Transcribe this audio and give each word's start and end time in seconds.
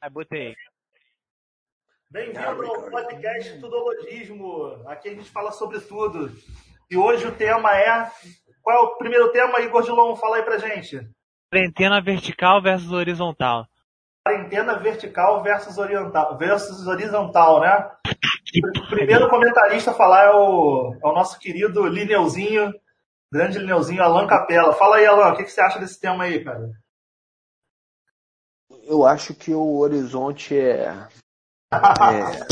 Aí 0.00 0.10
botei. 0.10 0.54
Bem-vindo 2.10 2.38
ao 2.38 2.90
podcast 2.90 3.58
Tudologismo. 3.60 4.82
Aqui 4.86 5.08
a 5.08 5.14
gente 5.14 5.30
fala 5.30 5.50
sobre 5.50 5.80
tudo. 5.80 6.30
E 6.90 6.96
hoje 6.96 7.26
o 7.26 7.34
tema 7.34 7.74
é. 7.74 8.10
Qual 8.62 8.76
é 8.76 8.80
o 8.80 8.96
primeiro 8.98 9.32
tema, 9.32 9.60
Igor 9.60 9.82
Dilon? 9.82 10.14
Fala 10.14 10.36
aí 10.36 10.42
pra 10.42 10.58
gente. 10.58 11.00
Quarentena 11.50 12.00
vertical 12.02 12.60
versus 12.60 12.92
horizontal. 12.92 13.66
Quarentena 14.24 14.78
vertical 14.78 15.42
versus 15.42 15.78
oriental, 15.78 16.36
versus 16.36 16.86
horizontal, 16.86 17.60
né? 17.60 17.90
O 18.84 18.90
primeiro 18.90 19.28
comentarista 19.30 19.92
a 19.92 19.94
falar 19.94 20.24
é 20.26 20.30
o, 20.30 20.94
é 21.02 21.06
o 21.06 21.12
nosso 21.12 21.38
querido 21.38 21.86
Lineuzinho, 21.86 22.72
grande 23.32 23.58
Lineuzinho, 23.58 24.02
Alan 24.02 24.26
Capela. 24.26 24.72
Fala 24.72 24.96
aí, 24.96 25.06
Alan, 25.06 25.32
o 25.32 25.36
que, 25.36 25.44
que 25.44 25.50
você 25.50 25.60
acha 25.60 25.78
desse 25.78 26.00
tema 26.00 26.24
aí, 26.24 26.44
cara? 26.44 26.70
Eu 28.86 29.04
acho 29.04 29.34
que 29.34 29.52
o 29.52 29.78
horizonte 29.78 30.56
é, 30.56 31.08
é. 31.72 32.46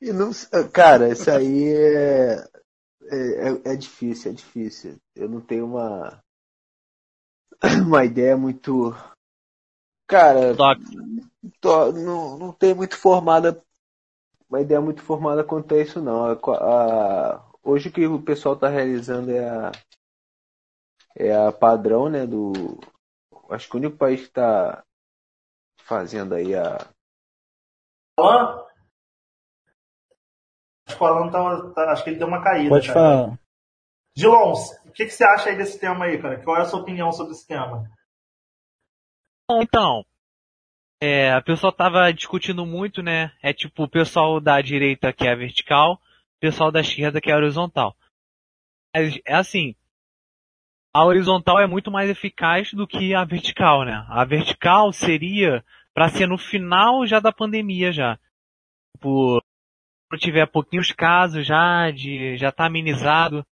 E 0.00 0.12
não, 0.12 0.30
cara, 0.72 1.10
isso 1.10 1.30
aí 1.30 1.74
é, 1.74 2.36
é, 3.10 3.72
é 3.72 3.76
difícil, 3.76 4.30
é 4.30 4.34
difícil. 4.34 4.96
Eu 5.14 5.28
não 5.28 5.40
tenho 5.40 5.66
uma, 5.66 6.22
uma 7.86 8.04
ideia 8.04 8.36
muito. 8.36 8.94
Cara, 10.06 10.54
tô, 11.60 11.92
não, 11.92 12.38
não 12.38 12.52
tenho 12.52 12.76
muito 12.76 12.96
formada. 12.96 13.62
Uma 14.48 14.60
ideia 14.60 14.80
muito 14.80 15.02
formada 15.02 15.42
quanto 15.42 15.74
a 15.74 15.82
isso, 15.82 16.00
não. 16.00 16.24
A, 16.24 16.32
a, 16.32 17.44
hoje 17.62 17.88
o 17.88 17.92
que 17.92 18.06
o 18.06 18.22
pessoal 18.22 18.54
está 18.54 18.68
realizando 18.68 19.30
é 19.30 19.48
a, 19.48 19.72
é 21.16 21.36
a 21.46 21.52
padrão, 21.52 22.08
né? 22.08 22.26
Do. 22.26 22.78
Acho 23.50 23.68
que 23.68 23.76
o 23.76 23.78
único 23.78 23.96
país 23.96 24.20
que 24.20 24.26
está 24.26 24.84
fazendo 25.78 26.34
aí 26.34 26.54
a. 26.54 26.78
Alan? 28.18 28.64
Acho 30.86 30.96
que 30.96 31.02
o 31.02 31.06
Alan 31.06 31.30
tá, 31.30 31.72
tá, 31.72 31.92
acho 31.92 32.04
que 32.04 32.10
ele 32.10 32.18
deu 32.18 32.28
uma 32.28 32.42
caída. 32.42 32.68
Pode 32.70 32.88
cara. 32.88 33.00
falar. 33.00 33.38
Dilon, 34.16 34.52
o 34.86 34.92
que, 34.92 35.04
que 35.04 35.10
você 35.10 35.24
acha 35.24 35.50
aí 35.50 35.56
desse 35.56 35.78
tema 35.78 36.06
aí, 36.06 36.20
cara? 36.20 36.42
Qual 36.42 36.56
é 36.56 36.62
a 36.62 36.64
sua 36.64 36.80
opinião 36.80 37.12
sobre 37.12 37.32
esse 37.32 37.46
tema? 37.46 37.90
Então, 39.50 40.04
é, 41.00 41.30
a 41.32 41.42
pessoa 41.42 41.74
tava 41.74 42.10
discutindo 42.12 42.64
muito, 42.64 43.02
né? 43.02 43.32
É 43.42 43.52
tipo 43.52 43.84
o 43.84 43.90
pessoal 43.90 44.40
da 44.40 44.60
direita 44.60 45.12
que 45.12 45.26
é 45.26 45.36
vertical, 45.36 45.94
o 45.94 46.40
pessoal 46.40 46.72
da 46.72 46.80
esquerda 46.80 47.20
que 47.20 47.30
é 47.30 47.36
horizontal. 47.36 47.94
É, 48.94 49.00
é 49.26 49.34
assim, 49.34 49.76
a 50.96 51.04
horizontal 51.04 51.58
é 51.60 51.66
muito 51.66 51.90
mais 51.90 52.08
eficaz 52.08 52.72
do 52.72 52.86
que 52.86 53.14
a 53.14 53.22
vertical, 53.24 53.84
né? 53.84 54.06
A 54.08 54.24
vertical 54.24 54.92
seria 54.92 55.62
para 55.92 56.08
ser 56.08 56.26
no 56.26 56.38
final 56.38 57.06
já 57.06 57.20
da 57.20 57.30
pandemia 57.32 57.92
já. 57.92 58.18
Tipo, 58.96 59.40
quando 60.08 60.20
tiver 60.20 60.46
pouquinhos 60.46 60.92
casos 60.92 61.46
já, 61.46 61.90
de, 61.90 62.38
já 62.38 62.50
tá 62.50 62.64
amenizado. 62.66 63.44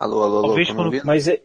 Alô, 0.00 0.22
alô, 0.22 0.36
alô. 0.38 0.46
Talvez 0.48 0.68
tá 0.68 0.74
quando-? 0.74 1.04
Mas 1.04 1.28
é, 1.28 1.42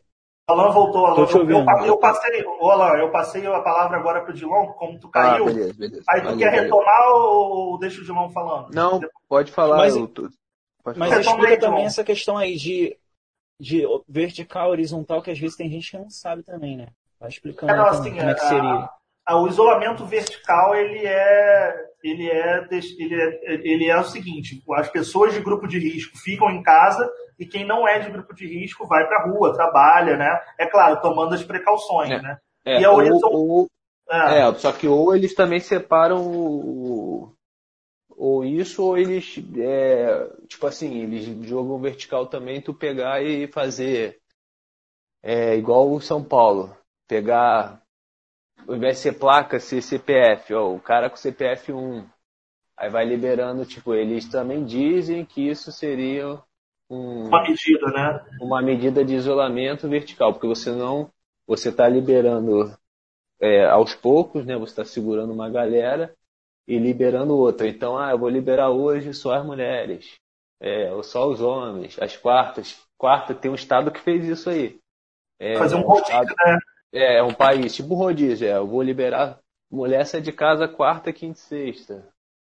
Alan 0.47 0.71
voltou, 0.71 1.05
Alan. 1.05 1.15
Tô 1.15 1.25
te 1.25 1.33
Eu, 1.33 1.41
ouvindo. 1.41 1.69
eu, 1.81 1.85
eu 1.87 1.97
passei, 1.99 2.45
ô, 2.45 2.71
Alan, 2.71 2.97
eu 2.97 3.11
passei 3.11 3.45
a 3.45 3.59
palavra 3.61 3.97
agora 3.97 4.21
pro 4.21 4.33
Dilon, 4.33 4.67
como 4.73 4.97
tu 4.97 5.07
Ah, 5.09 5.11
caiu. 5.11 5.45
beleza, 5.45 5.73
beleza. 5.73 6.03
aí 6.09 6.21
tu 6.21 6.23
Valeu, 6.23 6.37
quer 6.39 6.45
valeu. 6.51 6.63
retomar 6.63 7.07
ou 7.11 7.77
deixa 7.77 7.99
o 8.01 8.05
Dilon 8.05 8.29
falando? 8.29 8.73
Não, 8.73 9.01
pode 9.27 9.51
falar. 9.51 9.75
Mas- 9.75 9.95
eu 9.95 10.07
tô- 10.07 10.29
pode 10.83 10.97
mas 10.97 11.25
falar. 11.25 11.57
Também 11.59 11.85
essa 11.85 12.03
questão 12.03 12.37
aí 12.37 12.55
de, 12.55 12.97
de 13.59 13.83
vertical, 14.07 14.69
horizontal, 14.69 15.21
que 15.21 15.31
às 15.31 15.39
vezes 15.39 15.55
tem 15.57 15.69
gente 15.69 15.89
que 15.91 15.97
não 15.97 16.09
sabe 16.09 16.43
também, 16.43 16.77
né? 16.77 16.87
Vai 17.19 17.29
explicando 17.29 17.71
É, 17.73 17.75
não, 17.75 17.85
assim, 17.87 18.09
como, 18.11 18.17
como 18.17 18.29
é 18.29 18.33
que 18.35 18.41
a- 18.41 18.47
seria. 18.49 18.89
Ah, 19.29 19.41
o 19.41 19.47
isolamento 19.47 20.05
vertical 20.05 20.73
ele 20.75 21.05
é 21.05 21.75
ele 22.01 22.29
é 22.29 22.65
ele 22.71 23.15
é 23.15 23.39
ele 23.45 23.85
é 23.89 23.99
o 23.99 24.03
seguinte 24.05 24.63
as 24.75 24.89
pessoas 24.89 25.33
de 25.33 25.41
grupo 25.41 25.67
de 25.67 25.77
risco 25.79 26.17
ficam 26.17 26.49
em 26.49 26.63
casa 26.63 27.11
e 27.37 27.45
quem 27.45 27.65
não 27.65 27.85
é 27.85 27.99
de 27.99 28.09
grupo 28.09 28.33
de 28.33 28.47
risco 28.47 28.87
vai 28.87 29.05
para 29.05 29.25
rua 29.25 29.53
trabalha 29.53 30.15
né 30.15 30.39
é 30.57 30.65
claro 30.67 31.01
tomando 31.01 31.33
as 31.33 31.43
precauções 31.43 32.09
É. 32.11 32.21
né 32.21 32.37
É, 32.65 32.79
e 32.79 32.85
a 32.85 32.91
ou- 32.91 32.97
horizon- 32.99 33.29
ou- 33.33 33.67
É, 34.09 34.39
É, 34.47 34.53
só 34.53 34.71
que 34.71 34.87
ou 34.87 35.13
eles 35.13 35.33
também 35.35 35.59
separam 35.59 36.21
o, 36.25 37.33
ou 38.17 38.43
isso, 38.43 38.83
ou 38.83 38.97
eles, 38.97 39.37
é, 39.59 40.27
tipo 40.47 40.65
assim, 40.65 41.03
eles 41.03 41.47
jogam 41.47 41.79
vertical 41.79 42.25
também, 42.25 42.59
tu 42.59 42.73
pegar 42.73 43.21
e 43.21 43.47
fazer 43.47 44.19
é, 45.21 45.55
igual 45.55 45.91
o 45.93 46.01
São 46.01 46.23
Paulo, 46.23 46.75
pegar, 47.07 47.79
ao 48.67 48.75
invés 48.75 48.95
de 48.97 49.03
ser 49.03 49.19
placa, 49.19 49.59
ser 49.59 49.83
CPF, 49.83 50.51
ó, 50.55 50.73
o 50.73 50.79
cara 50.79 51.11
com 51.11 51.15
CPF 51.15 51.71
1, 51.71 52.09
aí 52.75 52.89
vai 52.89 53.05
liberando, 53.05 53.63
tipo, 53.67 53.93
eles 53.93 54.27
também 54.27 54.65
dizem 54.65 55.23
que 55.23 55.47
isso 55.47 55.71
seria 55.71 56.41
um, 56.89 57.27
uma 57.27 57.43
medida 57.43 57.91
né? 57.91 58.25
uma 58.41 58.61
medida 58.63 59.05
de 59.05 59.13
isolamento 59.13 59.87
vertical, 59.87 60.33
porque 60.33 60.47
você 60.47 60.71
não, 60.71 61.11
você 61.45 61.69
está 61.69 61.87
liberando 61.87 62.75
é, 63.39 63.65
aos 63.65 63.93
poucos, 63.93 64.43
né? 64.43 64.57
Você 64.57 64.71
está 64.71 64.85
segurando 64.85 65.33
uma 65.33 65.49
galera 65.49 66.16
e 66.67 66.77
liberando 66.77 67.35
outra. 67.35 67.67
Então, 67.67 67.97
ah, 67.97 68.11
eu 68.11 68.17
vou 68.19 68.29
liberar 68.29 68.69
hoje 68.69 69.13
só 69.13 69.33
as 69.35 69.45
mulheres, 69.45 70.15
é, 70.59 70.91
ou 70.91 71.03
só 71.03 71.27
os 71.27 71.41
homens, 71.41 71.97
as 71.99 72.17
quartas. 72.17 72.79
Quarta 72.97 73.33
tem 73.33 73.49
um 73.51 73.55
estado 73.55 73.91
que 73.91 73.99
fez 73.99 74.25
isso 74.25 74.49
aí. 74.49 74.79
É, 75.39 75.55
fazer 75.57 75.75
um 75.75 75.79
um 75.79 75.83
rodízio 75.83 76.11
estado- 76.11 76.35
né 76.45 76.59
é, 76.91 77.17
é 77.17 77.23
um 77.23 77.33
país 77.33 77.75
tipo 77.75 77.93
rodízio. 77.93 78.47
É, 78.47 78.57
eu 78.57 78.67
vou 78.67 78.81
liberar 78.81 79.39
mulher 79.69 80.05
sai 80.05 80.21
de 80.21 80.31
casa 80.31 80.67
quarta, 80.67 81.13
quinta 81.13 81.37
e 81.37 81.41
sexta. 81.41 82.07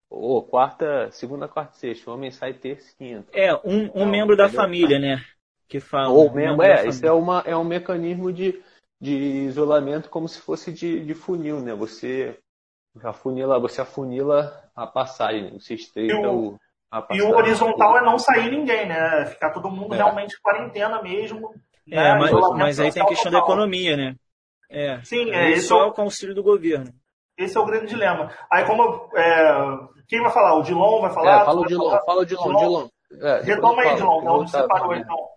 Ou 0.10 0.42
quarta, 0.42 1.12
segunda, 1.12 1.48
quarta 1.48 1.76
e 1.76 1.80
sexta. 1.80 2.10
O 2.10 2.14
homem 2.14 2.32
sai 2.32 2.54
terça 2.54 2.92
e 2.92 2.96
quinta. 2.96 3.28
É, 3.34 3.54
um, 3.56 3.92
um 3.94 4.06
Não, 4.06 4.12
membro 4.12 4.38
da 4.38 4.46
entendeu? 4.46 4.62
família, 4.62 5.00
né? 5.00 5.22
Que 5.68 5.80
fala. 5.80 6.14
Ou 6.14 6.30
um 6.30 6.34
membro 6.34 6.66
da 6.66 6.66
é, 6.66 6.88
isso 6.88 7.06
é, 7.06 7.12
uma, 7.12 7.42
é 7.46 7.56
um 7.58 7.64
mecanismo 7.64 8.32
de, 8.32 8.64
de 9.02 9.14
isolamento 9.14 10.10
como 10.10 10.28
se 10.28 10.40
fosse 10.40 10.72
de, 10.72 11.04
de 11.06 11.14
funil, 11.14 11.60
né? 11.60 11.74
Você 11.76 12.40
afunila, 13.04 13.60
você 13.60 13.82
afunila 13.82 14.64
a 14.76 14.86
passagem, 14.88 15.60
você 15.60 15.74
estreita 15.76 16.14
E 16.14 16.26
o- 16.28 16.52
o, 16.54 16.60
a 16.92 17.08
e 17.12 17.22
o 17.22 17.30
horizontal 17.36 17.98
é 17.98 18.02
não 18.02 18.18
sair 18.18 18.50
ninguém 18.50 18.88
né 18.88 19.26
ficar 19.28 19.52
todo 19.52 19.70
mundo 19.70 19.94
É. 19.94 19.98
realmente 19.98 20.36
em 20.36 20.42
quarentena 20.42 21.02
mesmo 21.02 21.54
É, 21.90 21.96
né? 21.96 22.16
mas, 22.16 22.32
mas 22.58 22.80
aí 22.80 22.92
tem 22.92 23.04
a 23.04 23.06
questão 23.08 23.32
da 23.32 23.40
total. 23.40 23.54
economia, 23.56 23.96
né? 23.98 24.16
É. 24.70 25.02
sim 25.04 25.30
é 25.32 25.52
esse 25.52 25.66
é 25.66 25.68
só 25.68 25.90
o- 25.90 25.94
o 25.96 26.02
auxílio 26.02 26.36
do 26.36 26.44
governo. 26.44 26.92
esse 27.38 27.56
é 27.58 27.60
o 27.60 27.66
grande 27.66 27.88
dilema 27.88 28.32
aí 28.52 28.66
como 28.66 29.10
é, 29.16 29.52
quem 30.08 30.22
vai 30.22 30.32
falar 30.32 30.56
o 30.56 30.62
Dilon 30.64 31.02
vai 31.02 31.12
falar 31.14 31.42
É, 31.42 31.46
fala 31.46 31.62
o 31.62 31.66
Dilon, 31.66 31.90
falar? 31.90 32.02
fala 32.04 32.22
o 32.22 32.26
Dilon, 32.26 32.44
Dilon. 32.44 32.58
Dilon. 32.60 32.88
É, 33.28 33.42
retoma 33.42 33.82
aí 33.82 33.96
Dilon 33.96 34.22
de 34.22 34.28
onde 34.28 34.52
você 34.52 34.68
parou 34.68 34.94
então 34.96 35.30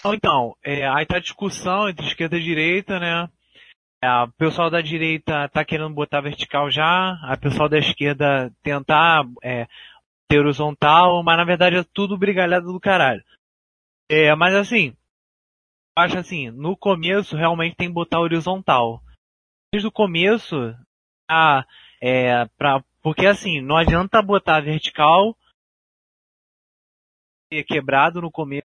Então, 0.00 0.14
então 0.14 0.56
é, 0.64 0.86
aí 0.88 1.06
tá 1.06 1.16
a 1.16 1.20
discussão 1.20 1.88
entre 1.88 2.06
esquerda 2.06 2.36
e 2.36 2.42
direita, 2.42 2.98
né? 2.98 3.28
É, 4.02 4.08
o 4.24 4.32
pessoal 4.32 4.68
da 4.68 4.80
direita 4.80 5.48
tá 5.48 5.64
querendo 5.64 5.94
botar 5.94 6.20
vertical 6.20 6.68
já, 6.70 7.12
a 7.22 7.36
pessoal 7.36 7.68
da 7.68 7.78
esquerda 7.78 8.52
tentar 8.62 9.24
é, 9.42 9.68
ter 10.28 10.40
horizontal, 10.40 11.22
mas 11.22 11.36
na 11.36 11.44
verdade 11.44 11.76
é 11.76 11.84
tudo 11.84 12.18
brigalhado 12.18 12.72
do 12.72 12.80
caralho. 12.80 13.22
É, 14.10 14.34
mas 14.34 14.54
assim, 14.54 14.96
acho 15.96 16.18
assim, 16.18 16.50
no 16.50 16.76
começo 16.76 17.36
realmente 17.36 17.76
tem 17.76 17.88
que 17.88 17.94
botar 17.94 18.20
horizontal. 18.20 19.00
Desde 19.72 19.86
o 19.86 19.92
começo, 19.92 20.74
a, 21.30 21.64
é, 22.00 22.44
pra, 22.58 22.82
porque 23.00 23.26
assim, 23.26 23.60
não 23.60 23.76
adianta 23.76 24.20
botar 24.20 24.60
vertical 24.60 25.36
quebrado 27.68 28.22
no 28.22 28.30
começo 28.30 28.66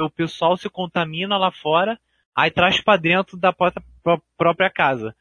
o 0.00 0.10
pessoal 0.10 0.56
se 0.56 0.68
contamina 0.68 1.36
lá 1.36 1.50
fora, 1.50 1.98
aí 2.38 2.50
traz 2.50 2.80
pra 2.80 2.96
dentro 2.96 3.36
da 3.36 3.52
própria, 3.52 3.84
pró- 4.02 4.22
própria 4.36 4.70
casa. 4.70 5.14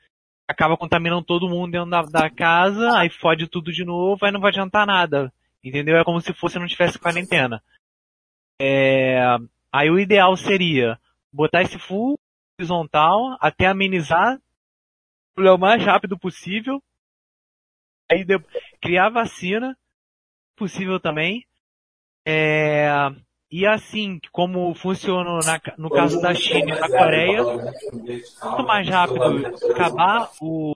Acaba 0.47 0.77
contaminando 0.77 1.25
todo 1.25 1.49
mundo 1.49 1.71
dentro 1.71 1.89
da, 1.89 2.01
da 2.03 2.29
casa, 2.29 2.97
aí 2.97 3.09
fode 3.09 3.47
tudo 3.47 3.71
de 3.71 3.83
novo, 3.83 4.23
aí 4.25 4.31
não 4.31 4.39
vai 4.39 4.51
adiantar 4.51 4.85
nada. 4.85 5.33
Entendeu? 5.63 5.97
É 5.97 6.03
como 6.03 6.21
se 6.21 6.31
fosse 6.33 6.59
não 6.59 6.67
tivesse 6.67 6.99
quarentena. 6.99 7.61
É, 8.61 9.19
aí 9.71 9.89
o 9.89 9.99
ideal 9.99 10.35
seria 10.37 10.99
botar 11.33 11.63
esse 11.63 11.77
full 11.77 12.17
horizontal 12.59 13.35
até 13.39 13.65
amenizar 13.67 14.39
o 15.37 15.57
mais 15.57 15.83
rápido 15.83 16.17
possível. 16.17 16.81
Aí 18.09 18.23
de- 18.23 18.39
criar 18.81 19.09
vacina, 19.09 19.77
possível 20.55 20.99
também. 20.99 21.45
É, 22.25 22.89
e 23.51 23.65
assim, 23.65 24.19
como 24.31 24.73
funciona 24.75 25.39
na- 25.39 25.61
no 25.77 25.89
caso 25.89 26.19
da 26.21 26.33
China 26.33 26.75
e 26.75 26.79
da 26.79 26.89
Coreia, 26.89 27.43
quanto 28.41 28.63
mais 28.65 28.87
rápido 28.87 29.45
acabar 29.71 30.29
o 30.41 30.75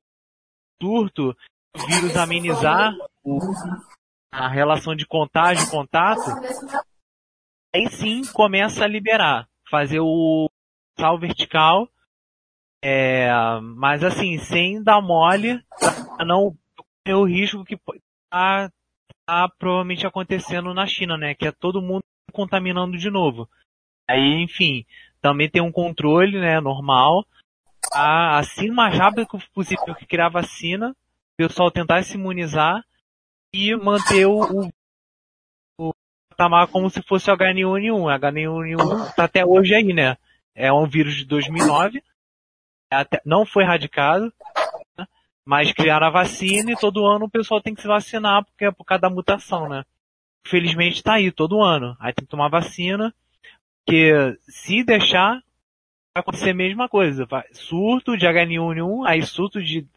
surto, 0.81 1.35
o 1.75 1.85
vírus 1.87 2.15
amenizar 2.15 2.93
o- 3.23 3.39
a 4.33 4.47
relação 4.47 4.95
de 4.95 5.05
contágio 5.05 5.65
e 5.67 5.69
contato, 5.69 6.21
aí 7.75 7.89
sim 7.89 8.21
começa 8.33 8.85
a 8.85 8.87
liberar, 8.87 9.47
fazer 9.69 9.99
o 9.99 10.49
sal 10.99 11.19
vertical 11.19 11.87
É, 12.83 13.29
mas 13.61 14.03
assim, 14.03 14.39
sem 14.39 14.81
dar 14.81 14.99
mole, 15.03 15.63
não 16.25 16.57
ter 17.05 17.13
o 17.13 17.25
risco 17.25 17.63
que 17.63 17.77
tá, 18.31 18.71
tá 19.23 19.47
provavelmente 19.59 20.07
acontecendo 20.07 20.73
na 20.73 20.87
China, 20.87 21.15
né? 21.15 21.35
Que 21.35 21.45
é 21.45 21.51
todo 21.51 21.79
mundo 21.79 22.01
contaminando 22.31 22.97
de 22.97 23.09
novo. 23.09 23.47
Aí, 24.09 24.41
enfim, 24.41 24.85
também 25.21 25.49
tem 25.49 25.61
um 25.61 25.71
controle, 25.71 26.39
né, 26.39 26.59
normal. 26.59 27.25
A, 27.93 28.37
assim, 28.37 28.69
mais 28.69 28.97
rápido 28.97 29.27
que 29.27 29.49
possível 29.53 29.95
que 29.95 30.05
criar 30.05 30.29
vacina, 30.29 30.89
o 30.91 31.37
pessoal 31.37 31.71
tentar 31.71 32.03
se 32.03 32.15
imunizar 32.15 32.83
e 33.53 33.75
manter 33.75 34.25
o, 34.25 34.69
o, 35.77 35.93
patamar 36.29 36.67
como 36.67 36.89
se 36.89 37.01
fosse 37.03 37.29
o 37.29 37.37
H1N1. 37.37 38.19
H1N1 38.19 39.15
tá 39.15 39.25
até 39.25 39.45
hoje 39.45 39.75
aí, 39.75 39.93
né? 39.93 40.17
É 40.55 40.71
um 40.71 40.87
vírus 40.87 41.15
de 41.15 41.25
2009, 41.25 42.03
até, 42.91 43.21
não 43.25 43.45
foi 43.45 43.63
erradicado, 43.63 44.33
né? 44.97 45.07
mas 45.45 45.71
criaram 45.71 46.07
a 46.07 46.11
vacina 46.11 46.71
e 46.71 46.75
todo 46.75 47.05
ano 47.05 47.25
o 47.25 47.29
pessoal 47.29 47.61
tem 47.61 47.73
que 47.73 47.81
se 47.81 47.87
vacinar 47.87 48.43
porque 48.43 48.65
é 48.65 48.71
por 48.71 48.83
causa 48.83 49.01
da 49.01 49.09
mutação, 49.09 49.69
né? 49.69 49.85
Felizmente 50.47 51.03
tá 51.03 51.13
aí 51.13 51.31
todo 51.31 51.61
ano. 51.61 51.95
Aí 51.99 52.13
tem 52.13 52.25
que 52.25 52.31
tomar 52.31 52.49
vacina, 52.49 53.13
que 53.87 54.11
se 54.41 54.83
deixar 54.83 55.41
vai 56.13 56.21
acontecer 56.21 56.51
a 56.51 56.55
mesma 56.55 56.89
coisa. 56.89 57.25
Vai, 57.25 57.45
surto 57.53 58.17
de 58.17 58.25
H1N1, 58.25 59.07
aí 59.07 59.21
surto 59.21 59.63
de 59.63 59.87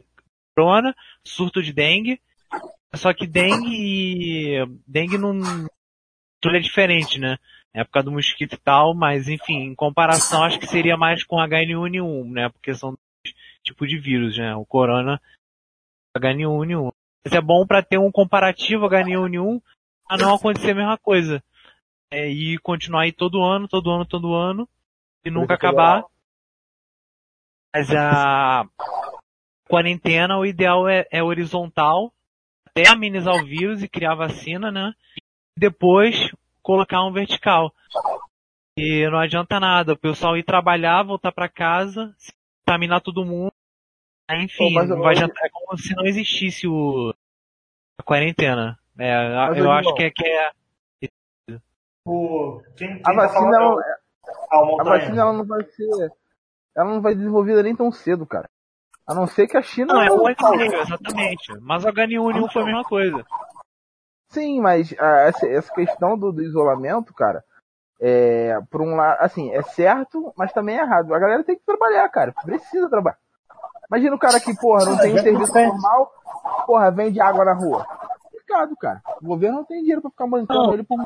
corona, 0.56 0.94
surto 1.25 1.62
de 1.62 1.73
dengue. 1.73 2.20
Só 2.94 3.12
que 3.12 3.26
dengue 3.26 4.58
dengue 4.87 5.19
não 5.19 5.41
tudo 6.41 6.56
é 6.56 6.61
diferente, 6.61 7.19
né? 7.19 7.38
É 7.73 7.82
por 7.82 7.90
causa 7.90 8.05
do 8.05 8.12
mosquito 8.12 8.55
e 8.55 8.58
tal, 8.58 8.94
mas 8.94 9.29
enfim, 9.29 9.62
em 9.64 9.75
comparação 9.75 10.44
acho 10.44 10.61
que 10.61 10.67
seria 10.67 10.97
mais 10.97 11.25
com 11.25 11.37
H1N1, 11.37 12.31
né? 12.31 12.49
Porque 12.50 12.73
são 12.75 12.90
dois 12.90 13.35
tipos 13.64 13.88
de 13.88 13.99
vírus, 13.99 14.38
né? 14.38 14.55
O 14.55 14.64
corona 14.64 15.20
H1N1. 16.17 16.93
Mas 17.25 17.35
é 17.35 17.40
bom 17.40 17.67
para 17.67 17.82
ter 17.82 17.99
um 17.99 18.12
comparativo 18.12 18.87
H1N1 18.87 19.61
a 20.09 20.17
não 20.17 20.35
acontecer 20.35 20.73
a 20.73 20.75
mesma 20.75 20.99
coisa. 20.99 21.43
É, 22.11 22.29
e 22.29 22.59
continuar 22.59 23.03
aí 23.03 23.12
todo 23.12 23.43
ano, 23.43 23.67
todo 23.67 23.91
ano, 23.91 24.05
todo 24.05 24.35
ano, 24.35 24.69
e 25.25 25.31
nunca 25.31 25.55
acabar. 25.55 26.05
Mas 27.75 27.91
a 27.91 28.69
quarentena, 29.69 30.39
o 30.39 30.47
ideal 30.47 30.89
é, 30.89 31.06
é 31.11 31.23
horizontal, 31.23 32.12
até 32.69 32.89
amenizar 32.89 33.35
o 33.35 33.45
vírus 33.45 33.83
e 33.83 33.89
criar 33.89 34.15
vacina, 34.15 34.71
né? 34.71 34.95
E 35.56 35.61
depois 35.61 36.31
colocar 36.62 37.03
um 37.05 37.12
vertical. 37.12 37.75
E 38.77 39.09
não 39.09 39.19
adianta 39.19 39.59
nada, 39.59 39.93
o 39.93 39.99
pessoal 39.99 40.37
ir 40.37 40.45
trabalhar, 40.45 41.03
voltar 41.03 41.33
para 41.33 41.49
casa, 41.49 42.15
contaminar 42.65 43.00
todo 43.00 43.25
mundo. 43.25 43.53
Enfim, 44.31 44.75
não 44.75 45.00
vai 45.00 45.15
adiantar, 45.15 45.45
é 45.45 45.50
como 45.50 45.77
se 45.79 45.95
não 45.95 46.05
existisse 46.07 46.67
o, 46.67 47.15
a 47.99 48.03
quarentena. 48.03 48.79
É, 48.99 49.61
eu 49.61 49.70
acho 49.73 49.94
que 49.94 50.05
é, 50.05 50.11
que 50.11 50.25
é. 50.26 50.50
O, 52.06 52.61
quem, 52.76 52.88
quem 52.88 53.00
A 53.00 53.02
tá 53.02 53.12
vacina, 53.12 53.56
é 53.56 53.61
ela, 53.61 53.75
o- 53.75 54.76
o 54.76 54.81
a 54.81 54.85
vacina 54.85 55.20
ela 55.23 55.32
não 55.32 55.44
vai 55.44 55.64
ser. 55.64 56.12
Ela 56.76 56.91
não 56.91 57.00
vai 57.00 57.12
ser 57.12 57.19
desenvolvida 57.19 57.62
nem 57.62 57.75
tão 57.75 57.91
cedo, 57.91 58.26
cara. 58.26 58.49
A 59.06 59.14
não 59.14 59.26
ser 59.26 59.46
que 59.46 59.56
a 59.56 59.62
China. 59.62 59.94
Não, 59.94 60.02
é 60.02 60.06
e 60.06 60.56
meio, 60.56 60.75
exatamente. 60.81 61.52
Mas 61.61 61.85
o 61.85 61.88
H1N1 61.88 62.52
foi 62.52 62.62
a 62.62 62.67
mesma 62.67 62.85
coisa. 62.85 63.25
Sim, 64.31 64.61
mas 64.61 64.94
ah, 64.99 65.20
essa, 65.29 65.47
essa 65.47 65.73
questão 65.73 66.19
do, 66.19 66.32
do 66.32 66.43
isolamento, 66.43 67.12
cara, 67.14 67.44
é, 68.00 68.58
por 68.70 68.81
um 68.82 68.97
lado, 68.97 69.19
assim, 69.20 69.52
é 69.52 69.62
certo, 69.62 70.32
mas 70.37 70.52
também 70.52 70.76
é 70.79 70.82
errado. 70.82 71.14
A 71.14 71.19
galera 71.19 71.44
tem 71.44 71.56
que 71.56 71.64
trabalhar, 71.64 72.08
cara. 72.08 72.32
Precisa 72.44 72.88
trabalhar. 72.88 73.19
Imagina 73.90 74.17
o 74.17 74.19
cara 74.19 74.40
que, 74.40 74.55
porra, 74.56 74.87
não 74.87 74.99
tem 74.99 75.14
um 75.14 75.19
serviço 75.19 75.52
normal, 75.55 76.12
porra, 76.67 76.90
vende 76.90 77.20
água 77.20 77.44
na 77.44 77.52
rua. 77.55 77.87
Complicado, 78.46 78.76
cara. 78.76 79.02
O 79.23 79.26
governo 79.26 79.58
não 79.58 79.64
tem 79.64 79.81
dinheiro 79.81 80.02
pra 80.02 80.11
ficar 80.11 80.26
bancando 80.26 80.62
Não. 80.67 80.75
ele 80.75 80.82
por. 80.85 80.99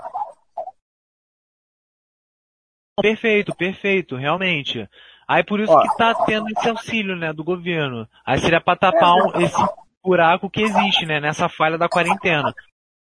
Perfeito, 3.01 3.55
perfeito, 3.55 4.17
realmente. 4.17 4.89
Aí 5.27 5.45
por 5.45 5.61
isso 5.61 5.73
Ó. 5.73 5.83
que 5.83 5.97
tá 5.97 6.15
tendo 6.25 6.49
esse 6.49 6.69
auxílio, 6.69 7.15
né, 7.17 7.33
do 7.33 7.45
governo. 7.45 8.09
Aí 8.27 8.41
seria 8.41 8.61
pra 8.61 8.75
tapar 8.77 9.15
um- 9.15 9.41
esse 9.41 9.57
buraco 10.03 10.51
que 10.51 10.63
existe, 10.63 11.07
né, 11.07 11.21
nessa 11.21 11.49
falha 11.49 11.79
da 11.79 11.89
quarentena. 11.89 12.53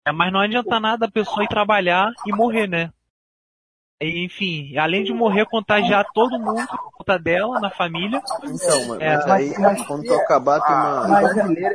É, 0.07 0.11
mas 0.11 0.33
não 0.33 0.41
adianta 0.41 0.81
nada 0.81 1.07
a 1.07 1.11
pessoa 1.11 1.45
ir 1.45 1.49
trabalhar 1.49 2.11
e 2.27 2.33
morrer, 2.33 2.67
né? 2.67 2.93
E, 4.03 4.25
enfim, 4.25 4.77
além 4.77 5.05
de 5.05 5.13
morrer, 5.15 5.47
contagiar 5.47 6.05
todo 6.13 6.39
mundo 6.41 6.67
por 6.67 6.93
conta 6.93 7.19
dela, 7.19 7.61
na 7.61 7.71
família. 7.71 8.21
Então, 8.43 8.89
mas, 8.89 9.01
É, 9.01 9.17
mas 9.17 9.31
aí, 9.31 9.55
mas- 9.59 9.87
quando 9.87 10.05
tu 10.05 10.15
acabar, 10.15 10.61
tem 10.61 10.75
Ah, 10.75 11.05
uma. 11.07 11.19
o 11.19 11.23
brasileiro, 11.23 11.75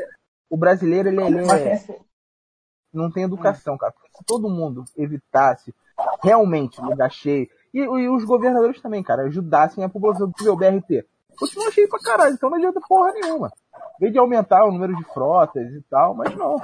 o 0.49 0.57
brasileiro 0.57 1.09
ele, 1.09 1.21
ele 1.23 1.51
é- 1.51 1.99
não 2.93 3.11
tem 3.11 3.23
educação, 3.23 3.77
cara. 3.77 3.91
Porque 3.91 4.09
se 4.17 4.23
todo 4.25 4.49
mundo 4.49 4.83
evitasse 4.97 5.73
realmente 6.21 6.81
lugar 6.81 7.11
cheio, 7.11 7.47
e, 7.73 7.79
e 7.79 8.09
os 8.09 8.23
governadores 8.23 8.81
também, 8.81 9.03
cara, 9.03 9.23
ajudassem 9.23 9.83
a 9.83 9.89
população 9.89 10.27
do 10.29 10.55
BRT. 10.55 11.05
Continua 11.37 11.71
cheio 11.71 11.87
pra 11.87 11.99
caralho, 11.99 12.33
então 12.33 12.49
não 12.49 12.57
adianta 12.57 12.81
porra 12.87 13.13
nenhuma. 13.13 13.51
Vez 13.99 14.11
de 14.11 14.19
aumentar 14.19 14.65
o 14.65 14.71
número 14.71 14.95
de 14.95 15.03
frotas 15.05 15.71
e 15.71 15.81
tal, 15.89 16.13
mas 16.13 16.35
não. 16.35 16.57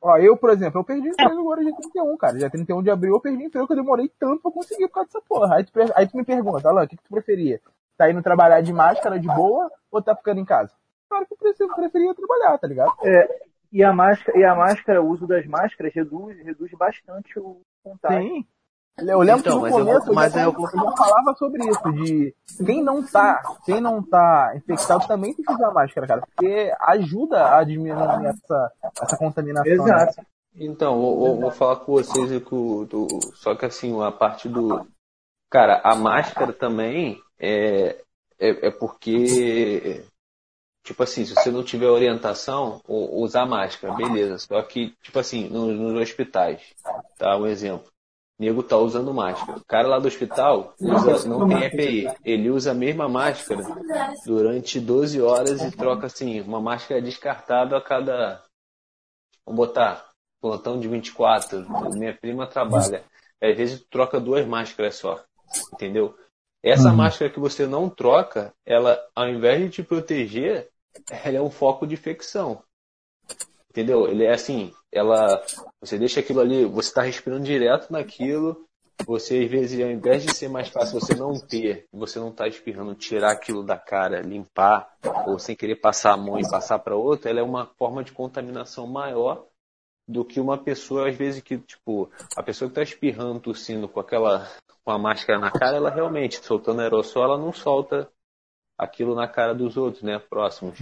Ó, 0.00 0.16
eu, 0.18 0.36
por 0.36 0.50
exemplo, 0.50 0.80
eu 0.80 0.84
perdi 0.84 1.08
emprego 1.08 1.40
agora 1.40 1.62
dia 1.62 1.76
31, 1.76 2.16
cara. 2.16 2.36
Dia 2.36 2.50
31 2.50 2.82
de 2.82 2.90
abril 2.90 3.14
eu 3.14 3.20
perdi 3.20 3.44
emprego 3.44 3.66
que 3.66 3.72
eu 3.72 3.76
demorei 3.76 4.08
tanto 4.18 4.42
pra 4.42 4.50
conseguir 4.50 4.88
por 4.88 4.94
causa 4.94 5.08
dessa 5.08 5.20
porra. 5.20 5.56
Aí 5.56 5.64
tu, 5.64 5.72
aí 5.94 6.08
tu 6.08 6.16
me 6.16 6.24
pergunta, 6.24 6.68
Alan, 6.68 6.82
o 6.82 6.88
que, 6.88 6.96
que 6.96 7.04
tu 7.04 7.10
preferia? 7.10 7.60
Tá 7.96 8.10
indo 8.10 8.22
trabalhar 8.22 8.60
de 8.62 8.72
máscara 8.72 9.20
de 9.20 9.28
boa 9.28 9.70
ou 9.92 10.02
tá 10.02 10.16
ficando 10.16 10.40
em 10.40 10.44
casa? 10.44 10.72
Claro 11.08 11.26
que 11.26 11.34
eu 11.34 11.68
preferia 11.68 12.14
trabalhar, 12.14 12.58
tá 12.58 12.66
ligado? 12.66 12.92
E 13.72 13.82
a 13.82 13.92
máscara, 13.92 14.38
e 14.38 14.44
a 14.44 14.54
máscara, 14.54 15.02
o 15.02 15.08
uso 15.08 15.26
das 15.26 15.46
máscaras 15.46 15.94
reduz, 15.94 16.36
reduz 16.44 16.70
bastante 16.78 17.38
o 17.38 17.60
contágio. 17.82 18.20
Sim. 18.28 18.46
Eu 18.98 19.20
lembro 19.20 19.40
Então, 19.40 19.52
que 19.54 19.58
no 19.60 19.66
eu- 19.66 19.72
começo 19.86 20.10
eu, 20.10 20.14
mas 20.14 20.32
já, 20.34 20.42
eu- 20.42 20.52
eu 20.52 20.68
já 20.68 20.96
falava 20.96 21.34
sobre 21.38 21.66
isso, 21.66 21.92
de 21.92 22.34
quem 22.66 22.82
não 22.84 23.02
tá, 23.02 23.42
quem 23.64 23.80
não 23.80 24.02
tá 24.02 24.52
infectado 24.54 25.06
também 25.08 25.32
tem 25.34 25.42
que 25.42 25.52
usar 25.52 25.70
máscara, 25.72 26.06
cara, 26.06 26.20
porque 26.20 26.70
ajuda 26.78 27.56
a 27.56 27.64
diminuir 27.64 28.26
essa, 28.26 28.72
essa 29.02 29.16
contaminação. 29.16 29.64
né? 29.66 29.72
Exato. 29.72 30.26
Então, 30.54 31.00
vou, 31.00 31.18
vou- 31.18 31.40
vou 31.40 31.50
falar 31.50 31.76
com 31.76 31.92
vocês 31.92 32.30
e 32.30 32.38
com, 32.38 32.84
do, 32.84 33.06
só 33.36 33.54
que 33.54 33.64
assim, 33.64 33.98
a 34.04 34.12
parte 34.12 34.46
do. 34.50 34.86
Cara, 35.50 35.80
a 35.82 35.94
máscara 35.96 36.52
também 36.52 37.18
é, 37.40 37.96
é, 38.38 38.66
é 38.66 38.70
porque. 38.70 40.04
Tipo 40.84 41.02
assim, 41.04 41.24
se 41.24 41.34
você 41.34 41.50
não 41.50 41.62
tiver 41.62 41.86
orientação, 41.88 42.80
usar 42.88 43.46
máscara, 43.46 43.94
beleza. 43.94 44.38
Só 44.38 44.60
que, 44.62 44.92
tipo 45.02 45.18
assim, 45.18 45.48
no- 45.48 45.72
nos 45.72 46.02
hospitais, 46.02 46.60
tá? 47.16 47.36
Um 47.36 47.46
exemplo. 47.46 47.86
O 48.38 48.42
nego 48.42 48.62
tá 48.64 48.76
usando 48.76 49.14
máscara. 49.14 49.58
O 49.58 49.64
cara 49.64 49.86
lá 49.86 50.00
do 50.00 50.08
hospital 50.08 50.74
usa, 50.80 51.28
não 51.28 51.48
tem 51.48 51.62
EPI. 51.64 52.08
Ele 52.24 52.50
usa 52.50 52.72
a 52.72 52.74
mesma 52.74 53.08
máscara 53.08 53.62
durante 54.26 54.80
12 54.80 55.20
horas 55.22 55.62
e 55.62 55.70
troca 55.70 56.06
assim, 56.06 56.40
uma 56.40 56.60
máscara 56.60 57.00
descartável 57.00 57.76
a 57.76 57.80
cada. 57.80 58.42
Vamos 59.46 59.66
botar, 59.66 60.04
plantão 60.40 60.80
de 60.80 60.88
24. 60.88 61.64
Minha 61.94 62.14
prima 62.16 62.46
trabalha. 62.46 63.04
Às 63.40 63.56
vezes 63.56 63.84
troca 63.88 64.18
duas 64.18 64.44
máscaras 64.46 64.96
só. 64.96 65.22
Entendeu? 65.74 66.16
Essa 66.64 66.92
máscara 66.92 67.30
que 67.30 67.40
você 67.40 67.66
não 67.66 67.88
troca, 67.88 68.52
ela, 68.66 69.00
ao 69.14 69.28
invés 69.28 69.60
de 69.60 69.68
te 69.70 69.82
proteger, 69.82 70.68
ela 71.10 71.36
é 71.36 71.42
um 71.42 71.50
foco 71.50 71.86
de 71.86 71.94
infecção. 71.94 72.62
Entendeu? 73.70 74.06
Ele 74.06 74.24
é 74.24 74.32
assim, 74.32 74.72
ela. 74.92 75.42
Você 75.80 75.98
deixa 75.98 76.20
aquilo 76.20 76.40
ali, 76.40 76.64
você 76.66 76.88
está 76.88 77.02
respirando 77.02 77.44
direto 77.44 77.90
naquilo. 77.90 78.66
Você, 79.06 79.40
às 79.40 79.50
vezes, 79.50 79.82
ao 79.82 79.90
invés 79.90 80.22
de 80.22 80.34
ser 80.34 80.48
mais 80.48 80.68
fácil 80.68 81.00
você 81.00 81.14
não 81.14 81.32
ter, 81.40 81.86
você 81.90 82.20
não 82.20 82.30
tá 82.30 82.46
espirrando, 82.46 82.94
tirar 82.94 83.32
aquilo 83.32 83.64
da 83.64 83.76
cara, 83.76 84.20
limpar, 84.20 84.94
ou 85.26 85.38
sem 85.38 85.56
querer 85.56 85.76
passar 85.76 86.12
a 86.12 86.16
mão 86.16 86.38
e 86.38 86.48
passar 86.48 86.78
para 86.78 86.94
outra, 86.94 87.30
ela 87.30 87.40
é 87.40 87.42
uma 87.42 87.66
forma 87.78 88.04
de 88.04 88.12
contaminação 88.12 88.86
maior 88.86 89.46
do 90.06 90.24
que 90.24 90.38
uma 90.38 90.58
pessoa, 90.58 91.08
às 91.08 91.16
vezes, 91.16 91.42
que, 91.42 91.58
tipo, 91.58 92.10
a 92.36 92.42
pessoa 92.42 92.68
que 92.68 92.74
tá 92.74 92.82
espirrando, 92.82 93.40
tossindo 93.40 93.88
com 93.88 93.98
aquela, 93.98 94.48
com 94.84 94.90
a 94.92 94.98
máscara 94.98 95.38
na 95.38 95.50
cara, 95.50 95.78
ela 95.78 95.90
realmente, 95.90 96.44
soltando 96.44 96.80
aerossol, 96.82 97.24
ela 97.24 97.38
não 97.38 97.52
solta 97.52 98.08
aquilo 98.82 99.14
na 99.14 99.28
cara 99.28 99.54
dos 99.54 99.76
outros, 99.76 100.02
né, 100.02 100.18
próximos. 100.18 100.78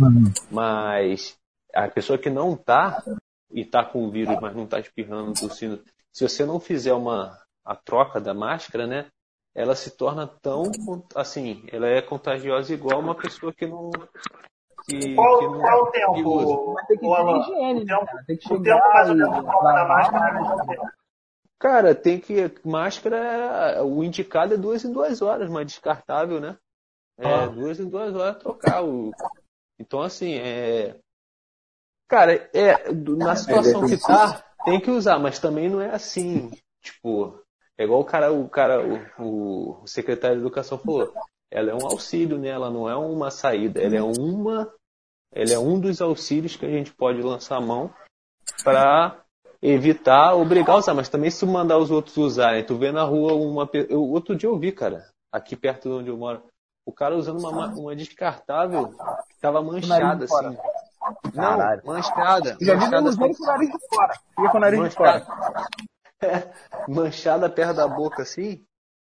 Mas 0.51 1.37
a 1.75 1.87
pessoa 1.89 2.19
que 2.19 2.31
não 2.31 2.57
tá, 2.57 3.03
e 3.51 3.65
tá 3.65 3.85
com 3.85 4.07
o 4.07 4.11
vírus, 4.11 4.39
mas 4.41 4.57
não 4.57 4.67
tá 4.67 4.81
espirrando, 4.81 5.35
tossindo, 5.35 5.83
se 6.11 6.27
você 6.27 6.47
não 6.47 6.59
fizer 6.59 6.95
uma, 6.95 7.39
a 7.65 7.77
troca 7.77 8.19
da 8.19 8.33
máscara, 8.33 8.87
né, 8.87 9.07
ela 9.55 9.75
se 9.75 9.97
torna 9.97 10.27
tão, 10.27 10.63
assim, 11.15 11.63
ela 11.71 11.87
é 11.87 12.01
contagiosa 12.01 12.73
igual 12.73 13.01
uma 13.01 13.15
pessoa 13.15 13.53
que 13.53 13.67
não... 13.67 13.91
Que, 14.89 15.15
Qual, 15.15 15.39
que 15.39 15.45
não 15.47 15.61
qual 15.61 15.93
é 15.95 16.07
o 16.07 16.15
que 16.15 16.23
usa. 16.25 16.47
tempo, 16.47 16.73
Mas 16.73 16.87
tem 16.87 16.99
que 16.99 17.07
o 17.07 17.15
ter 17.15 17.39
higiene, 17.39 17.81
O 17.83 17.85
né? 17.85 18.25
Tem 18.27 18.37
que 18.39 18.47
o 18.47 18.49
chegar 18.49 18.77
tempo 18.77 18.89
mais 18.95 19.09
ou 19.11 19.15
menos 19.15 19.45
da 19.45 19.85
máscara 19.85 20.39
é 20.39 20.67
tempo? 20.67 20.89
Cara, 21.59 21.95
tem 21.95 22.19
que. 22.19 22.51
Máscara, 22.65 23.85
o 23.85 24.03
indicado 24.03 24.55
é 24.55 24.57
duas 24.57 24.83
em 24.83 24.91
duas 24.91 25.21
horas, 25.21 25.51
mas 25.51 25.67
descartável, 25.67 26.41
né? 26.41 26.57
É, 27.21 27.49
duas 27.49 27.79
em 27.79 27.89
duas 27.89 28.15
horas 28.15 28.39
trocar 28.39 28.83
o. 28.83 29.11
Então, 29.79 30.01
assim, 30.01 30.35
é. 30.35 30.97
Cara, 32.09 32.51
é, 32.53 32.91
na 32.93 33.37
situação 33.37 33.87
que 33.89 33.97
tá, 33.97 34.45
tem 34.65 34.81
que 34.81 34.91
usar, 34.91 35.19
mas 35.19 35.39
também 35.39 35.69
não 35.69 35.81
é 35.81 35.91
assim. 35.91 36.51
Tipo, 36.83 37.39
é 37.79 37.85
igual 37.85 38.01
o 38.01 38.05
cara, 38.05 38.33
o 38.33 38.49
cara, 38.49 38.83
o, 38.85 39.83
o- 39.83 39.87
secretário 39.87 40.37
de 40.37 40.43
educação 40.43 40.79
falou. 40.79 41.13
Ela 41.53 41.71
é 41.71 41.75
um 41.75 41.87
auxílio, 41.87 42.39
né? 42.39 42.49
Ela 42.49 42.71
não 42.71 42.89
é 42.89 42.97
uma 42.97 43.31
saída, 43.31 43.81
ela 43.81 43.97
é 43.97 44.03
uma. 44.03 44.73
Ela 45.33 45.53
é 45.53 45.59
um 45.59 45.79
dos 45.79 46.01
auxílios 46.01 46.57
que 46.57 46.65
a 46.67 46.71
gente 46.71 46.93
pode 46.93 47.21
lançar 47.23 47.57
a 47.57 47.61
mão 47.61 47.93
para 48.65 49.25
evitar 49.63 50.35
obrigar 50.35 50.77
a 50.77 50.79
usar, 50.79 50.95
mas 50.95 51.09
também 51.09 51.31
se 51.31 51.41
tu 51.41 51.47
mandar 51.47 51.79
os 51.79 51.91
outros 51.91 52.17
usarem, 52.17 52.65
tu 52.65 52.77
vê 52.77 52.91
na 52.91 53.03
rua 53.05 53.35
uma. 53.35 53.69
Eu, 53.73 54.03
outro 54.03 54.35
dia 54.37 54.49
eu 54.49 54.59
vi, 54.59 54.73
cara, 54.73 55.09
aqui 55.33 55.55
perto 55.57 55.89
de 55.89 55.95
onde 55.95 56.09
eu 56.09 56.17
moro, 56.17 56.43
o 56.85 56.93
cara 56.93 57.17
usando 57.17 57.39
uma, 57.39 57.53
ma- 57.53 57.75
uma 57.77 57.95
descartável 57.97 58.89
que 58.89 59.41
tava 59.41 59.63
manchada, 59.63 60.25
assim. 60.25 60.57
Caralho. 61.35 61.83
Não, 61.85 61.95
manchada. 61.95 62.57
Eu 62.61 62.67
já 62.67 62.75
vi 62.75 62.81
manchada, 62.81 63.17
com 63.17 63.43
o 63.43 63.47
nariz 63.47 63.71
de 63.71 63.89
fora. 63.89 64.13
Fica 64.35 64.51
com 64.51 64.57
o 64.57 64.61
nariz 64.61 64.81
de 64.91 64.97
fora. 64.97 65.27
manchada, 66.21 66.53
manchada 66.89 67.51
perto 67.51 67.77
da 67.77 67.89
boca, 67.89 68.23
assim. 68.23 68.65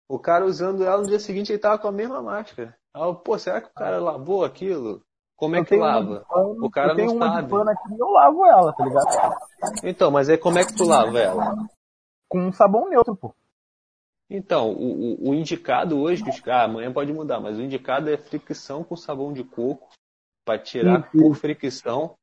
O 0.08 0.18
cara 0.18 0.44
usando 0.44 0.84
ela 0.84 1.02
no 1.02 1.06
dia 1.08 1.20
seguinte, 1.20 1.52
ele 1.52 1.58
tava 1.60 1.78
com 1.78 1.88
a 1.88 1.92
mesma 1.92 2.20
máscara. 2.22 2.76
Aí 2.92 3.02
eu, 3.02 3.14
pô, 3.14 3.38
será 3.38 3.60
que 3.60 3.68
o 3.68 3.74
cara 3.74 4.00
lavou 4.00 4.44
aquilo? 4.44 5.02
Como 5.36 5.54
é 5.56 5.60
Eu 5.60 5.64
que 5.64 5.76
lava? 5.76 6.24
pano, 6.28 6.64
O 6.64 6.70
cara 6.70 6.92
eu 6.92 6.96
não 7.14 7.18
sabe. 7.18 7.48
pano 7.50 7.70
aqui 7.70 7.98
eu 7.98 8.08
lavo 8.08 8.44
ela, 8.44 8.72
tá 8.72 8.84
ligado? 8.84 9.06
Então, 9.84 10.10
mas 10.10 10.28
aí 10.28 10.36
como 10.36 10.58
é 10.58 10.64
que 10.64 10.74
tu 10.76 10.84
lava 10.84 11.18
ela? 11.18 11.54
Com 12.28 12.40
um 12.40 12.52
sabão 12.52 12.88
neutro, 12.88 13.16
pô. 13.16 13.34
Então, 14.30 14.72
o, 14.72 15.14
o- 15.14 15.30
o 15.30 15.34
indicado 15.34 15.98
hoje, 15.98 16.22
que 16.22 16.30
os 16.30 16.40
ah, 16.48 16.62
amanhã 16.64 16.92
pode 16.92 17.12
mudar, 17.12 17.40
mas 17.40 17.58
o 17.58 17.62
indicado 17.62 18.08
é 18.08 18.16
fricção 18.16 18.84
com 18.84 18.96
sabão 18.96 19.32
de 19.32 19.42
coco 19.42 19.88
para 20.44 20.58
tirar 20.58 21.10
por 21.10 21.34
fricção, 21.34 22.14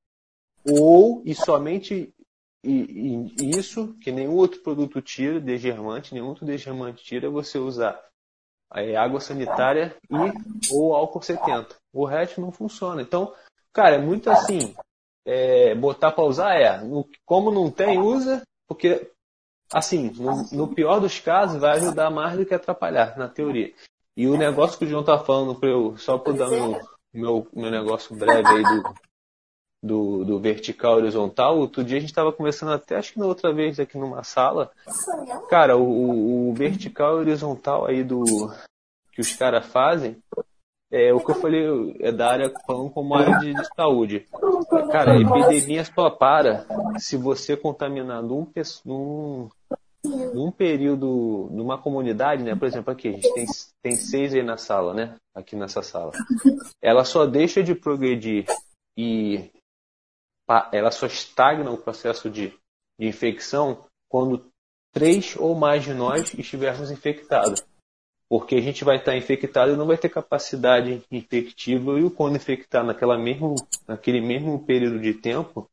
ou 0.65 1.21
e 1.25 1.35
somente 1.35 2.13
e, 2.63 3.29
e 3.37 3.51
isso, 3.57 3.93
que 4.01 4.11
nenhum 4.11 4.35
outro 4.35 4.61
produto 4.61 5.01
tira, 5.01 5.39
desgermante, 5.39 6.13
nenhum 6.13 6.27
outro 6.27 6.45
desgermante 6.45 7.03
tira, 7.03 7.29
você 7.29 7.57
usar 7.57 8.01
é, 8.73 8.95
água 8.95 9.19
sanitária 9.19 9.95
e 10.09 10.15
ou 10.73 10.93
álcool 10.95 11.21
70. 11.21 11.75
O 11.93 12.05
resto 12.05 12.41
não 12.41 12.51
funciona. 12.51 13.01
Então, 13.01 13.33
cara, 13.71 13.95
é 13.95 13.99
muito 13.99 14.29
assim, 14.29 14.75
é, 15.25 15.75
botar 15.75 16.11
para 16.11 16.25
usar 16.25 16.55
é, 16.55 16.79
como 17.25 17.51
não 17.51 17.71
tem, 17.71 17.99
usa, 17.99 18.41
porque 18.67 19.09
assim, 19.73 20.11
no, 20.15 20.43
no 20.51 20.67
pior 20.73 20.99
dos 20.99 21.19
casos, 21.19 21.59
vai 21.59 21.77
ajudar 21.77 22.09
mais 22.09 22.37
do 22.37 22.45
que 22.45 22.53
atrapalhar, 22.53 23.17
na 23.17 23.27
teoria. 23.27 23.73
E 24.15 24.27
o 24.27 24.37
negócio 24.37 24.77
que 24.79 24.85
o 24.85 24.87
João 24.87 25.03
tá 25.03 25.17
falando, 25.19 25.55
pra 25.55 25.69
eu, 25.69 25.95
só 25.97 26.17
para 26.17 26.33
dar 26.33 26.49
meu, 26.49 26.81
meu, 27.13 27.47
meu 27.53 27.69
negócio 27.71 28.15
breve 28.15 28.49
aí 28.55 28.63
do, 28.63 28.93
do, 29.83 30.25
do 30.25 30.39
vertical 30.39 30.95
horizontal, 30.95 31.57
outro 31.57 31.83
dia 31.83 31.97
a 31.97 31.99
gente 31.99 32.09
estava 32.09 32.31
conversando 32.33 32.71
até, 32.73 32.95
acho 32.97 33.13
que 33.13 33.19
na 33.19 33.25
outra 33.27 33.53
vez 33.53 33.79
aqui 33.79 33.97
numa 33.97 34.23
sala, 34.23 34.71
cara, 35.49 35.77
o, 35.77 35.83
o- 35.83 36.49
o 36.49 36.53
vertical 36.53 37.15
horizontal 37.15 37.85
aí 37.85 38.03
do 38.03 38.23
que 39.11 39.21
os 39.21 39.33
caras 39.35 39.65
fazem, 39.67 40.17
é 40.91 41.13
o 41.13 41.19
que 41.19 41.31
eu 41.31 41.35
falei, 41.35 41.97
é 41.99 42.11
da 42.11 42.31
área, 42.31 42.53
falando 42.65 42.89
como 42.89 43.15
área 43.15 43.37
de, 43.39 43.53
de 43.53 43.67
saúde. 43.75 44.25
Cara, 44.91 45.13
a 45.13 45.19
epidemia 45.19 45.83
só 45.83 46.09
para 46.09 46.65
se 46.97 47.17
você 47.17 47.57
contaminar 47.57 48.23
num, 48.23 48.47
num, 48.85 49.49
num 50.33 50.51
período, 50.51 51.49
numa 51.51 51.77
comunidade, 51.77 52.43
né? 52.43 52.55
Por 52.55 52.67
exemplo, 52.67 52.91
aqui, 52.91 53.09
a 53.09 53.11
gente 53.11 53.33
tem, 53.33 53.45
tem 53.83 53.95
seis 53.95 54.33
aí 54.33 54.43
na 54.43 54.57
sala, 54.57 54.93
né? 54.93 55.15
Aqui 55.35 55.55
nessa 55.55 55.81
sala. 55.81 56.11
Ela 56.81 57.03
só 57.03 57.25
deixa 57.25 57.61
de 57.61 57.75
progredir 57.75 58.45
e 58.97 59.51
ela 60.71 60.91
só 60.91 61.05
estagna 61.05 61.69
o 61.69 61.77
processo 61.77 62.29
de, 62.29 62.53
de 62.97 63.07
infecção 63.07 63.83
quando 64.09 64.45
três 64.93 65.35
ou 65.37 65.53
mais 65.53 65.83
de 65.83 65.93
nós 65.93 66.33
estivermos 66.33 66.89
infectados. 66.89 67.61
Porque 68.29 68.55
a 68.55 68.61
gente 68.61 68.83
vai 68.83 68.97
estar 68.97 69.15
infectado 69.15 69.71
e 69.71 69.77
não 69.77 69.87
vai 69.87 69.97
ter 69.97 70.09
capacidade 70.09 71.01
infectiva 71.09 71.97
e 71.99 72.09
quando 72.09 72.35
infectar 72.35 72.83
naquela 72.83 73.17
mesmo, 73.17 73.55
naquele 73.87 74.19
mesmo 74.19 74.59
período 74.65 74.99
de 74.99 75.13
tempo, 75.13 75.69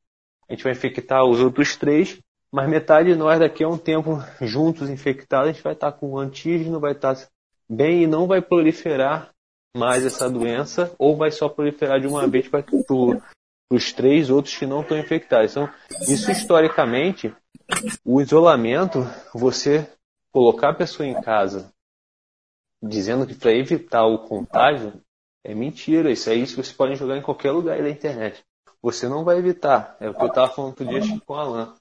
a 0.48 0.52
gente 0.52 0.62
vai 0.62 0.72
infectar 0.72 1.24
os 1.24 1.40
outros 1.40 1.76
três, 1.76 2.20
mas 2.52 2.68
metade 2.68 3.08
de 3.10 3.16
nós 3.16 3.40
daqui 3.40 3.64
a 3.64 3.68
um 3.68 3.76
tempo 3.76 4.22
juntos 4.40 4.88
infectados, 4.88 5.48
a 5.48 5.52
gente 5.52 5.64
vai 5.64 5.72
estar 5.72 5.90
com 5.92 6.16
antígeno, 6.16 6.78
vai 6.78 6.92
estar 6.92 7.16
bem 7.68 8.04
e 8.04 8.06
não 8.06 8.28
vai 8.28 8.40
proliferar 8.40 9.30
mais 9.76 10.06
essa 10.06 10.30
doença, 10.30 10.94
ou 10.96 11.16
vai 11.16 11.32
só 11.32 11.48
proliferar 11.48 12.00
de 12.00 12.06
uma 12.06 12.28
vez 12.28 12.46
para 12.46 12.64
os 13.72 13.92
três 13.92 14.30
outros 14.30 14.56
que 14.56 14.66
não 14.66 14.82
estão 14.82 14.96
infectados. 14.96 15.50
Então, 15.50 15.68
isso 16.02 16.30
historicamente, 16.30 17.34
o 18.04 18.20
isolamento, 18.20 19.04
você 19.34 19.90
colocar 20.30 20.68
a 20.68 20.74
pessoa 20.74 21.08
em 21.08 21.20
casa 21.20 21.73
dizendo 22.88 23.26
que 23.26 23.34
para 23.34 23.52
evitar 23.52 24.04
o 24.04 24.26
contágio 24.26 24.92
é 25.42 25.54
mentira. 25.54 26.10
Isso 26.10 26.30
aí 26.30 26.46
você 26.46 26.72
pode 26.72 26.94
jogar 26.96 27.16
em 27.16 27.22
qualquer 27.22 27.50
lugar 27.50 27.76
aí 27.76 27.82
da 27.82 27.90
internet. 27.90 28.44
Você 28.82 29.08
não 29.08 29.24
vai 29.24 29.38
evitar. 29.38 29.96
É 30.00 30.08
o 30.08 30.14
que 30.14 30.22
eu 30.22 30.32
tava 30.32 30.52
falando 30.52 30.70
outro 30.70 30.86
dia 30.86 31.00
que 31.00 31.20
com 31.20 31.32
o 31.32 31.36
Alan, 31.36 31.74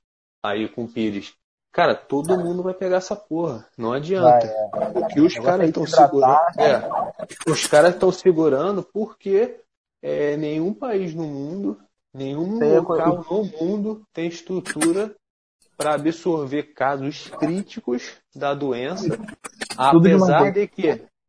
aí 0.43 0.67
com 0.69 0.85
o 0.85 0.87
Pires. 0.87 1.33
Cara, 1.71 1.95
todo 1.95 2.37
mundo 2.37 2.61
vai 2.61 2.73
pegar 2.73 2.97
essa 2.97 3.15
porra. 3.15 3.67
Não 3.77 3.93
adianta. 3.93 4.47
O 4.95 5.07
que 5.07 5.19
os 5.19 5.33
caras 5.33 5.67
estão 5.67 5.83
que 5.83 5.89
hidratar. 5.89 6.07
segurando. 6.07 6.59
É, 6.59 7.51
os 7.51 7.67
caras 7.67 7.93
estão 7.93 8.11
segurando 8.11 8.83
porque 8.83 9.59
é, 10.01 10.37
nenhum 10.37 10.71
país 10.73 11.15
no 11.15 11.23
mundo, 11.23 11.79
nenhum 12.13 12.59
Tem 12.59 12.75
a 12.75 12.79
local 12.79 13.25
no 13.27 13.43
mundo 13.59 14.03
tem 14.13 14.27
estrutura 14.27 15.15
para 15.77 15.95
absorver 15.95 16.73
casos 16.73 17.29
críticos 17.29 18.15
da 18.35 18.53
doença, 18.53 19.17
Tudo 19.91 20.07
apesar 20.07 20.51
de 20.51 20.67
que 20.67 20.87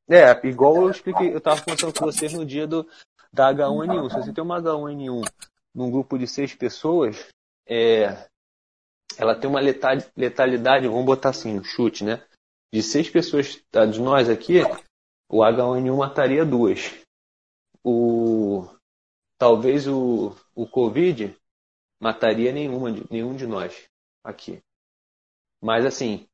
é 0.08 0.46
igual 0.46 0.76
eu 0.76 0.90
expliquei, 0.90 1.32
eu 1.32 1.38
estava 1.38 1.60
conversando 1.60 1.98
com 1.98 2.04
vocês 2.04 2.32
no 2.32 2.44
dia 2.44 2.66
do 2.66 2.86
da 3.32 3.52
H1N1. 3.52 4.10
Se 4.10 4.16
você 4.16 4.32
tem 4.32 4.44
uma 4.44 4.60
H1N1 4.60 5.28
num 5.74 5.90
grupo 5.90 6.16
de 6.18 6.26
seis 6.26 6.54
pessoas, 6.54 7.26
é, 7.66 8.28
ela 9.18 9.34
tem 9.34 9.50
uma 9.50 9.60
letal- 9.60 9.98
letalidade, 10.16 10.86
vamos 10.86 11.04
botar 11.04 11.30
assim, 11.30 11.58
um 11.58 11.64
chute, 11.64 12.04
né? 12.04 12.22
De 12.72 12.82
seis 12.82 13.08
pessoas, 13.10 13.60
tá, 13.70 13.86
de 13.86 14.00
nós 14.00 14.28
aqui, 14.28 14.60
o 15.28 15.40
H1N1 15.40 15.96
mataria 15.96 16.44
duas. 16.44 16.94
O, 17.82 18.68
talvez 19.38 19.88
o, 19.88 20.36
o 20.54 20.66
Covid 20.66 21.36
mataria 22.00 22.52
nenhuma, 22.52 22.90
nenhum 23.10 23.34
de 23.34 23.46
nós 23.46 23.88
aqui. 24.24 24.60
Mas 25.62 25.84
assim, 25.86 26.26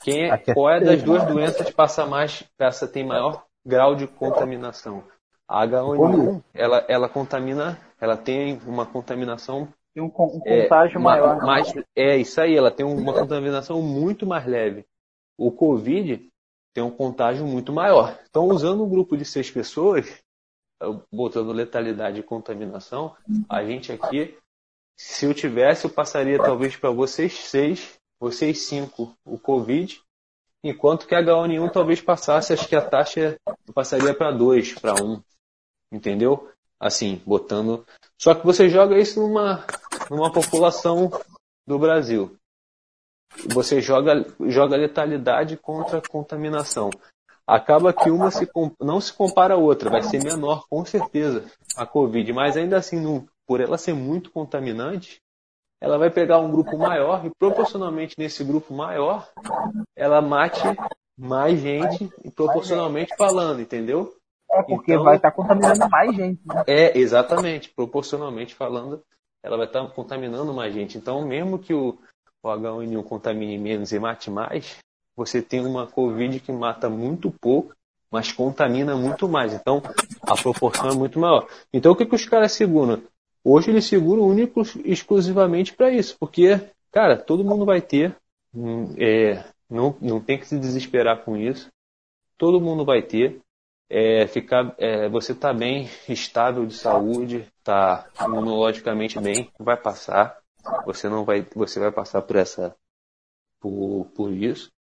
quem 0.00 0.24
é, 0.24 0.28
é 0.28 0.54
qual 0.54 0.70
é 0.70 0.80
das 0.80 1.02
duas 1.02 1.24
doenças 1.24 1.70
passa 1.70 2.06
mais, 2.06 2.42
passa, 2.56 2.86
tem 2.86 3.04
maior 3.04 3.44
grau 3.64 3.94
de 3.94 4.06
contaminação? 4.06 5.04
A 5.48 5.62
H1N1, 5.62 6.42
ela, 6.54 6.84
ela 6.88 7.08
contamina, 7.08 7.78
ela 8.00 8.16
tem 8.16 8.58
uma 8.66 8.86
contaminação 8.86 9.68
Tem 9.94 10.02
um, 10.02 10.06
um 10.06 10.40
é, 10.46 10.68
contágio 10.68 11.00
ma- 11.00 11.12
maior. 11.16 11.36
né? 11.36 11.46
mais, 11.46 11.72
é 11.96 12.16
isso 12.16 12.40
aí, 12.40 12.56
ela 12.56 12.70
tem 12.70 12.84
uma 12.84 13.12
contaminação 13.14 13.82
muito 13.82 14.26
mais 14.26 14.46
leve. 14.46 14.84
O 15.38 15.50
Covid 15.50 16.28
tem 16.74 16.82
um 16.82 16.90
contágio 16.90 17.46
muito 17.46 17.72
maior. 17.72 18.18
Então, 18.28 18.46
usando 18.48 18.84
um 18.84 18.88
grupo 18.88 19.16
de 19.16 19.24
seis 19.24 19.50
pessoas, 19.50 20.22
eu- 20.80 21.02
botando 21.12 21.52
letalidade 21.52 22.20
e 22.20 22.22
contaminação, 22.22 23.14
a 23.48 23.64
gente 23.64 23.92
aqui, 23.92 24.36
se 24.96 25.26
eu 25.26 25.34
tivesse, 25.34 25.84
eu 25.84 25.90
passaria 25.90 26.38
talvez 26.38 26.76
para 26.76 26.90
vocês 26.90 27.32
seis, 27.32 27.94
vocês 28.20 28.66
cinco, 28.66 29.14
o 29.24 29.38
Covid, 29.38 30.00
enquanto 30.62 31.06
que 31.06 31.14
a 31.14 31.22
H1N1 31.22 31.70
talvez 31.72 32.00
passasse, 32.00 32.52
acho 32.52 32.68
que 32.68 32.76
a 32.76 32.80
taxa 32.80 33.36
passaria 33.74 34.14
para 34.14 34.30
dois, 34.30 34.72
para 34.74 35.02
um, 35.02 35.20
entendeu? 35.92 36.48
Assim, 36.78 37.20
botando. 37.26 37.86
Só 38.18 38.34
que 38.34 38.44
você 38.44 38.68
joga 38.68 38.98
isso 38.98 39.20
numa, 39.20 39.64
numa 40.10 40.32
população 40.32 41.10
do 41.66 41.78
Brasil. 41.78 42.36
Você 43.52 43.80
joga, 43.80 44.24
joga 44.46 44.76
letalidade 44.76 45.56
contra 45.56 46.00
contaminação. 46.00 46.90
Acaba 47.46 47.92
que 47.92 48.10
uma 48.10 48.30
se, 48.30 48.48
não 48.80 49.00
se 49.00 49.12
compara 49.12 49.54
à 49.54 49.56
outra, 49.56 49.90
vai 49.90 50.02
ser 50.02 50.22
menor, 50.22 50.66
com 50.68 50.84
certeza, 50.84 51.44
a 51.76 51.84
Covid. 51.84 52.32
Mas 52.32 52.56
ainda 52.56 52.78
assim, 52.78 52.98
não- 53.00 53.26
por 53.46 53.60
ela 53.60 53.78
ser 53.78 53.94
muito 53.94 54.30
contaminante, 54.30 55.20
ela 55.80 55.98
vai 55.98 56.10
pegar 56.10 56.38
um 56.38 56.50
grupo 56.50 56.78
maior 56.78 57.24
e 57.26 57.30
proporcionalmente 57.38 58.14
nesse 58.18 58.42
grupo 58.42 58.72
maior, 58.72 59.28
ela 59.94 60.20
mate 60.22 60.62
mais 61.16 61.60
gente 61.60 62.10
e 62.24 62.30
proporcionalmente 62.30 63.14
falando, 63.16 63.60
entendeu? 63.60 64.14
É 64.50 64.62
porque 64.62 64.92
Então- 64.92 65.04
vai 65.04 65.16
estar 65.16 65.30
contaminando 65.32 65.88
mais 65.90 66.14
gente. 66.16 66.40
Né? 66.46 66.64
É, 66.66 66.98
exatamente. 66.98 67.70
Proporcionalmente 67.74 68.54
falando, 68.54 69.02
ela 69.42 69.56
vai 69.56 69.66
estar 69.66 69.86
contaminando 69.88 70.54
mais 70.54 70.72
gente. 70.72 70.96
Então, 70.96 71.26
mesmo 71.26 71.58
que 71.58 71.74
o, 71.74 71.98
o 72.42 72.48
H1N1 72.48 73.02
contamine 73.04 73.58
menos 73.58 73.92
e 73.92 73.98
mate 73.98 74.30
mais, 74.30 74.78
você 75.16 75.42
tem 75.42 75.64
uma 75.64 75.86
Covid 75.86 76.40
que 76.40 76.52
mata 76.52 76.88
muito 76.88 77.30
pouco, 77.40 77.72
mas 78.10 78.32
contamina 78.32 78.96
muito 78.96 79.28
mais. 79.28 79.52
Então, 79.52 79.82
a 80.22 80.34
proporção 80.40 80.90
é 80.90 80.94
muito 80.94 81.18
maior. 81.18 81.46
Então, 81.72 81.92
o 81.92 81.96
que, 81.96 82.06
que 82.06 82.14
os 82.14 82.24
caras 82.26 82.52
seguram? 82.52 83.02
Hoje 83.44 83.70
eles 83.70 83.84
seguram 83.84 84.22
único 84.22 84.62
exclusivamente 84.84 85.74
para 85.74 85.92
isso, 85.92 86.16
porque, 86.18 86.58
cara, 86.90 87.18
todo 87.18 87.44
mundo 87.44 87.66
vai 87.66 87.82
ter, 87.82 88.16
hum, 88.54 88.94
é, 88.98 89.44
não, 89.68 89.94
não 90.00 90.18
tem 90.18 90.38
que 90.38 90.46
se 90.46 90.58
desesperar 90.58 91.22
com 91.24 91.36
isso, 91.36 91.70
todo 92.38 92.60
mundo 92.60 92.86
vai 92.86 93.02
ter, 93.02 93.38
é, 93.90 94.26
ficar, 94.26 94.74
é, 94.78 95.10
você 95.10 95.32
está 95.32 95.52
bem 95.52 95.90
estável 96.08 96.64
de 96.64 96.72
saúde, 96.72 97.46
está 97.58 98.08
imunologicamente 98.24 99.20
bem, 99.20 99.50
vai 99.58 99.76
passar, 99.76 100.38
você 100.86 101.08
não 101.10 101.22
vai, 101.22 101.46
você 101.54 101.78
vai 101.78 101.92
passar 101.92 102.22
por 102.22 102.36
essa, 102.36 102.74
por, 103.60 104.06
por 104.16 104.32
isso. 104.32 104.72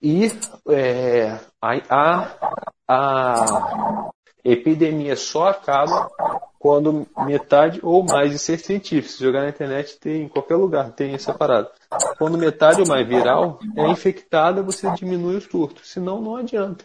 E 0.00 0.26
é, 0.68 1.32
a, 1.60 1.72
a, 1.88 2.54
a 2.86 4.10
epidemia 4.44 5.16
só 5.16 5.48
acaba 5.48 6.10
quando 6.58 7.06
metade 7.26 7.80
ou 7.82 8.04
mais 8.04 8.30
de 8.30 8.38
ser 8.38 8.58
científico. 8.58 9.14
Se 9.14 9.24
jogar 9.24 9.42
na 9.42 9.48
internet 9.48 9.98
tem 9.98 10.22
em 10.22 10.28
qualquer 10.28 10.56
lugar, 10.56 10.92
tem 10.92 11.14
essa 11.14 11.32
parada. 11.32 11.70
Quando 12.18 12.38
metade 12.38 12.80
ou 12.80 12.86
mais 12.86 13.06
viral 13.06 13.58
é 13.76 13.88
infectada, 13.88 14.62
você 14.62 14.90
diminui 14.92 15.36
o 15.36 15.40
surto. 15.40 15.84
Senão 15.84 16.20
não 16.20 16.36
adianta. 16.36 16.84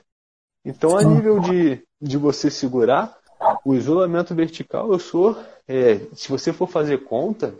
Então 0.66 0.98
a 0.98 1.04
nível 1.04 1.40
de, 1.40 1.84
de 2.02 2.18
você 2.18 2.50
segurar, 2.50 3.18
o 3.64 3.74
isolamento 3.74 4.36
vertical, 4.36 4.92
eu 4.92 5.00
sou. 5.00 5.38
É, 5.68 6.00
se 6.14 6.28
você 6.30 6.52
for 6.52 6.68
fazer 6.68 7.06
conta, 7.06 7.56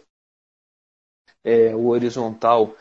é, 1.44 1.74
o 1.76 1.88
horizontal 1.88 2.76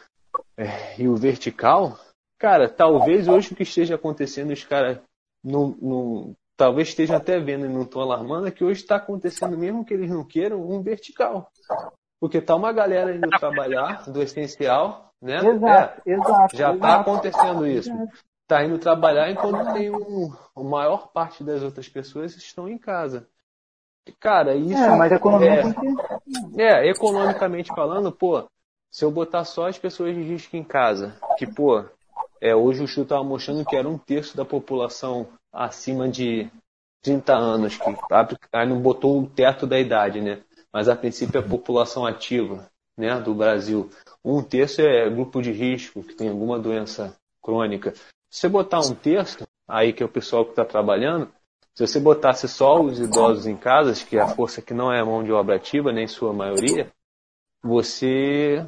é, 0.56 1.00
e 1.00 1.08
o 1.08 1.16
vertical, 1.16 1.98
cara, 2.38 2.68
talvez 2.68 3.28
hoje 3.28 3.52
o 3.52 3.56
que 3.56 3.62
esteja 3.62 3.94
acontecendo, 3.94 4.52
os 4.52 4.64
caras 4.64 4.98
não, 5.44 5.76
não, 5.80 6.36
talvez 6.58 6.88
estejam 6.88 7.16
até 7.16 7.38
vendo 7.38 7.64
e 7.64 7.68
não 7.68 7.82
estão 7.82 8.02
alarmando, 8.02 8.48
é 8.48 8.50
que 8.50 8.64
hoje 8.64 8.80
está 8.82 8.96
acontecendo, 8.96 9.56
mesmo 9.56 9.84
que 9.84 9.94
eles 9.94 10.10
não 10.10 10.24
queiram, 10.24 10.60
um 10.60 10.82
vertical. 10.82 11.50
Porque 12.20 12.40
tá 12.40 12.56
uma 12.56 12.72
galera 12.72 13.14
indo 13.14 13.30
trabalhar 13.30 14.10
do 14.10 14.20
essencial, 14.20 15.14
né? 15.22 15.36
Exato, 15.36 16.02
é, 16.04 16.12
exato. 16.12 16.56
Já 16.56 16.74
está 16.74 17.00
acontecendo 17.00 17.64
isso. 17.64 17.90
Está 18.42 18.64
indo 18.64 18.76
trabalhar 18.78 19.30
enquanto 19.30 19.72
tem 19.72 19.88
um, 19.88 20.34
a 20.56 20.62
maior 20.64 21.12
parte 21.12 21.44
das 21.44 21.62
outras 21.62 21.88
pessoas 21.88 22.36
estão 22.36 22.68
em 22.68 22.76
casa. 22.76 23.28
Cara, 24.18 24.56
isso. 24.56 24.82
É, 24.82 24.96
mas 24.96 25.12
a 25.12 25.16
economia 25.16 25.62
é, 26.56 26.62
é, 26.62 26.90
economicamente 26.90 27.68
falando, 27.68 28.10
pô, 28.10 28.48
se 28.90 29.04
eu 29.04 29.12
botar 29.12 29.44
só 29.44 29.68
as 29.68 29.78
pessoas 29.78 30.12
de 30.12 30.22
risco 30.22 30.56
em 30.56 30.64
casa, 30.64 31.14
que, 31.36 31.46
pô, 31.46 31.84
é, 32.40 32.56
hoje 32.56 32.82
o 32.82 32.84
estudo 32.84 33.04
estava 33.04 33.22
mostrando 33.22 33.64
que 33.64 33.76
era 33.76 33.88
um 33.88 33.98
terço 33.98 34.36
da 34.36 34.44
população 34.44 35.28
acima 35.58 36.08
de 36.08 36.48
30 37.02 37.34
anos, 37.34 37.76
que 37.76 37.84
aí 38.52 38.68
não 38.68 38.80
botou 38.80 39.20
o 39.20 39.26
teto 39.26 39.66
da 39.66 39.78
idade, 39.78 40.20
né? 40.20 40.42
Mas 40.72 40.88
a 40.88 40.94
princípio 40.94 41.40
é 41.40 41.44
a 41.44 41.48
população 41.48 42.06
ativa 42.06 42.70
né, 42.96 43.20
do 43.20 43.34
Brasil. 43.34 43.90
Um 44.24 44.42
terço 44.42 44.80
é 44.80 45.08
grupo 45.10 45.42
de 45.42 45.50
risco, 45.50 46.02
que 46.02 46.14
tem 46.14 46.28
alguma 46.28 46.58
doença 46.58 47.16
crônica. 47.42 47.92
Se 48.30 48.40
você 48.40 48.48
botar 48.48 48.80
um 48.80 48.94
terço, 48.94 49.46
aí 49.66 49.92
que 49.92 50.02
é 50.02 50.06
o 50.06 50.10
pessoal 50.10 50.44
que 50.44 50.50
está 50.50 50.64
trabalhando, 50.64 51.30
se 51.74 51.86
você 51.86 51.98
botasse 51.98 52.48
só 52.48 52.80
os 52.80 53.00
idosos 53.00 53.46
em 53.46 53.56
casas, 53.56 54.02
que 54.02 54.16
é 54.16 54.20
a 54.20 54.28
força 54.28 54.60
que 54.60 54.74
não 54.74 54.92
é 54.92 55.02
mão 55.02 55.24
de 55.24 55.32
obra 55.32 55.56
ativa, 55.56 55.92
nem 55.92 56.06
sua 56.06 56.32
maioria, 56.32 56.92
você 57.62 58.66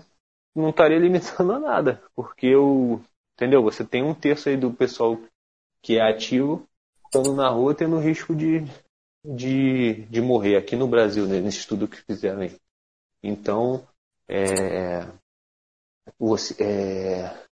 não 0.54 0.70
estaria 0.70 0.98
limitando 0.98 1.52
a 1.52 1.58
nada, 1.58 2.02
porque 2.14 2.54
o, 2.56 3.00
entendeu? 3.34 3.62
Você 3.62 3.84
tem 3.84 4.02
um 4.02 4.14
terço 4.14 4.48
aí 4.48 4.56
do 4.56 4.72
pessoal 4.72 5.18
que 5.82 5.98
é 5.98 6.02
ativo 6.02 6.66
estando 7.10 7.34
na 7.34 7.48
rua 7.48 7.74
tendo 7.74 7.98
risco 7.98 8.34
de, 8.34 8.64
de, 9.24 10.06
de 10.06 10.20
morrer 10.20 10.56
aqui 10.56 10.76
no 10.76 10.86
Brasil, 10.86 11.26
né, 11.26 11.40
nesse 11.40 11.58
estudo 11.58 11.88
que 11.88 12.00
fizeram 12.02 12.42
aí. 12.42 12.56
Então, 13.20 13.84
é, 14.28 15.06
você, 16.16 16.54
é, 16.62 17.48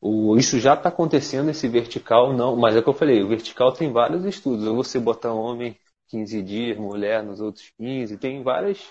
o, 0.00 0.36
isso 0.38 0.58
já 0.58 0.72
está 0.72 0.88
acontecendo, 0.88 1.50
esse 1.50 1.68
vertical 1.68 2.32
não, 2.32 2.56
mas 2.56 2.74
é 2.74 2.78
o 2.78 2.82
que 2.82 2.88
eu 2.88 2.94
falei, 2.94 3.22
o 3.22 3.28
vertical 3.28 3.72
tem 3.72 3.92
vários 3.92 4.24
estudos. 4.24 4.64
Você 4.64 4.98
botar 4.98 5.34
homem 5.34 5.78
15 6.08 6.42
dias, 6.42 6.78
mulher 6.78 7.22
nos 7.22 7.42
outros 7.42 7.70
15, 7.76 8.16
tem 8.16 8.42
várias, 8.42 8.90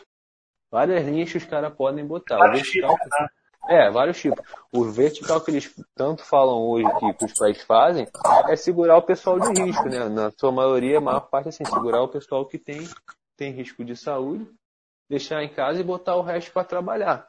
várias 0.71 1.03
linhas 1.03 1.31
que 1.31 1.37
os 1.37 1.45
caras 1.45 1.73
podem 1.73 2.05
botar. 2.05 2.37
O 2.37 2.51
vertical, 2.51 2.91
né? 2.91 3.27
É, 3.67 3.91
vários 3.91 4.19
tipos. 4.19 4.43
O 4.71 4.83
vertical 4.85 5.41
que 5.41 5.51
eles 5.51 5.73
tanto 5.95 6.23
falam 6.23 6.61
hoje 6.61 6.87
que, 6.99 7.13
que 7.13 7.25
os 7.25 7.33
países 7.37 7.63
fazem 7.63 8.07
é 8.49 8.55
segurar 8.55 8.97
o 8.97 9.01
pessoal 9.01 9.39
de 9.39 9.61
risco, 9.61 9.89
né? 9.89 10.07
Na 10.09 10.31
sua 10.31 10.51
maioria, 10.51 10.97
a 10.97 11.01
maior 11.01 11.21
parte 11.21 11.47
é 11.47 11.49
assim, 11.49 11.65
segurar 11.65 12.01
o 12.01 12.07
pessoal 12.07 12.45
que 12.45 12.57
tem, 12.57 12.87
tem 13.35 13.51
risco 13.51 13.83
de 13.83 13.95
saúde, 13.95 14.49
deixar 15.09 15.43
em 15.43 15.53
casa 15.53 15.79
e 15.79 15.83
botar 15.83 16.15
o 16.15 16.21
resto 16.21 16.51
para 16.51 16.63
trabalhar. 16.63 17.27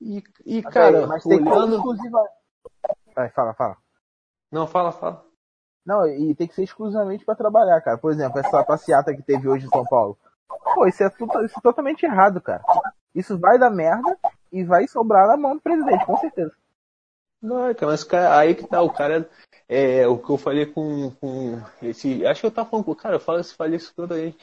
E, 0.00 0.22
e 0.46 0.62
cara, 0.62 1.06
mas 1.06 1.22
tem 1.22 1.40
olhando. 1.40 1.76
exclusiva. 1.76 2.24
Vai, 3.14 3.28
fala, 3.30 3.54
fala. 3.54 3.76
Não, 4.50 4.66
fala, 4.66 4.92
fala. 4.92 5.24
Não, 5.84 6.06
e 6.06 6.34
tem 6.34 6.46
que 6.46 6.54
ser 6.54 6.62
exclusivamente 6.62 7.24
pra 7.24 7.34
trabalhar, 7.34 7.80
cara. 7.80 7.98
Por 7.98 8.12
exemplo, 8.12 8.38
essa 8.38 8.64
passeata 8.64 9.14
que 9.14 9.22
teve 9.22 9.48
hoje 9.48 9.66
em 9.66 9.70
São 9.70 9.84
Paulo. 9.84 10.16
Pô, 10.74 10.86
isso 10.86 11.02
é, 11.02 11.10
tudo, 11.10 11.44
isso 11.44 11.58
é 11.58 11.62
totalmente 11.62 12.04
errado, 12.04 12.40
cara. 12.40 12.62
Isso 13.14 13.38
vai 13.38 13.58
dar 13.58 13.70
merda 13.70 14.18
e 14.52 14.64
vai 14.64 14.86
sobrar 14.86 15.26
na 15.28 15.36
mão 15.36 15.54
do 15.54 15.60
presidente, 15.60 16.04
com 16.04 16.16
certeza. 16.16 16.52
Não, 17.42 17.74
cara, 17.74 17.92
mas 17.92 18.06
aí 18.12 18.54
que 18.54 18.66
tá, 18.66 18.82
o 18.82 18.92
cara. 18.92 19.28
É, 19.66 20.06
o 20.06 20.18
que 20.18 20.30
eu 20.30 20.36
falei 20.36 20.66
com, 20.66 21.10
com 21.12 21.62
esse. 21.80 22.26
Acho 22.26 22.42
que 22.42 22.46
eu 22.46 22.50
tava 22.50 22.68
falando 22.68 22.84
com 22.84 22.92
o 22.92 22.96
cara, 22.96 23.16
eu 23.16 23.20
falo, 23.20 23.42
falei 23.44 23.76
isso 23.76 23.94
toda 23.94 24.16
aí. 24.16 24.34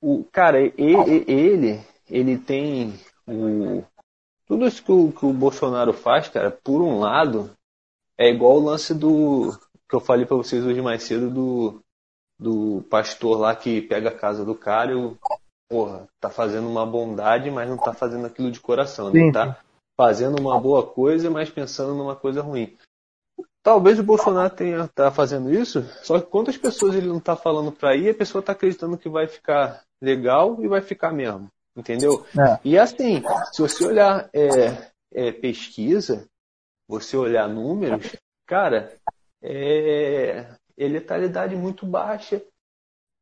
O, 0.00 0.24
cara, 0.32 0.58
ele, 0.60 1.24
ele, 1.28 1.86
ele 2.08 2.38
tem 2.38 2.94
o. 3.26 3.84
Tudo 4.46 4.66
isso 4.66 4.82
que 4.82 4.90
o, 4.90 5.12
que 5.12 5.24
o 5.24 5.32
Bolsonaro 5.32 5.92
faz, 5.92 6.28
cara, 6.28 6.50
por 6.50 6.82
um 6.82 6.98
lado, 6.98 7.50
é 8.18 8.28
igual 8.28 8.56
o 8.56 8.64
lance 8.64 8.94
do. 8.94 9.56
que 9.88 9.94
eu 9.94 10.00
falei 10.00 10.26
pra 10.26 10.36
vocês 10.36 10.64
hoje 10.64 10.82
mais 10.82 11.04
cedo 11.04 11.30
do. 11.30 11.82
do 12.38 12.82
pastor 12.90 13.38
lá 13.38 13.54
que 13.54 13.82
pega 13.82 14.08
a 14.08 14.18
casa 14.18 14.44
do 14.44 14.54
cara 14.54 14.92
e 14.92 14.94
o. 14.94 15.16
Porra, 15.70 16.08
tá 16.18 16.28
fazendo 16.28 16.68
uma 16.68 16.84
bondade, 16.84 17.48
mas 17.48 17.68
não 17.68 17.76
tá 17.76 17.92
fazendo 17.94 18.26
aquilo 18.26 18.50
de 18.50 18.58
coração, 18.58 19.12
né? 19.12 19.30
Tá 19.32 19.56
fazendo 19.96 20.40
uma 20.40 20.58
boa 20.60 20.84
coisa, 20.84 21.30
mas 21.30 21.48
pensando 21.48 21.94
numa 21.94 22.16
coisa 22.16 22.42
ruim. 22.42 22.76
Talvez 23.62 24.00
o 24.00 24.02
Bolsonaro 24.02 24.52
tenha 24.52 24.88
tá 24.88 25.12
fazendo 25.12 25.52
isso, 25.52 25.84
só 26.02 26.18
que 26.18 26.26
quantas 26.26 26.56
pessoas 26.56 26.96
ele 26.96 27.06
não 27.06 27.20
tá 27.20 27.36
falando 27.36 27.70
para 27.70 27.94
ir, 27.94 28.10
a 28.10 28.14
pessoa 28.14 28.42
tá 28.42 28.50
acreditando 28.50 28.98
que 28.98 29.08
vai 29.08 29.28
ficar 29.28 29.84
legal 30.02 30.56
e 30.60 30.66
vai 30.66 30.80
ficar 30.80 31.12
mesmo, 31.12 31.48
entendeu? 31.76 32.26
É. 32.36 32.58
E 32.64 32.76
assim, 32.76 33.22
se 33.52 33.62
você 33.62 33.86
olhar 33.86 34.28
é, 34.32 34.90
é, 35.12 35.30
pesquisa, 35.30 36.26
você 36.88 37.16
olhar 37.16 37.46
números, 37.48 38.16
cara, 38.44 38.92
é, 39.40 40.46
é 40.76 40.88
letalidade 40.88 41.54
muito 41.54 41.86
baixa 41.86 42.42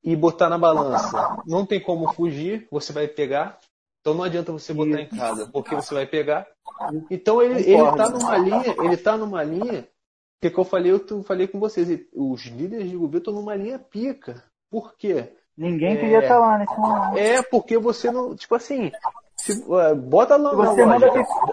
e 0.04 0.14
botar 0.16 0.48
na 0.48 0.58
balança. 0.58 1.36
Não 1.46 1.66
tem 1.66 1.80
como 1.80 2.12
fugir, 2.14 2.66
você 2.70 2.92
vai 2.92 3.08
pegar. 3.08 3.58
Então 4.00 4.14
não 4.14 4.24
adianta 4.24 4.52
você 4.52 4.72
botar 4.72 5.00
em 5.00 5.08
casa, 5.08 5.48
porque 5.52 5.74
você 5.74 5.92
vai 5.94 6.06
pegar. 6.06 6.46
Então 7.10 7.42
ele, 7.42 7.60
ele 7.70 7.92
tá 7.96 8.08
numa 8.08 8.36
linha, 8.38 8.74
ele 8.82 8.96
tá 8.96 9.16
numa 9.16 9.42
linha 9.42 9.86
que, 10.40 10.48
que 10.50 10.58
eu 10.58 10.64
falei, 10.64 10.92
eu 10.92 11.22
falei 11.24 11.48
com 11.48 11.58
vocês, 11.58 11.88
os 12.14 12.46
líderes 12.46 12.88
de 12.90 12.96
governo 12.96 13.18
estão 13.18 13.34
numa 13.34 13.54
linha 13.56 13.78
pica. 13.78 14.42
Por 14.70 14.94
quê? 14.96 15.32
Ninguém 15.56 15.94
É. 15.94 15.96
queria 15.96 16.18
estar 16.20 16.38
lá 16.38 16.58
nesse 16.58 16.76
momento. 16.78 17.18
É 17.18 17.42
porque 17.42 17.76
você 17.76 18.10
não, 18.12 18.36
tipo 18.36 18.54
assim, 18.54 18.92
se- 19.36 19.64
é, 19.74 19.94
bota 19.94 20.38
na, 20.38 20.52
na 20.52 20.56
você 20.56 20.84
manda, 20.86 21.06
lógica. 21.06 21.24
fi- 21.24 21.52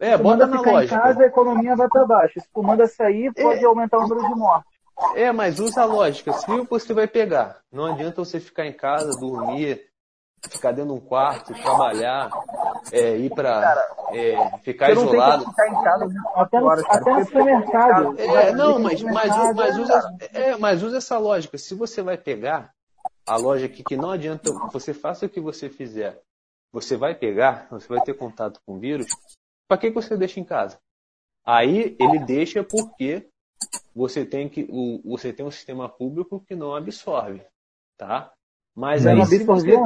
É, 0.00 0.18
bota 0.18 0.24
manda 0.28 0.46
na 0.48 0.58
ficar 0.58 0.70
em 0.70 0.74
lógica. 0.74 0.98
casa, 1.00 1.22
a 1.22 1.26
economia 1.26 1.76
vai 1.76 1.88
para 1.88 2.04
baixo. 2.04 2.40
Se 2.40 2.48
tu 2.52 2.62
manda 2.62 2.86
sair, 2.88 3.32
pode 3.32 3.62
É. 3.62 3.66
aumentar 3.66 3.98
o 3.98 4.08
número 4.08 4.26
de 4.28 4.34
mortes. 4.34 4.73
É, 5.14 5.32
mas 5.32 5.58
usa 5.58 5.82
a 5.82 5.84
lógica. 5.84 6.32
Se 6.32 6.60
você 6.62 6.92
vai 6.92 7.06
pegar, 7.06 7.60
não 7.72 7.86
adianta 7.86 8.24
você 8.24 8.38
ficar 8.38 8.66
em 8.66 8.72
casa, 8.72 9.18
dormir, 9.18 9.88
ficar 10.48 10.72
dentro 10.72 10.92
de 10.92 10.98
um 10.98 11.00
quarto, 11.00 11.52
trabalhar, 11.54 12.30
é, 12.92 13.16
ir 13.16 13.30
pra 13.34 13.86
é, 14.12 14.58
ficar 14.58 14.88
Você 14.88 14.94
não 14.94 15.10
tem 15.10 15.18
isolado. 15.18 15.44
ficar 15.46 15.68
em 15.68 15.82
casa 15.82 16.08
Até 16.34 16.60
no, 16.60 16.66
horas, 16.66 16.84
cara. 16.84 17.00
até 17.00 17.14
no 17.14 17.24
supermercado. 17.24 18.20
É, 18.20 18.52
não, 18.52 18.78
mas, 18.78 19.02
mas, 19.02 19.54
mas, 19.54 19.78
usa, 19.78 20.16
é, 20.32 20.56
mas 20.56 20.82
usa 20.82 20.98
essa 20.98 21.18
lógica. 21.18 21.58
Se 21.58 21.74
você 21.74 22.02
vai 22.02 22.16
pegar 22.16 22.72
a 23.26 23.36
lógica 23.36 23.82
que 23.82 23.96
não 23.96 24.10
adianta, 24.10 24.52
você 24.72 24.92
faça 24.92 25.26
o 25.26 25.28
que 25.28 25.40
você 25.40 25.68
fizer, 25.68 26.20
você 26.72 26.96
vai 26.96 27.14
pegar, 27.14 27.66
você 27.70 27.88
vai 27.88 28.00
ter 28.00 28.14
contato 28.14 28.60
com 28.66 28.74
o 28.76 28.78
vírus, 28.78 29.06
para 29.68 29.78
que 29.78 29.88
que 29.88 29.94
você 29.94 30.16
deixa 30.16 30.40
em 30.40 30.44
casa? 30.44 30.78
Aí 31.44 31.96
ele 31.98 32.18
deixa 32.20 32.62
porque 32.62 33.28
você 33.94 34.24
tem 34.24 34.48
que 34.48 34.66
o, 34.70 35.00
você 35.04 35.32
tem 35.32 35.44
um 35.44 35.50
sistema 35.50 35.88
público 35.88 36.44
que 36.46 36.54
não 36.54 36.74
absorve, 36.74 37.42
tá? 37.96 38.32
Mas 38.74 39.02
Já 39.02 39.10
aí 39.10 39.16
não 39.16 39.22
absorvia 39.24 39.78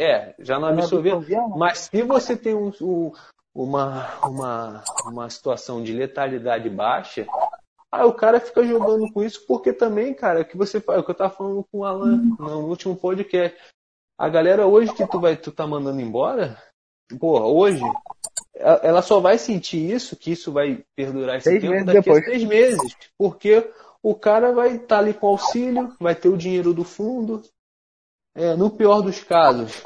é, 0.00 0.34
já 0.38 0.58
não 0.58 0.68
absorveu, 0.68 1.16
absorvia 1.16 1.48
mas 1.56 1.78
se 1.92 2.02
você 2.02 2.36
tem 2.36 2.54
um, 2.54 2.72
um- 2.80 3.12
uma, 3.54 4.18
uma, 4.24 4.84
uma 5.04 5.28
situação 5.30 5.82
de 5.82 5.92
letalidade 5.92 6.70
baixa, 6.70 7.26
Aí 7.94 8.04
o 8.06 8.14
cara 8.14 8.40
fica 8.40 8.64
jogando 8.64 9.12
com 9.12 9.22
isso 9.22 9.44
porque 9.46 9.70
também, 9.70 10.14
cara, 10.14 10.40
é 10.40 10.44
que 10.44 10.56
você 10.56 10.78
é 10.78 10.98
o 10.98 11.04
que 11.04 11.10
eu 11.10 11.14
tava 11.14 11.28
falando 11.34 11.62
com 11.70 11.80
o 11.80 11.84
Alan 11.84 12.16
no 12.38 12.60
último 12.66 12.96
podcast. 12.96 13.54
A 14.18 14.30
galera 14.30 14.66
hoje 14.66 14.94
que 14.94 15.06
tu 15.06 15.20
vai, 15.20 15.36
tu 15.36 15.52
tá 15.52 15.66
mandando 15.66 16.00
embora, 16.00 16.56
porra, 17.20 17.44
hoje, 17.44 17.82
ela 18.54 19.02
só 19.02 19.18
vai 19.20 19.38
sentir 19.38 19.90
isso, 19.90 20.16
que 20.16 20.30
isso 20.32 20.52
vai 20.52 20.84
perdurar 20.94 21.36
esse 21.36 21.48
Seis 21.48 21.60
tempo 21.60 21.72
meses 21.72 21.86
daqui 21.86 21.98
depois. 22.00 22.22
a 22.22 22.26
seis 22.26 22.44
meses. 22.44 22.96
Porque 23.18 23.70
o 24.02 24.14
cara 24.14 24.52
vai 24.52 24.76
estar 24.76 24.98
ali 24.98 25.14
com 25.14 25.26
auxílio, 25.28 25.94
vai 26.00 26.14
ter 26.14 26.28
o 26.28 26.36
dinheiro 26.36 26.74
do 26.74 26.84
fundo. 26.84 27.42
É, 28.34 28.56
no 28.56 28.70
pior 28.70 29.02
dos 29.02 29.22
casos, 29.22 29.82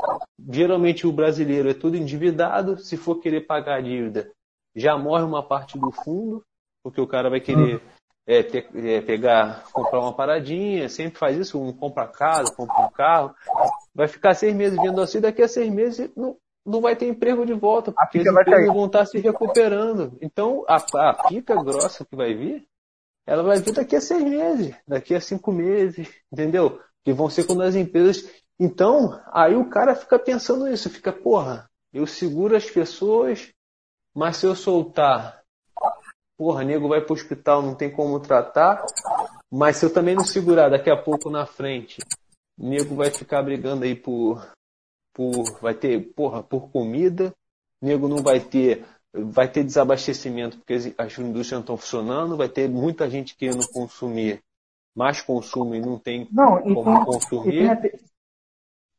geralmente 0.49 1.07
o 1.07 1.13
brasileiro 1.13 1.69
é 1.69 1.75
tudo 1.75 1.97
endividado. 1.97 2.79
Se 2.79 2.97
for 2.97 3.17
querer 3.21 3.47
pagar 3.47 3.79
a 3.79 3.81
dívida, 3.81 4.31
já 4.75 4.97
morre 4.97 5.25
uma 5.25 5.43
parte 5.43 5.79
do 5.79 5.91
fundo, 5.91 6.45
porque 6.83 7.01
o 7.01 7.07
cara 7.09 7.29
vai 7.29 7.41
querer 7.41 7.83
é, 8.27 8.43
ter- 8.45 8.69
é, 8.75 9.01
pegar, 9.01 9.65
comprar 9.73 10.01
uma 10.01 10.13
paradinha, 10.15 10.89
sempre 10.89 11.19
faz 11.19 11.37
isso, 11.37 11.61
um 11.61 11.73
compra 11.73 12.07
casa, 12.07 12.55
compra 12.55 12.87
um 12.87 12.91
carro, 12.91 13.35
vai 13.95 14.07
ficar 14.07 14.35
seis 14.35 14.55
meses 14.55 14.81
vendo 14.81 15.01
assim, 15.01 15.21
daqui 15.21 15.43
a 15.43 15.49
seis 15.49 15.69
meses 15.73 16.09
não, 16.17 16.37
não 16.67 16.81
vai 16.81 16.97
ter 16.97 17.09
emprego 17.09 17.47
de 17.47 17.55
volta, 17.55 17.93
porque 17.93 18.25
cair. 18.25 18.67
vão 18.67 18.87
estar 18.87 19.07
se 19.07 19.19
recuperando. 19.19 20.19
Então 20.21 20.65
a, 20.69 20.77
a 20.77 21.29
pica 21.29 21.55
grossa 21.63 22.05
que 22.05 22.17
vai 22.17 22.35
vir, 22.35 22.67
ela 23.27 23.43
vai 23.43 23.61
vir 23.61 23.73
daqui 23.73 23.97
a 23.97 24.01
seis 24.01 24.23
meses, 24.23 24.75
daqui 24.87 25.15
a 25.15 25.21
cinco 25.21 25.53
meses, 25.53 26.09
entendeu? 26.33 26.81
Que 27.05 27.13
vão 27.13 27.31
ser 27.31 27.45
quando 27.45 27.63
as 27.63 27.77
empresas. 27.77 28.29
Então, 28.59 29.21
aí 29.33 29.55
o 29.55 29.69
cara 29.69 29.95
fica 29.95 30.19
pensando 30.19 30.67
nisso, 30.67 30.91
fica, 30.91 31.13
porra, 31.13 31.69
eu 31.93 32.07
seguro 32.07 32.57
as 32.57 32.69
pessoas, 32.69 33.53
mas 34.15 34.39
se 34.39 34.47
eu 34.47 34.55
soltar, 34.55 35.43
porra, 36.39 36.65
nego 36.65 36.89
vai 36.89 37.01
pro 37.01 37.15
hospital, 37.15 37.63
não 37.63 37.75
tem 37.75 37.91
como 37.91 38.19
tratar, 38.19 38.85
mas 39.53 39.77
se 39.77 39.85
eu 39.85 39.93
também 39.93 40.15
não 40.15 40.25
segurar 40.25 40.71
daqui 40.71 40.91
a 40.91 40.97
pouco 40.97 41.31
na 41.31 41.47
frente, 41.47 41.99
nego 42.59 42.95
vai 42.95 43.11
ficar 43.11 43.43
brigando 43.43 43.85
aí 43.85 43.95
por, 43.95 44.47
por 45.17 45.59
vai 45.63 45.75
ter, 45.75 46.13
porra, 46.15 46.43
por 46.43 46.71
comida, 46.71 47.35
nego 47.81 48.07
não 48.07 48.23
vai 48.23 48.39
ter, 48.39 48.85
vai 49.15 49.51
ter 49.51 49.65
desabastecimento 49.65 50.59
porque 50.59 50.75
as, 50.75 50.87
as 50.99 51.19
indústrias 51.19 51.53
não 51.53 51.61
estão 51.61 51.77
funcionando, 51.79 52.37
vai 52.37 52.51
ter 52.51 52.69
muita 52.69 53.09
gente 53.09 53.35
querendo 53.35 53.67
consumir 53.67 54.43
mais 54.95 55.23
consumo 55.23 55.75
e 55.75 55.81
não 55.81 55.99
tem 55.99 56.31
Não, 56.31 56.61
e 56.69 56.75
como 56.75 56.85
tem, 56.85 57.09
e, 57.45 57.53
tem 57.55 57.71
consumir. 57.71 57.71
até, 57.71 57.99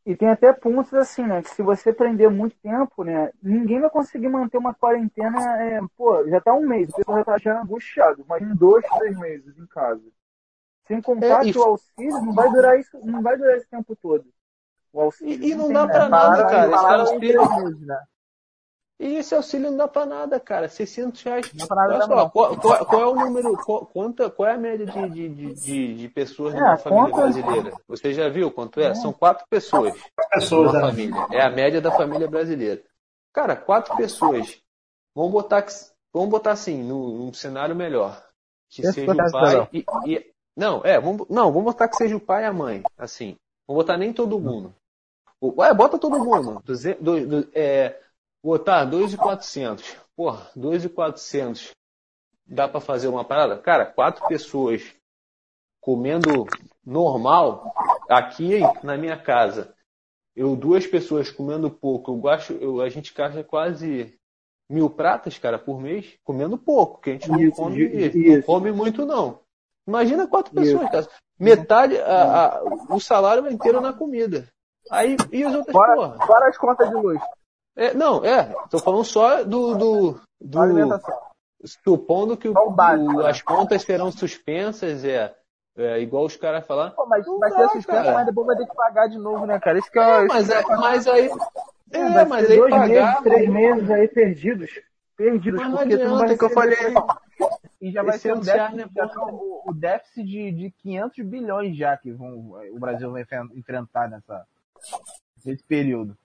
e 0.05 0.15
tem 0.15 0.29
até 0.29 0.53
pontos 0.53 0.93
assim, 0.93 1.23
né? 1.23 1.43
Que 1.43 1.49
se 1.49 1.61
você 1.61 1.91
prender 1.93 2.29
muito 2.31 2.55
tempo, 2.59 3.03
né? 3.03 3.31
Ninguém 3.43 3.81
vai 3.81 3.89
conseguir 3.89 4.29
manter 4.29 4.57
uma 4.57 4.73
quarentena. 4.73 5.39
É, 5.61 5.81
pô, 5.97 6.25
já 6.29 6.39
tá 6.39 6.53
um 6.53 6.65
mês, 6.65 6.89
o 6.89 6.93
pessoal 6.93 7.17
já 7.19 7.25
tá 7.25 7.35
achando 7.35 7.59
angustiado. 7.59 8.21
Imagina 8.21 8.55
dois, 8.55 8.85
três 8.97 9.17
meses 9.17 9.57
em 9.57 9.67
casa. 9.67 10.03
Sem 10.87 11.01
contar 11.01 11.45
É, 11.45 11.51
que 11.51 11.57
o 11.57 11.63
auxílio 11.63 12.21
não 12.21 12.33
vai 12.33 12.49
durar 12.49 12.79
isso, 12.79 12.97
não 13.05 13.21
vai 13.21 13.37
durar 13.37 13.57
esse 13.57 13.67
tempo 13.67 13.95
todo. 13.95 14.25
O 14.93 15.01
auxílio 15.01 15.43
E, 15.45 15.51
e 15.51 15.55
não 15.55 15.71
dá 15.71 15.83
é, 15.83 15.87
pra 15.87 16.09
nada, 16.09 16.45
para- 16.45 16.49
cara. 16.49 16.67
Esse 17.03 17.11
auxílio, 17.13 17.79
né? 17.81 18.03
E 18.99 19.15
esse 19.17 19.35
auxílio 19.35 19.69
não 19.69 19.77
dá 19.77 19.87
pra 19.87 20.05
nada, 20.07 20.39
cara. 20.39 20.67
600 20.67 21.21
reais. 21.21 21.53
Não 21.53 21.59
dá 21.59 21.67
pra 21.67 21.75
nada 21.75 21.93
Olha 21.93 22.05
só, 22.07 22.15
não. 22.15 22.29
qual, 22.31 22.57
qual- 22.57 22.85
qual 22.85 23.01
é 23.01 23.05
o 23.05 23.15
número, 23.15 23.53
qual, 23.63 23.85
quanta, 23.85 24.27
qual 24.29 24.49
é 24.49 24.53
a 24.53 24.57
média 24.57 24.85
de, 24.87 25.09
de, 25.09 25.29
de, 25.29 25.53
de, 25.53 25.95
de 25.97 26.09
pessoas 26.09 26.55
É, 26.55 26.59
numa 26.59 26.77
família 26.77 27.03
conta- 27.11 27.21
brasileira? 27.21 27.73
Você 27.87 28.13
já 28.13 28.27
viu 28.27 28.51
quanto 28.51 28.79
é? 28.79 28.95
São 28.95 29.13
quatro 29.13 29.45
pessoas 29.49 29.93
pessoas, 30.31 30.73
numa 30.73 30.81
né? 30.81 30.89
família. 30.89 31.27
É 31.31 31.41
a 31.43 31.49
média 31.51 31.79
da 31.79 31.91
família 31.91 32.27
brasileira. 32.27 32.81
Cara, 33.31 33.55
quatro 33.55 33.95
pessoas. 33.95 34.59
Vamos 35.15 35.31
botar, 35.31 35.61
que- 35.61 35.73
vamos 36.11 36.29
botar 36.29 36.51
assim, 36.53 36.81
num, 36.81 37.17
num 37.25 37.33
cenário 37.33 37.75
melhor. 37.75 38.25
Que 38.69 38.81
Esse 38.81 38.93
seja 38.93 39.11
o 39.13 39.31
pai 39.31 39.55
não. 39.57 39.67
e, 39.71 39.85
e- 40.07 40.31
Não, 40.57 40.81
é, 40.83 40.99
vamos, 40.99 41.27
não, 41.29 41.51
vamos 41.51 41.65
botar 41.65 41.87
que 41.87 41.97
seja 41.97 42.15
o 42.15 42.19
pai 42.19 42.43
e 42.43 42.45
a 42.47 42.51
mãe. 42.53 42.81
Assim. 42.97 43.35
Vamos 43.67 43.83
botar 43.83 43.97
nem 43.97 44.13
todo 44.13 44.39
mundo. 44.39 44.73
Ué, 45.41 45.73
bota 45.73 45.99
todo 45.99 46.17
mundo. 46.19 46.61
Duze- 46.63 46.95
do- 46.95 47.27
do- 47.27 47.49
é, 47.53 47.99
botar 48.43 48.85
2,400. 48.85 49.95
Porra, 50.15 50.49
2,400. 50.55 51.71
Dá 52.45 52.67
pra 52.67 52.79
fazer 52.79 53.07
uma 53.07 53.25
parada? 53.25 53.57
Cara, 53.57 53.85
quatro 53.85 54.25
pessoas 54.27 54.95
comendo 55.81 56.45
normal, 56.85 57.73
aqui 58.09 58.59
na 58.83 58.97
minha 58.97 59.17
casa, 59.17 59.75
eu 60.35 60.55
duas 60.55 60.87
pessoas 60.87 61.29
comendo 61.29 61.69
pouco, 61.69 62.11
eu 62.11 62.21
gasto, 62.21 62.53
eu, 62.53 62.81
a 62.81 62.89
gente 62.89 63.13
gasta 63.13 63.43
quase 63.43 64.17
mil 64.69 64.89
pratas, 64.89 65.37
cara, 65.37 65.57
por 65.59 65.79
mês, 65.79 66.17
comendo 66.23 66.57
pouco, 66.57 67.01
que 67.01 67.09
a 67.09 67.13
gente 67.13 67.29
não 67.29 67.41
Isso, 67.41 67.55
come, 67.55 67.83
isso. 67.83 68.17
não 68.17 68.41
come 68.41 68.71
muito 68.71 69.05
não. 69.05 69.41
Imagina 69.87 70.27
quatro 70.27 70.53
pessoas, 70.53 70.89
cara. 70.89 71.07
Metade, 71.39 71.97
a- 71.99 72.45
a- 72.57 72.61
o 72.89 72.99
salário 72.99 73.47
inteiro 73.51 73.79
na 73.81 73.93
comida. 73.93 74.47
Aí, 74.89 75.15
e 75.31 75.43
as 75.43 75.53
outras, 75.53 75.73
Fora, 75.73 75.95
porra? 75.95 76.25
fora 76.25 76.47
as 76.47 76.57
contas 76.57 76.89
de 76.89 76.95
luz. 76.95 77.21
É, 77.75 77.93
não, 77.93 78.23
é, 78.25 78.55
tô 78.69 78.79
falando 78.79 79.03
só 79.03 79.43
do, 79.43 79.75
do, 79.75 80.21
do 80.41 80.59
Alimentação. 80.61 81.15
supondo 81.65 82.35
que 82.37 82.47
o- 82.49 82.53
o 82.57 82.71
básico, 82.71 83.11
o- 83.13 83.21
né? 83.23 83.29
as 83.29 83.41
contas 83.41 83.81
serão 83.83 84.11
suspensas, 84.11 85.03
é, 85.05 85.35
é 85.77 85.99
igual 85.99 86.25
os 86.25 86.35
caras 86.35 86.65
falaram. 86.65 86.91
Pô, 86.95 87.05
mas 87.05 87.25
vai 87.25 87.51
ser 87.51 87.63
suspenso, 87.69 87.87
cara. 87.87 88.13
mas 88.13 88.25
depois 88.25 88.47
vai 88.47 88.55
ter 88.57 88.65
que 88.65 88.75
pagar 88.75 89.07
de 89.07 89.17
novo, 89.19 89.45
né, 89.45 89.59
cara? 89.59 89.77
Isso 89.77 89.91
que 89.91 89.99
é, 89.99 90.01
É, 90.23 90.27
mas, 90.27 90.47
que 90.47 90.53
é, 90.53 90.63
mas 90.77 91.07
aí. 91.07 91.29
É, 91.91 92.09
vai 92.09 92.25
mas 92.25 92.49
aí 92.49 92.57
dois 92.57 92.71
pagar. 92.71 92.87
meses, 92.87 93.21
três 93.23 93.49
meses 93.49 93.91
aí 93.91 94.07
perdidos. 94.07 94.71
Perdidos, 95.15 95.59
Mas 95.59 95.69
não 95.71 95.77
porque 95.79 95.97
tu 95.97 96.03
não 96.07 96.17
vai 96.19 96.37
que 96.37 96.45
eu 96.45 96.49
falei. 96.51 96.77
E 97.81 97.91
já 97.91 98.01
vai 98.01 98.15
Esse 98.15 98.23
ser 98.23 98.31
um 98.31 98.35
ano 98.35 98.43
já, 98.43 98.67
déficit, 98.69 98.91
já 98.95 99.07
tá 99.07 99.25
o, 99.25 99.63
o 99.67 99.73
déficit 99.73 100.23
de, 100.25 100.51
de 100.51 100.71
500 100.81 101.25
bilhões 101.25 101.77
já 101.77 101.95
que 101.97 102.11
vão, 102.11 102.53
o 102.73 102.79
Brasil 102.79 103.11
vai 103.11 103.21
enfren- 103.21 103.49
enfrentar 103.55 104.09
nessa, 104.09 104.45
nesse 105.45 105.63
período. 105.63 106.17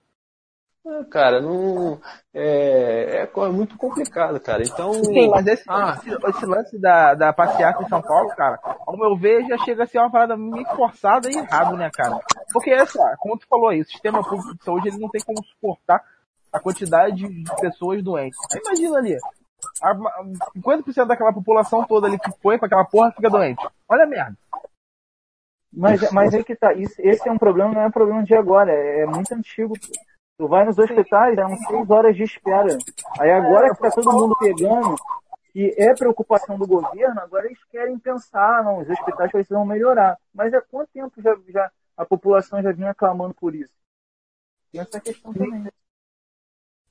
Ah, 0.85 1.05
Cara, 1.09 1.39
não. 1.39 2.01
É, 2.33 3.21
é 3.23 3.31
é 3.39 3.49
muito 3.49 3.77
complicado, 3.77 4.37
cara. 4.39 4.63
Então. 4.63 4.93
Sim, 4.95 5.29
mas 5.29 5.47
esse, 5.47 5.63
Ah. 5.69 5.97
esse, 5.97 6.09
esse 6.29 6.45
lance 6.45 6.77
da, 6.77 7.13
da 7.13 7.31
passeata 7.31 7.83
em 7.83 7.87
São 7.87 8.01
Paulo, 8.01 8.27
cara, 8.35 8.59
ao 8.85 8.97
meu 8.97 9.15
ver, 9.15 9.45
já 9.47 9.57
chega 9.59 9.83
a 9.83 9.87
ser 9.87 9.99
uma 9.99 10.11
parada 10.11 10.35
meio 10.35 10.65
forçada 10.75 11.29
e 11.31 11.35
errado, 11.37 11.77
né, 11.77 11.89
cara? 11.93 12.19
Porque 12.51 12.71
essa, 12.71 13.15
como 13.19 13.37
tu 13.37 13.47
falou 13.47 13.69
aí, 13.69 13.79
o 13.79 13.85
sistema 13.85 14.21
público 14.27 14.57
de 14.57 14.63
saúde 14.63 14.89
ele 14.89 14.97
não 14.99 15.09
tem 15.09 15.21
como 15.23 15.41
suportar 15.45 16.03
a 16.51 16.59
quantidade 16.59 17.15
de, 17.15 17.43
de 17.43 17.55
pessoas 17.61 18.03
doentes. 18.03 18.37
Aí 18.53 18.59
imagina 18.65 18.97
ali, 18.97 19.17
a, 19.81 19.91
a, 19.91 20.23
50% 20.55 21.05
daquela 21.05 21.33
população 21.33 21.85
toda 21.85 22.07
ali 22.07 22.19
que 22.19 22.31
foi 22.41 22.57
pra 22.57 22.67
aquela 22.67 22.85
porra 22.85 23.11
fica 23.11 23.29
doente. 23.29 23.65
Olha 23.87 24.03
a 24.03 24.07
merda. 24.07 24.37
Mas, 25.71 26.11
mas 26.11 26.33
aí 26.33 26.43
que 26.43 26.55
tá, 26.55 26.73
isso, 26.73 26.95
esse 26.99 27.27
é 27.27 27.31
um 27.31 27.37
problema, 27.37 27.73
não 27.73 27.81
é 27.81 27.87
um 27.87 27.91
problema 27.91 28.23
de 28.23 28.35
agora, 28.35 28.71
é, 28.71 29.01
é 29.01 29.05
muito 29.05 29.33
antigo. 29.33 29.73
Tu 30.37 30.47
vai 30.47 30.65
nos 30.65 30.77
hospitais, 30.77 31.37
é 31.37 31.45
uns 31.45 31.59
seis 31.65 31.89
horas 31.89 32.15
de 32.15 32.23
espera. 32.23 32.77
Aí 33.19 33.31
agora 33.31 33.73
que 33.73 33.81
tá 33.81 33.89
todo 33.89 34.11
mundo 34.11 34.35
pegando, 34.37 34.95
e 35.55 35.73
é 35.77 35.93
preocupação 35.93 36.57
do 36.57 36.67
governo, 36.67 37.19
agora 37.21 37.45
eles 37.45 37.63
querem 37.65 37.97
pensar, 37.99 38.63
não, 38.63 38.79
os 38.79 38.89
hospitais 38.89 39.31
precisam 39.31 39.65
melhorar. 39.65 40.17
Mas 40.33 40.53
há 40.53 40.61
quanto 40.61 40.89
tempo 40.91 41.21
já, 41.21 41.37
já 41.49 41.71
a 41.95 42.05
população 42.05 42.61
já 42.61 42.71
vinha 42.71 42.93
clamando 42.93 43.33
por 43.35 43.53
isso? 43.53 43.73
Tem 44.71 44.81
essa 44.81 44.99
questão 44.99 45.33
também. 45.33 45.71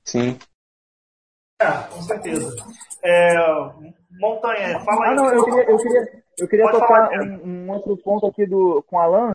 Sim. 0.05 0.37
É, 1.63 1.87
com 1.93 2.01
certeza. 2.01 2.55
É, 3.03 3.35
Montanha, 4.11 4.79
fala 4.81 5.05
Ah, 5.05 5.09
aí. 5.09 5.15
não, 5.15 5.33
eu 5.33 5.43
queria, 5.43 5.69
eu 5.69 5.77
queria, 5.77 6.23
eu 6.37 6.47
queria 6.47 6.65
Pode 6.65 6.79
tocar 6.79 7.09
um, 7.21 7.47
um 7.47 7.69
outro 7.71 7.97
ponto 7.97 8.25
aqui 8.27 8.45
do, 8.45 8.83
com 8.83 8.95
o 8.97 8.99
Alan 8.99 9.33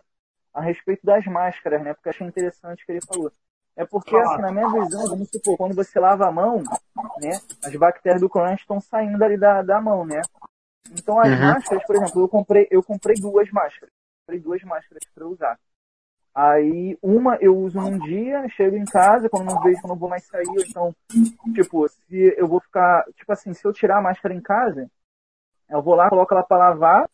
a 0.55 0.61
respeito 0.61 1.05
das 1.05 1.25
máscaras, 1.27 1.83
né? 1.83 1.95
Porque 1.95 2.09
eu 2.09 2.13
achei 2.13 2.27
interessante 2.27 2.83
o 2.83 2.87
que 2.87 2.93
ele 2.93 3.01
falou. 3.03 3.31
É 3.77 3.85
porque, 3.85 4.11
Fala. 4.11 4.25
assim, 4.33 4.43
na 4.43 4.51
minha 4.51 4.69
visão, 4.83 5.07
vamos 5.07 5.29
supor, 5.31 5.57
quando 5.57 5.75
você 5.75 6.01
lava 6.01 6.27
a 6.27 6.33
mão, 6.33 6.65
né? 7.19 7.41
As 7.63 7.75
bactérias 7.77 8.21
do 8.21 8.29
corona 8.29 8.55
estão 8.55 8.81
saindo 8.81 9.23
ali 9.23 9.37
da, 9.37 9.63
da 9.63 9.81
mão, 9.81 10.05
né? 10.05 10.23
Então 10.91 11.21
as 11.21 11.31
Uhum. 11.31 11.47
máscaras, 11.47 11.85
por 11.85 11.97
exemplo, 11.97 12.23
eu 12.23 12.29
comprei, 12.29 12.67
eu 12.71 12.83
comprei 12.83 13.17
duas 13.17 13.51
máscaras. 13.51 13.93
Comprei 14.23 14.41
duas 14.41 14.63
máscaras 14.63 15.03
para 15.15 15.27
usar. 15.27 15.59
Aí 16.41 16.97
uma 17.03 17.35
eu 17.41 17.59
uso 17.59 17.81
num 17.81 17.99
dia, 17.99 18.49
chego 18.51 18.77
em 18.77 18.85
casa, 18.85 19.29
quando 19.29 19.47
não 19.47 19.61
vejo 19.61 19.81
que 19.81 19.85
eu 19.85 19.89
não 19.89 19.97
vou 19.97 20.09
mais 20.09 20.23
sair, 20.25 20.47
então, 20.69 20.95
tipo, 21.53 21.89
se 21.89 22.33
eu 22.37 22.47
vou 22.47 22.61
ficar, 22.61 23.05
tipo 23.17 23.33
assim, 23.33 23.53
se 23.53 23.67
eu 23.67 23.73
tirar 23.73 23.99
a 23.99 24.03
máscara 24.03 24.33
em 24.33 24.41
casa, 24.41 24.89
eu 25.69 25.83
vou 25.83 25.97
lá, 25.97 26.09
coloco 26.09 26.33
ela 26.33 26.45
pra 26.45 26.57
lavar, 26.57 27.11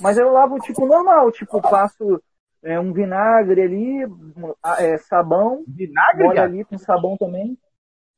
mas 0.00 0.16
eu 0.16 0.32
lavo 0.32 0.58
tipo 0.60 0.86
normal, 0.86 1.30
tipo, 1.30 1.60
passo 1.60 2.22
é, 2.62 2.80
um 2.80 2.90
vinagre 2.90 3.60
ali, 3.60 3.98
é, 4.78 4.96
sabão, 4.96 5.62
Vinagre, 5.68 6.24
molho 6.24 6.42
ali 6.42 6.64
com 6.64 6.78
sabão 6.78 7.18
também. 7.18 7.58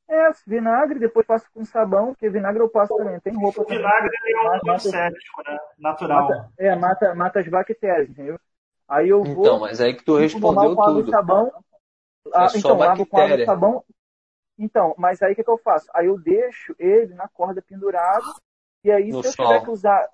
É, 0.07 0.31
vinagre, 0.47 0.97
depois 0.97 1.27
passo 1.27 1.45
com 1.53 1.65
sabão, 1.65 2.13
porque 2.13 2.29
vinagre 2.29 2.63
eu 2.63 2.69
passo 2.69 2.95
também, 2.95 3.19
tem 3.19 3.35
roupa 3.35 3.63
O 3.63 3.65
também. 3.65 3.79
vinagre 3.79 4.11
ele 4.23 4.37
é 4.37 4.49
um 4.49 4.73
antisséptico, 4.73 5.43
né? 5.45 5.57
Natural. 5.77 6.21
Mata, 6.21 6.49
é, 6.57 6.73
mata, 6.77 7.15
mata 7.15 7.39
as 7.41 7.47
bactérias, 7.49 8.09
entendeu? 8.09 8.39
Aí 8.87 9.09
eu 9.09 9.25
vou, 9.25 9.49
Então, 9.49 9.59
mas 9.59 9.79
aí 9.79 9.93
que 9.93 10.03
tu 10.03 10.17
respondeu 10.17 10.77
com 10.79 11.01
tudo. 11.03 11.11
sabão. 11.11 11.51
Ah, 12.33 12.45
É 12.45 12.49
só 12.49 12.73
então, 12.73 12.81
lavo 12.81 13.05
com 13.05 13.17
água 13.19 13.37
e 13.37 13.39
bactéria. 13.39 13.43
sabão. 13.43 13.83
Então, 14.57 14.95
mas 14.97 15.21
aí 15.21 15.33
o 15.33 15.35
que, 15.35 15.43
que 15.43 15.49
eu 15.49 15.57
faço? 15.59 15.87
Aí 15.93 16.07
eu 16.07 16.19
deixo 16.19 16.75
ele 16.79 17.13
na 17.15 17.27
corda 17.27 17.61
pendurado. 17.61 18.35
E 18.83 18.91
aí, 18.91 19.13
No 19.13 19.21
se 19.21 19.27
eu 19.27 19.33
sol. 19.33 19.35
tiver 19.35 19.59
que 19.61 19.69
usar, 19.69 20.07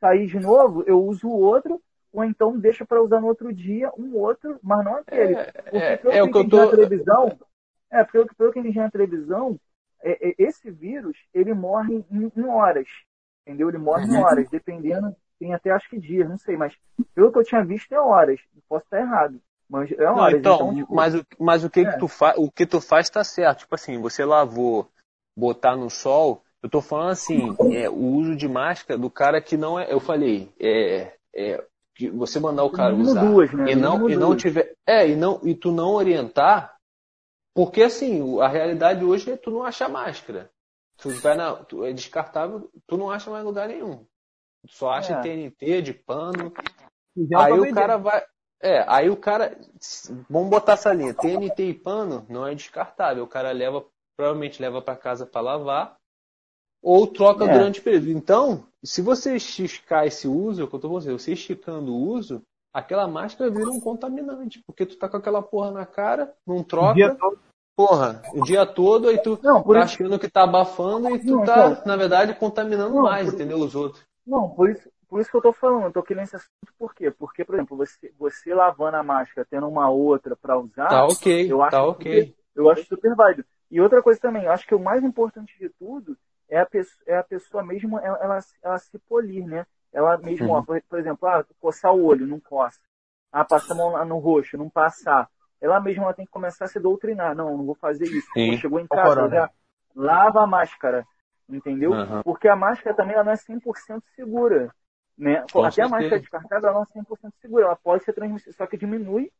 sair 0.00 0.26
de 0.26 0.38
novo, 0.40 0.84
eu 0.86 1.02
uso 1.04 1.28
o 1.28 1.40
outro, 1.40 1.82
ou 2.12 2.24
então 2.24 2.58
deixo 2.58 2.86
para 2.86 3.02
usar 3.02 3.20
no 3.20 3.26
outro 3.28 3.52
dia 3.52 3.90
um 3.98 4.16
outro, 4.16 4.58
mas 4.62 4.84
não 4.84 4.96
aquele. 4.96 5.40
Porque 5.70 5.96
é, 5.96 5.96
pelo 5.96 6.16
é 6.18 6.22
o 6.22 6.28
que 6.30 6.38
eu 6.38 6.44
entendi 6.44 6.56
na 6.56 6.66
tô. 6.66 6.68
televisão, 6.68 7.38
é, 7.90 8.04
pelo, 8.04 8.26
que- 8.28 8.34
pelo 8.34 8.52
que 8.52 8.58
eu 8.58 8.62
entendi 8.62 8.78
na 8.78 8.90
televisão, 8.90 9.58
é, 10.02 10.30
é, 10.30 10.34
esse 10.38 10.70
vírus, 10.70 11.16
ele 11.34 11.54
morre 11.54 12.04
em, 12.10 12.32
em 12.36 12.44
horas, 12.46 12.88
entendeu? 13.46 13.68
Ele 13.68 13.78
morre 13.78 14.06
em 14.08 14.12
Uhum. 14.12 14.16
horas, 14.16 14.48
dependendo, 14.50 15.14
tem 15.40 15.54
até 15.54 15.70
acho 15.70 15.88
que 15.88 15.98
dias, 15.98 16.28
não 16.28 16.36
sei, 16.36 16.56
mas 16.56 16.74
pelo 17.14 17.32
que 17.32 17.38
eu 17.38 17.44
tinha 17.44 17.64
visto 17.64 17.90
é 17.92 18.00
horas, 18.00 18.38
posso 18.68 18.84
estar 18.84 19.00
errado, 19.00 19.40
mas 19.68 19.90
é 19.90 20.04
Não, 20.04 20.16
horas. 20.16 20.38
então, 20.38 20.74
tipo, 20.74 20.94
mas, 20.94 21.14
o, 21.14 21.26
mas 21.38 21.64
o 21.64 21.70
que, 21.70 21.80
é. 21.80 21.90
que 21.90 21.98
tu 21.98 22.06
faz, 22.06 22.36
o 22.36 22.50
que 22.50 22.66
tu 22.66 22.80
faz 22.80 23.08
tá 23.08 23.24
certo. 23.24 23.60
Tipo 23.60 23.74
assim, 23.74 23.98
você 24.00 24.24
lavou, 24.24 24.86
botar 25.36 25.76
no 25.76 25.88
sol. 25.88 26.42
Eu 26.62 26.68
tô 26.68 26.82
falando 26.82 27.10
assim, 27.10 27.56
é, 27.74 27.88
o 27.88 27.94
uso 27.94 28.36
de 28.36 28.46
máscara 28.46 29.00
do 29.00 29.08
cara 29.08 29.40
que 29.40 29.56
não 29.56 29.80
é. 29.80 29.90
Eu 29.90 29.98
falei, 29.98 30.52
é, 30.60 31.14
é 31.34 31.64
que 31.94 32.10
você 32.10 32.38
mandar 32.38 32.64
o 32.64 32.70
cara 32.70 32.94
usar 32.94 33.24
duas, 33.24 33.52
né? 33.52 33.72
e 33.72 33.74
não 33.74 33.92
mínimo 33.92 34.10
e 34.10 34.16
não 34.16 34.28
duas. 34.28 34.42
tiver, 34.42 34.74
é 34.86 35.08
e 35.08 35.16
não 35.16 35.40
e 35.42 35.54
tu 35.54 35.72
não 35.72 35.90
orientar, 35.90 36.76
porque 37.54 37.82
assim 37.82 38.40
a 38.40 38.48
realidade 38.48 39.04
hoje 39.04 39.30
é 39.30 39.36
tu 39.36 39.50
não 39.50 39.64
achar 39.64 39.88
máscara. 39.88 40.50
Tu 40.98 41.08
vai 41.10 41.34
na, 41.34 41.54
tu, 41.56 41.84
é 41.84 41.92
descartável, 41.92 42.70
tu 42.86 42.96
não 42.96 43.10
acha 43.10 43.30
mais 43.30 43.44
lugar 43.44 43.68
nenhum. 43.68 44.04
Só 44.68 44.90
acha 44.90 45.14
É. 45.14 45.20
TNT 45.20 45.82
de 45.82 45.94
pano. 45.94 46.52
Fizeram 47.14 47.42
Aí 47.42 47.58
o 47.58 47.74
cara 47.74 47.96
vai. 47.96 48.22
É, 48.62 48.84
aí 48.88 49.08
o 49.08 49.16
cara. 49.16 49.56
Vamos 50.28 50.50
botar 50.50 50.74
essa 50.74 50.92
linha. 50.92 51.14
TNT 51.14 51.62
e 51.70 51.74
pano 51.74 52.26
não 52.28 52.46
é 52.46 52.54
descartável. 52.54 53.24
O 53.24 53.28
cara 53.28 53.50
leva, 53.52 53.84
provavelmente 54.16 54.60
leva 54.60 54.82
para 54.82 54.96
casa 54.96 55.24
para 55.26 55.40
lavar. 55.40 55.96
Ou 56.82 57.06
troca 57.06 57.44
É. 57.44 57.52
durante 57.52 57.80
o 57.80 57.82
período. 57.82 58.10
Então, 58.10 58.64
se 58.84 59.02
você 59.02 59.36
esticar 59.36 60.06
esse 60.06 60.26
uso, 60.28 60.60
é 60.62 60.64
o 60.64 60.68
que 60.68 60.74
eu 60.74 60.80
tô 60.80 60.88
falando, 60.88 61.18
você 61.18 61.32
esticando 61.32 61.92
o 61.92 61.98
uso, 62.08 62.42
aquela 62.72 63.06
máscara 63.08 63.50
vira 63.50 63.70
um 63.70 63.80
contaminante. 63.80 64.62
Porque 64.66 64.86
tu 64.86 64.96
tá 64.96 65.08
com 65.08 65.16
aquela 65.18 65.42
porra 65.42 65.70
na 65.70 65.84
cara, 65.86 66.34
não 66.46 66.58
O 66.58 66.64
troca, 66.64 66.94
dia 66.94 67.14
todo. 67.14 67.38
porra, 67.76 68.22
o 68.34 68.44
dia 68.44 68.64
todo, 68.66 69.08
aí 69.08 69.18
tu 69.22 69.38
Não, 69.42 69.62
tá 69.62 69.80
achando 69.82 70.18
que 70.18 70.28
tá 70.30 70.44
abafando 70.44 71.14
e 71.14 71.18
tu 71.18 71.36
Não, 71.36 71.44
tá, 71.44 71.70
então- 71.70 71.82
na 71.86 71.96
verdade, 71.96 72.34
contaminando 72.34 72.94
Não, 72.94 73.02
mais, 73.02 73.26
por- 73.26 73.34
entendeu? 73.34 73.58
Os 73.58 73.74
outros. 73.74 74.02
Não, 74.26 74.50
por 74.50 74.70
isso, 74.70 74.90
por 75.08 75.20
isso 75.20 75.30
que 75.30 75.36
eu 75.36 75.42
tô 75.42 75.52
falando, 75.52 75.84
eu 75.84 75.92
tô 75.92 76.02
querendo 76.02 76.24
esse 76.24 76.36
assunto 76.36 76.72
por 76.78 76.94
quê? 76.94 77.10
Porque, 77.10 77.44
por 77.44 77.54
exemplo, 77.54 77.76
você, 77.76 78.12
você 78.18 78.54
lavando 78.54 78.96
a 78.96 79.02
máscara, 79.02 79.46
tendo 79.50 79.68
uma 79.68 79.88
outra 79.90 80.36
para 80.36 80.58
usar, 80.58 80.88
Tá 80.88 81.04
ok, 81.04 81.50
eu 81.50 81.62
acho 81.62 81.70
tá 81.76 81.84
ok. 81.84 82.34
eu 82.54 82.70
acho 82.70 82.84
super 82.86 83.14
válido. 83.14 83.44
E 83.70 83.80
outra 83.80 84.02
coisa 84.02 84.20
também, 84.20 84.44
eu 84.44 84.52
acho 84.52 84.66
que 84.66 84.74
o 84.74 84.80
mais 84.80 85.02
importante 85.02 85.56
de 85.58 85.68
tudo 85.70 86.16
é 86.48 86.58
a 86.58 86.66
pessoa, 86.66 87.02
é 87.06 87.16
a 87.16 87.22
pessoa 87.24 87.62
mesmo, 87.62 87.98
ela, 87.98 88.18
ela, 88.18 88.38
ela 88.62 88.78
se 88.78 88.98
polir, 89.00 89.46
né? 89.46 89.66
Ela 89.92 90.16
mesmo, 90.18 90.48
Uhum. 90.48 90.54
ó, 90.54 90.62
por, 90.62 90.80
por 90.88 90.98
exemplo, 90.98 91.28
ah, 91.28 91.44
coçar 91.60 91.92
o 91.94 92.04
olho, 92.04 92.26
não 92.26 92.40
coça. 92.40 92.78
Ah, 93.32 93.44
passar 93.44 93.74
a 93.74 93.76
mão 93.76 94.04
no 94.04 94.18
rosto, 94.18 94.58
não 94.58 94.68
passar. 94.68 95.28
Ela 95.60 95.80
mesma 95.80 96.04
ela 96.04 96.14
tem 96.14 96.24
que 96.24 96.32
começar 96.32 96.64
a 96.64 96.68
se 96.68 96.80
doutrinar. 96.80 97.34
Não, 97.34 97.56
não 97.56 97.64
vou 97.66 97.74
fazer 97.76 98.06
isso. 98.06 98.26
Sim. 98.32 98.56
Chegou 98.56 98.80
em 98.80 98.86
casa, 98.88 99.14
corona. 99.14 99.34
já 99.36 99.50
lava 99.94 100.42
a 100.42 100.46
máscara. 100.46 101.04
Entendeu? 101.50 101.92
Aham. 101.94 102.22
Porque 102.22 102.48
a 102.48 102.56
máscara 102.56 102.94
também 102.96 103.14
ela 103.14 103.24
não 103.24 103.32
é 103.32 103.36
100% 103.36 104.02
segura. 104.14 104.72
Né? 105.18 105.44
Com 105.52 105.60
Até 105.60 105.68
a 105.68 105.70
certeza. 105.72 105.88
máscara 105.88 106.20
descartável 106.20 106.68
ela 106.68 106.74
não 106.78 106.82
é 106.82 106.86
100% 106.86 107.32
segura. 107.40 107.64
Ela 107.66 107.76
pode 107.76 108.04
ser 108.04 108.12
transmissível, 108.12 108.52
só 108.54 108.66
que 108.66 108.76
diminui 108.78 109.30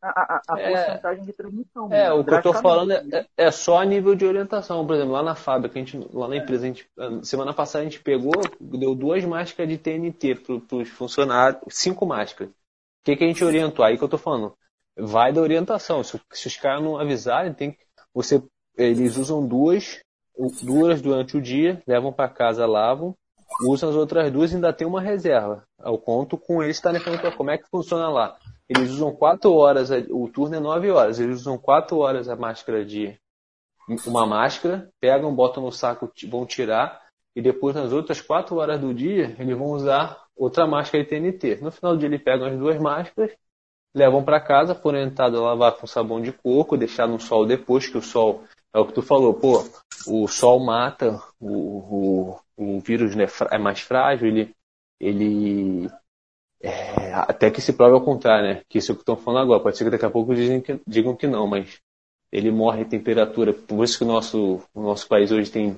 a, 0.00 0.08
a, 0.36 0.42
a 0.50 0.60
É. 0.60 0.68
porcentagem 0.68 1.24
de 1.24 1.32
transmissão. 1.32 1.92
É, 1.92 2.10
o 2.12 2.14
que 2.14 2.20
eu 2.20 2.24
drasticamente. 2.24 2.62
falando 2.62 2.92
é, 2.92 3.04
é- 3.12 3.26
é 3.36 3.50
só 3.50 3.78
a 3.80 3.84
nível 3.84 4.14
de 4.14 4.24
orientação. 4.24 4.86
Por 4.86 4.94
exemplo, 4.96 5.12
lá 5.12 5.22
na 5.22 5.34
fábrica, 5.34 5.78
a 5.78 5.82
gente, 5.84 6.08
lá 6.12 6.28
na 6.28 6.36
empresa, 6.36 6.64
a 6.64 6.68
gente, 6.68 6.90
semana 7.22 7.52
passada 7.54 7.82
a 7.82 7.84
gente 7.84 8.00
pegou, 8.00 8.32
deu 8.60 8.94
duas 8.94 9.24
máscaras 9.24 9.68
de 9.70 9.78
TNT 9.78 10.34
para 10.36 10.76
os 10.76 10.88
funcionários, 10.88 11.60
cinco 11.70 12.04
máscaras. 12.06 12.50
O 12.52 12.54
que, 13.04 13.16
que 13.16 13.24
a 13.24 13.26
gente 13.26 13.44
orientou? 13.44 13.84
Aí 13.84 13.96
que 13.98 14.04
eu 14.04 14.08
tô 14.08 14.18
falando. 14.18 14.54
Vai 14.96 15.32
da 15.32 15.40
orientação. 15.40 16.02
Se, 16.04 16.20
se 16.32 16.46
os 16.48 16.56
caras 16.56 16.82
não 16.82 16.98
avisarem, 16.98 17.52
tem 17.54 17.72
que. 17.72 17.78
Você, 18.14 18.42
eles 18.76 19.16
usam 19.16 19.46
duas, 19.46 20.00
duas 20.62 21.00
durante 21.00 21.36
o 21.36 21.40
dia, 21.40 21.82
levam 21.86 22.12
para 22.12 22.28
casa, 22.28 22.66
lavam, 22.66 23.14
usam 23.66 23.90
as 23.90 23.96
outras 23.96 24.30
duas 24.30 24.52
e 24.52 24.56
ainda 24.56 24.72
tem 24.72 24.86
uma 24.86 25.00
reserva. 25.00 25.64
Eu 25.84 25.98
conto 25.98 26.36
com 26.36 26.62
eles 26.62 26.76
estarem 26.76 27.00
falando 27.00 27.36
como 27.36 27.50
é 27.50 27.58
que 27.58 27.68
funciona 27.68 28.08
lá. 28.08 28.36
Eles 28.68 28.90
usam 28.90 29.14
quatro 29.14 29.52
horas, 29.52 29.90
o 30.10 30.28
turno 30.28 30.56
é 30.56 30.60
nove 30.60 30.90
horas, 30.90 31.20
eles 31.20 31.40
usam 31.40 31.58
quatro 31.58 31.98
horas 31.98 32.28
a 32.28 32.36
máscara 32.36 32.84
de. 32.84 33.16
Uma 34.06 34.24
máscara, 34.24 34.88
pegam, 35.00 35.34
botam 35.34 35.62
no 35.62 35.72
saco, 35.72 36.10
vão 36.28 36.46
tirar, 36.46 37.02
e 37.34 37.42
depois 37.42 37.74
nas 37.74 37.92
outras 37.92 38.20
quatro 38.20 38.56
horas 38.56 38.80
do 38.80 38.94
dia, 38.94 39.34
eles 39.38 39.58
vão 39.58 39.72
usar 39.72 40.22
outra 40.36 40.66
máscara 40.66 41.02
de 41.02 41.10
TNT. 41.10 41.58
No 41.60 41.72
final 41.72 41.92
do 41.92 41.98
dia, 41.98 42.08
eles 42.08 42.22
pegam 42.22 42.46
as 42.46 42.56
duas 42.56 42.78
máscaras, 42.78 43.32
levam 43.94 44.24
para 44.24 44.40
casa, 44.40 44.74
foram 44.74 44.98
orientados 44.98 45.38
a 45.38 45.42
lavar 45.42 45.72
com 45.72 45.86
sabão 45.86 46.22
de 46.22 46.32
coco, 46.32 46.76
deixar 46.76 47.08
no 47.08 47.18
sol 47.18 47.44
depois, 47.44 47.86
que 47.86 47.98
o 47.98 48.02
sol, 48.02 48.44
é 48.74 48.78
o 48.78 48.86
que 48.86 48.92
tu 48.92 49.02
falou, 49.02 49.34
pô, 49.34 49.64
o 50.06 50.26
sol 50.26 50.58
mata, 50.60 51.20
o, 51.40 52.36
o, 52.36 52.40
o 52.56 52.80
vírus 52.80 53.14
né, 53.14 53.26
é 53.50 53.58
mais 53.58 53.80
frágil, 53.80 54.28
ele, 54.28 54.54
ele 55.00 55.90
é, 56.62 57.12
até 57.12 57.50
que 57.50 57.60
se 57.60 57.72
prove 57.72 57.94
ao 57.94 58.04
contrário, 58.04 58.48
né? 58.48 58.62
Que 58.68 58.78
isso 58.78 58.92
é 58.92 58.94
o 58.94 58.96
que 58.96 59.02
estão 59.02 59.16
falando 59.16 59.42
agora. 59.42 59.62
Pode 59.62 59.76
ser 59.76 59.84
que 59.84 59.90
daqui 59.90 60.06
a 60.06 60.10
pouco 60.10 60.32
que, 60.34 60.80
digam 60.86 61.16
que 61.16 61.26
não, 61.26 61.46
mas 61.46 61.80
ele 62.30 62.50
morre 62.50 62.82
em 62.82 62.88
temperatura. 62.88 63.52
Por 63.52 63.82
isso 63.82 63.98
que 63.98 64.04
o 64.04 64.06
nosso, 64.06 64.62
o 64.72 64.80
nosso 64.80 65.08
país 65.08 65.32
hoje 65.32 65.50
tem 65.50 65.76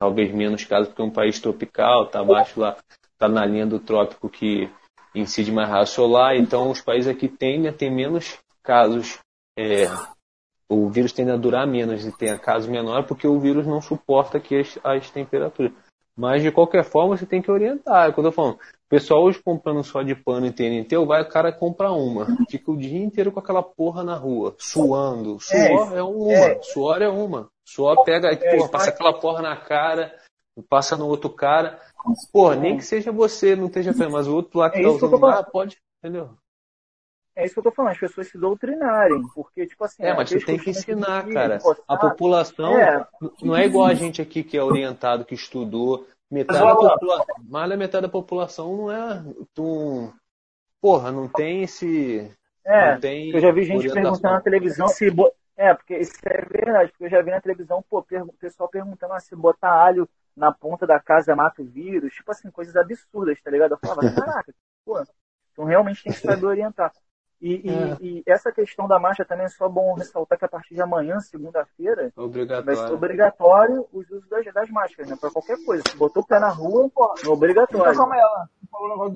talvez 0.00 0.32
menos 0.34 0.64
casos, 0.64 0.88
porque 0.88 1.02
é 1.02 1.04
um 1.04 1.10
país 1.10 1.38
tropical, 1.38 2.06
tá 2.06 2.20
abaixo 2.20 2.58
lá, 2.58 2.76
tá 3.18 3.28
na 3.28 3.44
linha 3.44 3.66
do 3.66 3.78
trópico 3.78 4.28
que 4.28 4.68
incide 5.14 5.52
mais 5.52 5.68
raio 5.68 5.86
solar. 5.86 6.34
Então 6.36 6.70
os 6.70 6.80
países 6.80 7.08
aqui 7.08 7.28
tendem 7.28 7.68
a 7.68 7.72
ter 7.72 7.90
menos 7.90 8.38
casos. 8.62 9.18
é, 9.56 9.84
o 10.72 10.88
vírus 10.88 11.12
tende 11.12 11.30
a 11.30 11.36
durar 11.36 11.66
menos 11.66 12.06
e 12.06 12.12
tem 12.12 12.36
casos 12.38 12.68
menores 12.68 13.06
porque 13.06 13.26
o 13.26 13.38
vírus 13.38 13.66
não 13.66 13.80
suporta 13.80 14.38
aqui 14.38 14.60
as, 14.60 14.78
as 14.82 15.10
temperaturas. 15.10 15.72
Mas 16.16 16.42
de 16.42 16.50
qualquer 16.50 16.84
forma 16.84 17.16
você 17.16 17.24
tem 17.24 17.40
que 17.40 17.50
orientar. 17.50 18.06
É 18.06 18.08
o 18.08 18.12
que 18.12 18.20
eu 18.20 18.24
tô 18.24 18.32
falando. 18.32 18.54
O 18.54 18.88
pessoal 18.88 19.22
hoje 19.22 19.42
comprando 19.42 19.82
só 19.82 20.02
de 20.02 20.14
pano 20.14 20.46
e 20.46 20.52
TNT, 20.52 20.96
vai 21.06 21.22
o 21.22 21.28
cara 21.28 21.50
compra 21.50 21.90
uma. 21.90 22.26
Fica 22.50 22.70
o 22.70 22.76
dia 22.76 23.02
inteiro 23.02 23.32
com 23.32 23.40
aquela 23.40 23.62
porra 23.62 24.04
na 24.04 24.14
rua, 24.14 24.54
suando. 24.58 25.40
Suor 25.40 25.96
é, 25.96 26.02
uma, 26.02 26.32
é. 26.32 26.62
suor 26.62 27.02
é 27.02 27.08
uma. 27.08 27.48
Suor 27.64 28.04
pega, 28.04 28.28
aí, 28.28 28.38
É, 28.40 28.56
porra, 28.56 28.68
passa 28.68 28.90
aquela 28.90 29.18
porra 29.18 29.40
na 29.40 29.56
cara, 29.56 30.14
passa 30.68 30.96
no 30.96 31.06
outro 31.06 31.30
cara. 31.30 31.80
Porra, 32.30 32.56
nem 32.56 32.76
que 32.76 32.84
seja 32.84 33.10
você, 33.10 33.56
não 33.56 33.66
esteja 33.66 33.92
fazendo, 33.92 34.12
mas 34.12 34.28
o 34.28 34.34
outro 34.34 34.58
lá 34.58 34.68
que 34.68 34.78
É 34.78 34.82
tá 34.82 34.88
que 34.88 34.94
usando 34.96 35.18
tô 35.18 35.26
lá, 35.26 35.42
pode, 35.42 35.78
entendeu? 35.98 36.30
É 37.34 37.44
isso 37.44 37.54
que 37.54 37.60
eu 37.60 37.64
tô 37.64 37.72
falando, 37.72 37.92
as 37.92 37.98
pessoas 37.98 38.28
se 38.28 38.36
doutrinarem. 38.36 39.22
Porque, 39.34 39.66
tipo 39.66 39.82
assim. 39.84 40.02
É, 40.02 40.12
mas 40.12 40.26
aqueles 40.28 40.44
tem 40.44 40.58
que 40.58 40.70
ensinar, 40.70 41.24
vestir, 41.24 41.34
cara. 41.34 41.58
A 41.88 41.96
população 41.96 42.78
É. 42.78 43.06
não 43.42 43.56
é 43.56 43.64
igual 43.64 43.86
a 43.86 43.94
gente 43.94 44.20
aqui 44.20 44.44
que 44.44 44.56
é 44.56 44.62
orientado, 44.62 45.24
que 45.24 45.34
estudou. 45.34 46.06
Metade 46.30 46.64
Mas, 46.64 46.76
da 46.76 46.90
população, 46.94 47.34
mais 47.44 47.68
da 47.68 47.76
metade 47.76 48.06
da 48.06 48.08
população 48.12 48.76
não 48.76 48.90
é. 48.90 49.22
Um, 49.58 50.10
porra, 50.80 51.12
não 51.12 51.28
tem 51.28 51.62
esse. 51.62 52.34
É, 52.64 52.94
não 52.94 53.00
tem 53.00 53.30
eu 53.34 53.40
já 53.40 53.50
vi 53.50 53.64
gente 53.64 53.90
perguntando 53.92 54.34
na 54.34 54.40
televisão 54.40 54.88
se. 54.88 55.10
bo- 55.10 55.32
É, 55.56 55.74
porque 55.74 55.96
isso 55.98 56.12
é 56.24 56.40
verdade, 56.46 56.90
porque 56.92 57.04
eu 57.04 57.10
já 57.10 57.20
vi 57.20 57.30
na 57.30 57.40
televisão, 57.40 57.84
pô, 57.88 58.02
per- 58.02 58.22
o 58.24 58.32
pessoal 58.32 58.68
perguntando 58.68 59.12
ah, 59.12 59.20
se 59.20 59.36
botar 59.36 59.72
alho 59.72 60.08
na 60.34 60.50
ponta 60.50 60.86
da 60.86 60.98
casa 60.98 61.36
mata 61.36 61.60
o 61.60 61.66
vírus, 61.66 62.14
tipo 62.14 62.30
assim, 62.30 62.50
coisas 62.50 62.74
absurdas, 62.76 63.38
tá 63.42 63.50
ligado? 63.50 63.72
Eu 63.72 63.78
falava, 63.78 64.00
caraca, 64.14 64.54
pô, 64.86 65.04
então 65.52 65.66
realmente 65.66 66.02
tem 66.02 66.12
que 66.12 66.18
saber 66.20 66.46
orientar. 66.46 66.90
E, 67.42 67.54
e- 67.54 67.70
É. 67.70 67.96
e 68.00 68.22
essa 68.24 68.52
questão 68.52 68.86
da 68.86 69.00
marcha 69.00 69.24
também 69.24 69.46
é 69.46 69.48
só 69.48 69.68
bom 69.68 69.94
ressaltar 69.94 70.38
que 70.38 70.44
a 70.44 70.48
partir 70.48 70.76
de 70.76 70.80
amanhã, 70.80 71.18
segunda-feira, 71.18 72.12
vai 72.14 72.76
ser 72.76 72.92
Obrigatório. 72.92 73.88
os 73.92 74.08
usos 74.08 74.28
das, 74.28 74.44
das 74.54 74.70
máscaras, 74.70 75.10
né? 75.10 75.16
Pra 75.20 75.28
qualquer 75.28 75.58
coisa. 75.64 75.82
Se 75.90 75.96
botou 75.96 76.22
o 76.22 76.26
pé 76.26 76.38
na 76.38 76.50
rua, 76.50 76.84
é 76.84 76.86
Então, 76.86 77.32
obrigatório. 77.32 77.96
calma 77.96 78.14
aí, 78.14 78.20
ela 78.20 78.48
falou 78.70 78.86
um 78.86 78.90
negócio 78.90 79.12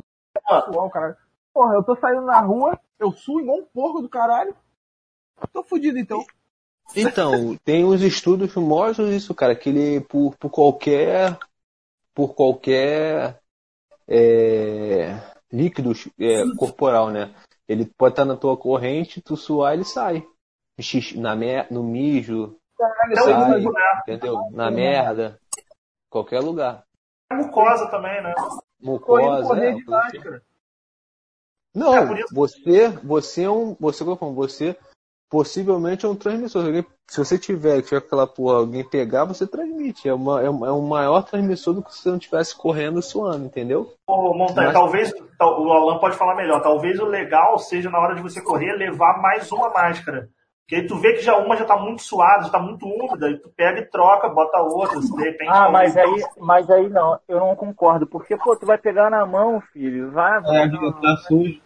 do 0.66 0.72
suor, 0.74 0.90
cara. 0.90 1.16
Porra, 1.54 1.74
eu 1.74 1.84
tô 1.84 1.94
saindo 1.96 2.22
na 2.22 2.40
rua, 2.40 2.76
eu 2.98 3.12
suo 3.12 3.40
igual 3.40 3.58
um 3.58 3.64
porco 3.64 4.02
do 4.02 4.08
caralho. 4.08 4.56
Tô 5.52 5.62
fudido 5.62 5.96
então. 5.96 6.24
Então, 6.96 7.56
tem 7.64 7.84
uns 7.84 8.02
estudos 8.02 8.52
que 8.52 8.58
mostram 8.58 9.08
isso, 9.12 9.32
cara, 9.34 9.54
que 9.54 9.68
ele 9.68 10.00
por, 10.00 10.36
por 10.36 10.50
qualquer 10.50 11.38
por 12.12 12.34
qualquer 12.34 13.38
é, 14.08 15.14
líquido 15.52 15.92
é, 16.18 16.42
corporal, 16.56 17.10
né? 17.10 17.32
Ele 17.68 17.84
pode 17.84 18.12
estar 18.12 18.24
na 18.24 18.36
tua 18.36 18.56
corrente, 18.56 19.20
tu 19.20 19.36
suar, 19.36 19.74
ele 19.74 19.84
sai. 19.84 20.26
Na 21.16 21.34
mer 21.34 21.66
no 21.70 21.82
mijo, 21.82 22.58
Caralho, 22.76 23.16
sai, 23.16 23.60
né? 23.60 23.70
entendeu? 24.02 24.50
Na 24.52 24.70
merda, 24.70 25.40
qualquer 26.10 26.40
lugar. 26.40 26.84
A 27.30 27.34
mucosa 27.34 27.90
também, 27.90 28.22
né? 28.22 28.34
Mucosa, 28.80 29.58
é, 29.58 29.72
de 29.72 29.84
máscara. 29.84 30.42
Não, 31.74 31.94
É, 31.94 32.24
você, 32.32 32.88
você 33.04 33.42
é 33.44 33.50
um, 33.50 33.74
você, 33.78 33.98
como 33.98 34.12
eu 34.12 34.16
falo, 34.16 34.34
você 34.34 34.78
possivelmente 35.30 36.04
é 36.06 36.08
um 36.08 36.14
transmissor. 36.14 36.62
Se, 36.62 36.66
alguém- 36.68 36.86
se 37.06 37.18
você 37.18 37.38
tiver, 37.38 37.82
tiver 37.82 37.98
aquela 37.98 38.26
porra, 38.26 38.58
alguém 38.58 38.88
pegar, 38.88 39.24
você 39.24 39.46
transmite. 39.46 40.08
É, 40.08 40.14
uma, 40.14 40.42
é, 40.42 40.48
um- 40.50 40.66
é 40.66 40.72
um 40.72 40.86
maior 40.86 41.22
transmissor 41.22 41.74
do 41.74 41.82
que 41.82 41.92
se 41.94 42.02
você 42.02 42.08
não 42.10 42.16
estivesse 42.16 42.56
correndo 42.56 43.02
suando, 43.02 43.44
entendeu? 43.44 43.92
Ô, 44.08 44.34
Montanha, 44.34 44.68
Mas- 44.68 44.72
talvez, 44.72 45.12
tal- 45.38 45.62
o 45.62 45.72
Alan 45.72 45.98
pode 45.98 46.16
falar 46.16 46.34
melhor, 46.34 46.60
talvez 46.62 46.98
o 46.98 47.04
legal 47.06 47.58
seja 47.58 47.90
na 47.90 47.98
hora 47.98 48.14
de 48.14 48.22
você 48.22 48.40
correr 48.40 48.72
levar 48.74 49.20
mais 49.20 49.50
uma 49.52 49.68
máscara. 49.70 50.28
Porque 50.68 50.82
aí 50.82 50.86
tu 50.88 50.96
vê 50.98 51.12
que 51.12 51.20
já 51.22 51.36
uma 51.36 51.56
já 51.56 51.64
tá 51.64 51.76
muito 51.76 52.02
suada, 52.02 52.42
já 52.42 52.50
tá 52.50 52.58
muito 52.58 52.84
úmida, 52.86 53.30
e 53.30 53.38
tu 53.38 53.48
pega 53.56 53.78
e 53.78 53.88
troca, 53.88 54.28
bota 54.28 54.58
outra, 54.62 55.00
se 55.00 55.14
de 55.14 55.22
repente... 55.22 55.48
Ah, 55.48 55.70
mas 55.70 55.96
aí, 55.96 56.24
mas 56.38 56.68
aí 56.68 56.88
não, 56.88 57.20
eu 57.28 57.38
não 57.38 57.54
concordo. 57.54 58.04
Porque, 58.04 58.36
pô, 58.36 58.56
tu 58.56 58.66
vai 58.66 58.76
pegar 58.76 59.08
na 59.08 59.24
mão, 59.24 59.60
filho. 59.72 60.10
Vai, 60.10 60.40
vai. 60.40 60.62
É, 60.64 60.68
que 60.68 60.76
tá 61.00 61.16
sujo. 61.28 61.60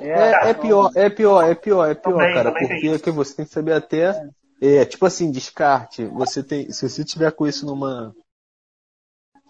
É, 0.00 0.50
é 0.50 0.54
pior, 0.54 0.90
é 0.94 1.10
pior, 1.10 1.44
é 1.44 1.54
pior, 1.54 1.90
é 1.90 1.94
pior, 1.94 2.18
Também, 2.18 2.34
cara. 2.34 2.52
também 2.52 2.68
Porque 2.68 2.86
isso. 2.86 3.02
que 3.04 3.10
você 3.10 3.36
tem 3.36 3.44
que 3.44 3.52
saber 3.52 3.72
até. 3.72 4.28
É, 4.60 4.84
tipo 4.84 5.06
assim, 5.06 5.30
descarte. 5.30 6.04
Você 6.06 6.42
tem. 6.42 6.70
Se 6.72 6.88
você 6.88 7.04
tiver 7.04 7.30
com 7.32 7.46
isso 7.46 7.66
numa. 7.66 8.14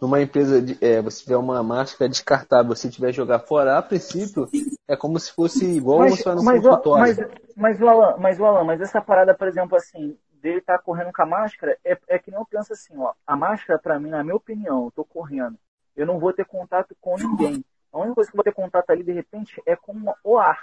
Numa 0.00 0.20
empresa, 0.22 0.62
de, 0.62 0.78
é, 0.80 1.02
você 1.02 1.24
tiver 1.24 1.36
uma 1.36 1.60
máscara 1.62 2.08
descartável, 2.08 2.74
você 2.74 2.88
tiver 2.88 3.12
jogar 3.12 3.40
fora, 3.40 3.76
a 3.78 3.82
princípio, 3.82 4.48
é 4.86 4.96
como 4.96 5.18
se 5.18 5.32
fosse 5.32 5.64
igual 5.64 5.98
Mas, 5.98 6.16
você 6.16 6.22
vai 6.24 6.34
no 6.36 6.44
mas, 6.44 6.64
o- 6.64 6.70
consultório. 6.70 7.16
mas, 7.16 7.18
mas, 7.56 7.80
o 7.80 7.88
Alan, 7.88 8.16
mas 8.16 8.38
o 8.38 8.44
Alan, 8.44 8.64
mas 8.64 8.80
essa 8.80 9.00
parada, 9.00 9.34
por 9.34 9.48
exemplo, 9.48 9.76
assim, 9.76 10.16
dele 10.40 10.60
tá 10.60 10.78
correndo 10.78 11.12
com 11.12 11.22
a 11.22 11.26
máscara, 11.26 11.76
é, 11.84 11.98
é 12.06 12.18
que 12.18 12.30
nem 12.30 12.38
eu 12.38 12.46
penso 12.46 12.72
assim, 12.72 12.96
ó, 12.96 13.12
a 13.26 13.34
máscara, 13.36 13.76
pra 13.76 13.98
mim, 13.98 14.10
na 14.10 14.22
minha 14.22 14.36
opinião, 14.36 14.84
eu 14.84 14.92
tô 14.92 15.04
correndo, 15.04 15.58
eu 15.96 16.06
não 16.06 16.20
vou 16.20 16.32
ter 16.32 16.44
contato 16.44 16.96
com 17.00 17.18
ninguém. 17.18 17.64
A 17.92 17.98
única 17.98 18.14
coisa 18.16 18.30
que 18.30 18.36
eu 18.36 18.38
vou 18.38 18.44
ter 18.44 18.52
contato 18.54 18.90
ali, 18.90 19.02
de 19.02 19.12
repente, 19.12 19.62
é 19.66 19.74
com 19.76 19.94
o 20.24 20.38
ar. 20.38 20.58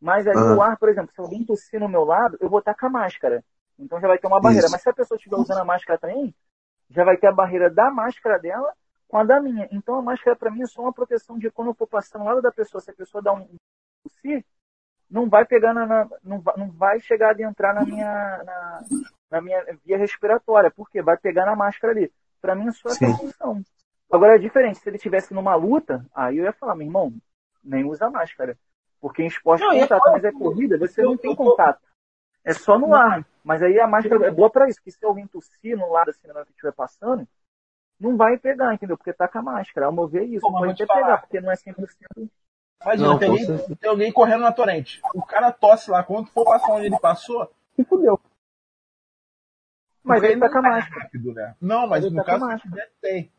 Mas 0.00 0.26
ali 0.26 0.38
Ah. 0.38 0.54
o 0.54 0.62
ar, 0.62 0.76
por 0.76 0.88
exemplo, 0.88 1.12
se 1.12 1.20
alguém 1.20 1.44
tossir 1.44 1.80
no 1.80 1.88
meu 1.88 2.04
lado, 2.04 2.36
eu 2.40 2.48
vou 2.48 2.58
estar 2.60 2.74
com 2.74 2.86
a 2.86 2.90
máscara. 2.90 3.44
Então 3.78 4.00
já 4.00 4.08
vai 4.08 4.18
ter 4.18 4.26
uma 4.26 4.40
barreira. 4.40 4.66
Isso. 4.66 4.72
Mas 4.72 4.82
se 4.82 4.88
a 4.88 4.92
pessoa 4.92 5.16
estiver 5.16 5.36
usando 5.36 5.58
a 5.58 5.64
máscara 5.64 5.98
também, 5.98 6.34
já 6.90 7.04
vai 7.04 7.16
ter 7.16 7.26
a 7.28 7.32
barreira 7.32 7.68
da 7.70 7.90
máscara 7.90 8.38
dela 8.38 8.72
com 9.06 9.16
a 9.18 9.24
da 9.24 9.40
minha. 9.40 9.68
Então 9.72 9.94
a 9.96 10.02
máscara 10.02 10.36
pra 10.36 10.50
mim 10.50 10.62
é 10.62 10.66
só 10.66 10.82
uma 10.82 10.92
proteção 10.92 11.38
de 11.38 11.50
quando 11.50 11.68
eu 11.68 11.74
for 11.74 11.86
passando 11.86 12.24
lado 12.24 12.42
da 12.42 12.50
pessoa, 12.52 12.80
se 12.80 12.90
a 12.90 12.94
pessoa 12.94 13.22
dá 13.22 13.32
um 13.32 13.48
tossir, 14.04 14.44
não 15.10 15.28
vai 15.28 15.44
pegar 15.44 15.72
na, 15.72 15.86
na- 15.86 16.08
não, 16.22 16.40
vai, 16.40 16.56
não 16.56 16.70
vai 16.70 17.00
chegar 17.00 17.28
a 17.28 17.30
adentrar 17.30 17.74
na 17.74 17.84
minha 17.84 18.42
na, 18.44 18.80
na 19.30 19.40
minha 19.40 19.64
via 19.84 19.96
respiratória, 19.98 20.70
porque 20.70 21.00
vai 21.02 21.16
pegar 21.16 21.46
na 21.46 21.56
máscara 21.56 21.92
ali. 21.92 22.12
Pra 22.40 22.54
mim 22.54 22.68
é 22.68 22.72
só 22.72 22.88
essa 22.90 23.06
função. 23.16 23.62
Agora 24.10 24.36
é 24.36 24.38
diferente, 24.38 24.78
se 24.78 24.88
ele 24.88 24.96
estivesse 24.96 25.34
numa 25.34 25.54
luta, 25.54 26.04
aí 26.14 26.38
eu 26.38 26.44
ia 26.44 26.52
falar, 26.52 26.74
meu 26.74 26.86
irmão, 26.86 27.12
nem 27.62 27.84
usa 27.84 28.10
máscara. 28.10 28.56
Porque 29.00 29.22
em 29.22 29.26
esporte 29.26 29.60
Não, 29.62 29.70
de 29.70 29.78
é 29.78 29.80
contato, 29.82 30.02
claro, 30.02 30.12
mas 30.14 30.24
é 30.24 30.32
corrida, 30.32 30.78
você 30.78 31.02
eu- 31.02 31.10
não 31.10 31.16
tem 31.16 31.30
eu 31.30 31.36
contato. 31.36 31.80
É 32.44 32.52
só 32.52 32.78
no 32.78 32.94
ar. 32.94 33.26
Mas 33.44 33.62
aí 33.62 33.78
a 33.78 33.86
máscara 33.86 34.26
é 34.26 34.30
boa 34.30 34.50
pra 34.50 34.68
isso, 34.68 34.82
que 34.82 34.90
se 34.90 35.04
alguém 35.04 35.26
tossir 35.26 35.76
no 35.76 35.90
lado 35.90 36.10
assim 36.10 36.26
na 36.26 36.34
hora 36.34 36.44
que 36.44 36.50
estiver 36.52 36.72
passando, 36.72 37.26
não 38.00 38.16
vai 38.16 38.38
pegar, 38.38 38.74
entendeu? 38.74 38.96
Porque 38.96 39.12
tá 39.12 39.28
com 39.28 39.38
a 39.38 39.42
máscara. 39.42 39.86
Ao 39.86 39.92
meu 39.92 40.06
ver 40.08 40.24
isso, 40.24 40.40
Pô, 40.40 40.50
mas 40.52 40.66
pode 40.66 40.82
até 40.82 40.94
pegar, 40.94 41.18
porque 41.18 41.40
não 41.40 41.50
é 41.50 41.56
100%. 41.56 42.30
Imagina, 42.82 43.08
Não, 43.08 43.18
tem, 43.18 43.28
alguém, 43.28 43.76
tem 43.76 43.90
alguém 43.90 44.12
correndo 44.12 44.42
na 44.42 44.52
torrente. 44.52 45.00
O 45.14 45.22
cara 45.22 45.52
tosse 45.52 45.90
lá, 45.90 46.02
quando 46.02 46.28
for 46.28 46.44
passar 46.44 46.72
onde 46.72 46.86
ele 46.86 46.98
passou, 46.98 47.50
se 47.74 47.84
fudeu. 47.84 48.20
Mas 50.02 50.20
Porque 50.20 50.32
ele 50.32 50.40
tá 50.40 50.48
com 50.48 50.58
a 50.58 50.60
é 50.60 50.70
máscara. 50.70 51.02
rápido, 51.02 51.34
né? 51.34 51.56
Não, 51.60 51.86
mas 51.86 52.04
Ele 52.04 52.14
no 52.14 52.24
tá 52.24 52.38
com 52.38 52.46
caso 52.46 52.62
tem. 53.00 53.32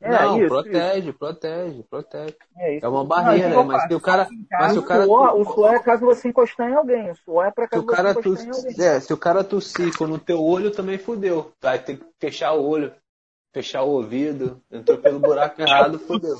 É, 0.00 0.10
não, 0.10 0.38
isso, 0.38 0.48
protege, 0.48 1.12
protege, 1.12 1.82
protege. 1.84 2.36
É, 2.58 2.76
isso. 2.76 2.84
É 2.84 2.88
uma 2.88 2.98
Não, 2.98 3.06
barreira, 3.06 3.48
o 3.48 3.50
que 3.50 3.56
eu 3.56 3.64
mas 3.64 3.82
se 3.82 3.94
o 3.94 4.00
cara. 4.00 4.28
Mas 4.50 4.72
se 4.72 4.78
o 4.78 4.82
cara. 4.82 5.04
suor, 5.04 5.40
o 5.40 5.44
suor 5.44 5.74
é 5.74 5.78
caso 5.78 6.04
você 6.04 6.28
encostar 6.28 6.70
em 6.70 6.74
alguém. 6.74 7.10
O 7.10 7.16
suor 7.16 7.46
é 7.46 7.50
pra 7.50 7.66
caso 7.66 7.82
você 7.82 7.92
encostar 7.92 8.12
em 8.12 8.48
alguém. 8.48 8.62
tossir, 8.64 8.84
é, 8.84 9.00
se 9.00 9.12
o 9.12 9.16
cara 9.16 9.42
tossir 9.42 9.92
no 10.00 10.18
teu 10.18 10.42
olho, 10.42 10.70
também 10.70 10.98
fudeu. 10.98 11.52
Vai 11.62 11.78
ter 11.78 11.96
que 11.96 12.06
fechar 12.20 12.52
o 12.52 12.68
olho, 12.68 12.92
fechar 13.54 13.82
o 13.82 13.90
ouvido, 13.90 14.62
entrou 14.70 14.98
pelo 14.98 15.18
buraco 15.18 15.60
errado, 15.62 15.98
fudeu. 15.98 16.36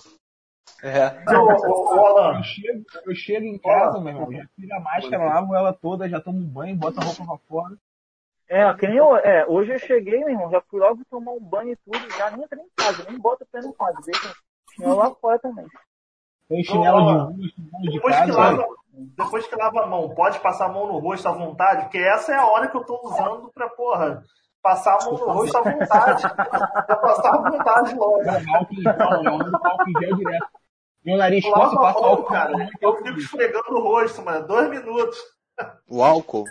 É. 0.83 1.25
Não, 1.25 1.51
Eu 1.51 2.43
chego, 2.43 2.85
eu 3.07 3.15
chego 3.15 3.47
em 3.47 3.59
casa, 3.59 3.99
meu 3.99 4.13
irmão, 4.13 4.31
já 4.31 4.47
tiro 4.55 4.75
a 4.75 4.81
máscara, 4.81 5.25
lavo 5.25 5.55
ela 5.55 5.73
toda, 5.73 6.09
já 6.09 6.21
tomo 6.21 6.39
um 6.39 6.47
banho, 6.47 6.77
boto 6.77 7.01
a 7.01 7.05
roupa 7.05 7.25
pra 7.25 7.39
fora. 7.49 7.77
É, 8.49 8.73
que 8.75 8.87
nem 8.87 8.97
eu, 8.97 9.17
é, 9.17 9.45
hoje 9.47 9.73
eu 9.73 9.79
cheguei, 9.79 10.21
meu 10.21 10.31
irmão, 10.31 10.51
já 10.51 10.61
fui 10.61 10.79
logo 10.79 11.01
tomar 11.11 11.33
um 11.33 11.41
banho 11.41 11.73
e 11.73 11.77
tudo, 11.77 12.11
já 12.17 12.31
nem 12.31 12.45
entrei 12.45 12.63
em 12.63 12.69
casa, 12.77 13.05
nem 13.09 13.19
boto 13.19 13.43
o 13.43 13.47
pé 13.47 13.61
no 13.61 13.73
quadro, 13.73 14.01
deixa 14.05 14.29
o 14.29 14.73
chinelo 14.73 14.97
lá 14.97 15.11
fora 15.17 15.39
também. 15.41 15.67
Tem 16.49 16.63
chinelo 16.63 17.01
de 17.01 17.09
Ó, 17.09 17.25
rua, 17.25 17.33
chinelo 17.33 17.83
de 17.83 17.91
depois 17.93 18.15
que, 18.15 18.27
casa. 18.27 18.39
lava, 18.39 18.67
depois 18.93 19.47
que 19.49 19.57
lava 19.57 19.83
a 19.83 19.87
mão, 19.87 20.15
pode 20.15 20.39
passar 20.39 20.67
a 20.67 20.73
mão 20.73 20.87
no 20.87 20.99
rosto 20.99 21.29
à 21.29 21.33
vontade, 21.33 21.83
porque 21.83 21.99
essa 21.99 22.33
é 22.33 22.37
a 22.37 22.47
hora 22.47 22.69
que 22.69 22.77
eu 22.77 22.85
tô 22.85 23.01
usando 23.03 23.51
pra, 23.53 23.69
porra, 23.71 24.23
passar 24.63 24.97
a 25.01 25.05
mão 25.05 25.15
no 25.15 25.33
rosto 25.33 25.59
à 25.59 25.63
vontade. 25.63 26.23
pra 26.87 26.97
passar 26.97 27.35
à 27.35 27.51
vontade 27.51 27.95
logo. 27.97 28.23
gel, 28.23 28.39
eu 31.07 31.17
nariz 31.17 31.45
mão, 31.45 31.63
álcool 31.63 32.25
cara. 32.25 32.53
cara. 32.53 32.69
Eu 32.81 32.97
fico 32.97 33.19
esfregando 33.19 33.77
o 33.77 33.81
rosto, 33.81 34.23
mano. 34.25 34.45
Dois 34.47 34.69
minutos. 34.69 35.17
O 35.89 36.03
álcool. 36.03 36.45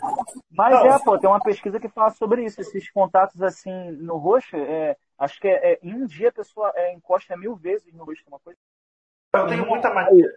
Mas 0.50 0.74
Não. 0.74 0.86
é, 0.88 1.00
pô, 1.00 1.18
tem 1.18 1.30
uma 1.30 1.39
pesquisa 1.39 1.80
que 1.80 1.89
fala 1.89 2.10
sobre 2.12 2.44
isso, 2.44 2.62
esses 2.62 2.89
contatos 2.89 3.41
assim 3.41 3.91
no 3.91 4.18
rosto, 4.18 4.56
é, 4.56 4.96
acho 5.20 5.39
que 5.39 5.48
é, 5.48 5.74
é, 5.74 5.80
em 5.84 5.94
um 5.94 6.06
dia 6.06 6.30
a 6.30 6.34
pessoa 6.34 6.72
é, 6.76 6.94
encosta 6.94 7.36
mil 7.38 7.56
vezes 7.56 7.94
no 7.94 8.04
rosto, 8.04 8.28
uma 8.28 8.39
coisa. 8.39 8.60
Eu 9.34 9.48
tenho 9.48 9.68
muita 9.68 9.94
mania. 9.94 10.32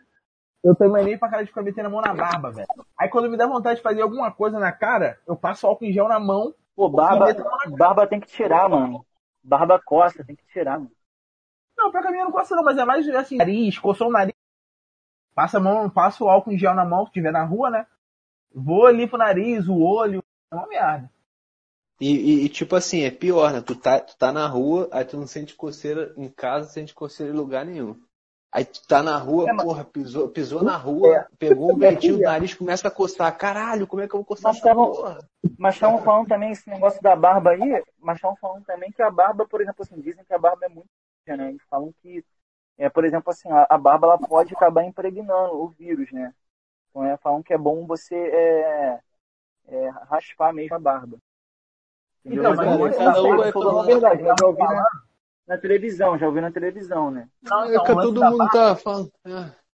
Eu 0.63 0.75
tenho 0.75 0.91
mania 0.91 1.19
pra 1.19 1.29
cara 1.29 1.43
de 1.45 1.49
ficar 1.49 1.63
metendo 1.63 1.87
a 1.87 1.91
mão 1.91 2.01
na 2.01 2.13
barba, 2.13 2.51
velho. 2.51 2.67
Aí 2.99 3.09
quando 3.09 3.31
me 3.31 3.37
dá 3.37 3.47
vontade 3.47 3.77
de 3.77 3.83
fazer 3.83 4.03
alguma 4.03 4.31
coisa 4.33 4.59
na 4.59 4.73
cara, 4.73 5.19
eu 5.27 5.37
passo 5.37 5.67
álcool 5.67 5.85
em 5.85 5.93
gel 5.93 6.09
na 6.09 6.19
mão. 6.19 6.53
Pô, 6.75 6.89
barba, 6.89 7.27
barba 7.79 8.07
tem 8.07 8.21
que 8.21 8.27
tirar, 8.27 8.69
mano. 8.69 9.05
Barba 9.43 9.81
costa, 9.81 10.25
tem 10.25 10.37
que 10.37 10.47
tirar, 10.49 10.79
mano. 10.79 10.93
Não, 11.77 11.93
pra 11.93 12.03
caminhar 12.03 12.25
não 12.25 12.33
coça 12.33 12.57
não, 12.57 12.65
mas 12.65 12.77
é 12.77 12.85
mais 12.85 13.09
assim, 13.11 13.37
nariz, 13.37 13.79
coçou 13.79 14.09
o 14.09 14.13
nariz. 14.13 14.35
Passa 15.33 15.59
a 15.59 15.61
mão, 15.61 15.89
passo 15.89 16.25
o 16.25 16.29
álcool 16.29 16.51
em 16.51 16.59
gel 16.59 16.75
na 16.75 16.85
mão, 16.85 17.07
se 17.07 17.13
tiver 17.13 17.31
na 17.31 17.45
rua, 17.45 17.71
né? 17.71 17.87
Vou 18.55 18.87
ali 18.87 19.07
pro 19.07 19.19
nariz, 19.19 19.69
o 19.69 19.79
olho. 19.81 20.23
É 20.51 20.55
uma 20.55 20.67
merda. 20.67 21.11
E, 22.01 22.13
e- 22.15 22.45
e, 22.45 22.49
tipo 22.49 22.77
assim, 22.77 23.03
é 23.03 23.11
pior, 23.11 23.53
né? 23.53 23.61
Tu 23.61 23.75
tá, 23.75 24.01
tu 24.01 24.17
tá 24.17 24.33
na 24.33 24.47
rua, 24.47 24.89
aí 24.93 25.05
tu 25.05 25.17
não 25.17 25.27
sente 25.27 25.55
coceira 25.55 26.15
em 26.17 26.29
casa, 26.29 26.67
não 26.67 26.73
sente 26.73 26.95
coceira 26.95 27.33
em 27.33 27.37
lugar 27.37 27.65
nenhum. 27.67 28.01
Aí 28.53 28.65
tu 28.65 28.87
tá 28.87 29.03
na 29.03 29.17
rua, 29.19 29.49
É, 29.51 29.53
mas- 29.53 29.65
porra, 29.67 29.85
pisou, 29.85 30.29
pisou 30.31 30.63
na 30.63 30.77
rua, 30.77 31.27
pegou 31.39 31.73
um 31.75 31.77
ventinho, 31.77 32.17
o 32.17 32.23
nariz 32.23 32.55
começa 32.55 32.89
a 32.89 32.91
coçar. 32.91 33.37
Caralho, 33.37 33.87
como 33.87 34.01
é 34.01 34.09
que 34.09 34.15
eu 34.15 34.19
vou 34.21 34.25
coçar 34.25 34.53
Mas 34.53 34.57
essa 34.59 34.69
tavam- 34.69 34.93
porra? 34.93 35.19
Mas 35.59 35.75
estavam 35.75 35.99
falando 36.03 36.29
também 36.29 36.53
esse 36.53 36.69
negócio 36.71 37.03
da 37.03 37.15
barba 37.15 37.51
aí, 37.51 37.83
mas 37.99 38.17
estavam 38.17 38.37
falando 38.37 38.65
também 38.65 38.91
que 38.93 39.03
a 39.03 39.11
barba, 39.11 39.47
por 39.47 39.61
exemplo, 39.61 39.83
assim, 39.83 40.01
dizem 40.01 40.25
que 40.25 40.33
a 40.33 40.39
barba 40.39 40.65
é 40.67 40.69
muito 40.69 40.89
né? 41.27 41.51
Eles 41.51 41.63
falam 41.69 41.93
que, 42.01 42.25
é, 42.79 42.89
por 42.89 43.05
exemplo, 43.05 43.31
assim, 43.31 43.51
a, 43.51 43.67
a 43.69 43.77
barba 43.77 44.07
ela 44.07 44.19
pode 44.19 44.55
acabar 44.55 44.83
impregnando 44.85 45.53
o 45.61 45.69
vírus, 45.69 46.11
né? 46.11 46.33
Então 46.91 47.05
é, 47.05 47.17
falam 47.19 47.43
que 47.43 47.53
é 47.53 47.59
bom 47.59 47.87
você 47.87 48.15
é, 48.17 49.01
é, 49.69 49.89
raspar 50.09 50.53
mesmo 50.53 50.75
a 50.77 50.79
barba. 50.79 51.19
Entendeu? 52.25 52.53
Então, 52.53 52.57
mas 52.57 52.67
mas 52.67 52.79
não 52.79 53.05
cada 53.05 53.23
um 53.23 53.27
é 53.43 53.55
um. 53.55 53.75
na 53.77 53.83
verdade, 53.83 54.25
já 54.25 54.47
ouvi 54.47 54.63
na, 54.63 54.91
na 55.47 55.59
televisão, 55.59 56.19
já 56.19 56.27
ouvi 56.27 56.41
na 56.41 56.51
televisão, 56.51 57.11
né? 57.11 57.29
Não, 57.43 57.65
É 57.65 57.71
que 57.71 57.93
o 57.93 57.95
lance 57.95 58.09
todo 58.09 58.25
mundo 58.25 58.39
barba 58.39 58.51
tá 58.53 58.77
falando. 58.77 59.13
é. 59.25 59.69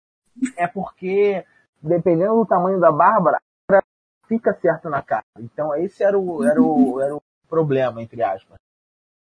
É 0.56 0.66
porque, 0.66 1.44
dependendo 1.82 2.34
do 2.36 2.46
tamanho 2.46 2.80
da 2.80 2.90
Bárbara, 2.90 3.38
ela 3.70 3.82
fica 4.26 4.52
certo 4.54 4.88
na 4.88 5.02
cara. 5.02 5.24
Então 5.38 5.74
esse 5.76 6.02
era 6.02 6.18
o, 6.18 6.42
era 6.42 6.60
o, 6.60 7.00
era 7.00 7.14
o 7.14 7.22
problema, 7.48 8.02
entre 8.02 8.22
aspas. 8.22 8.58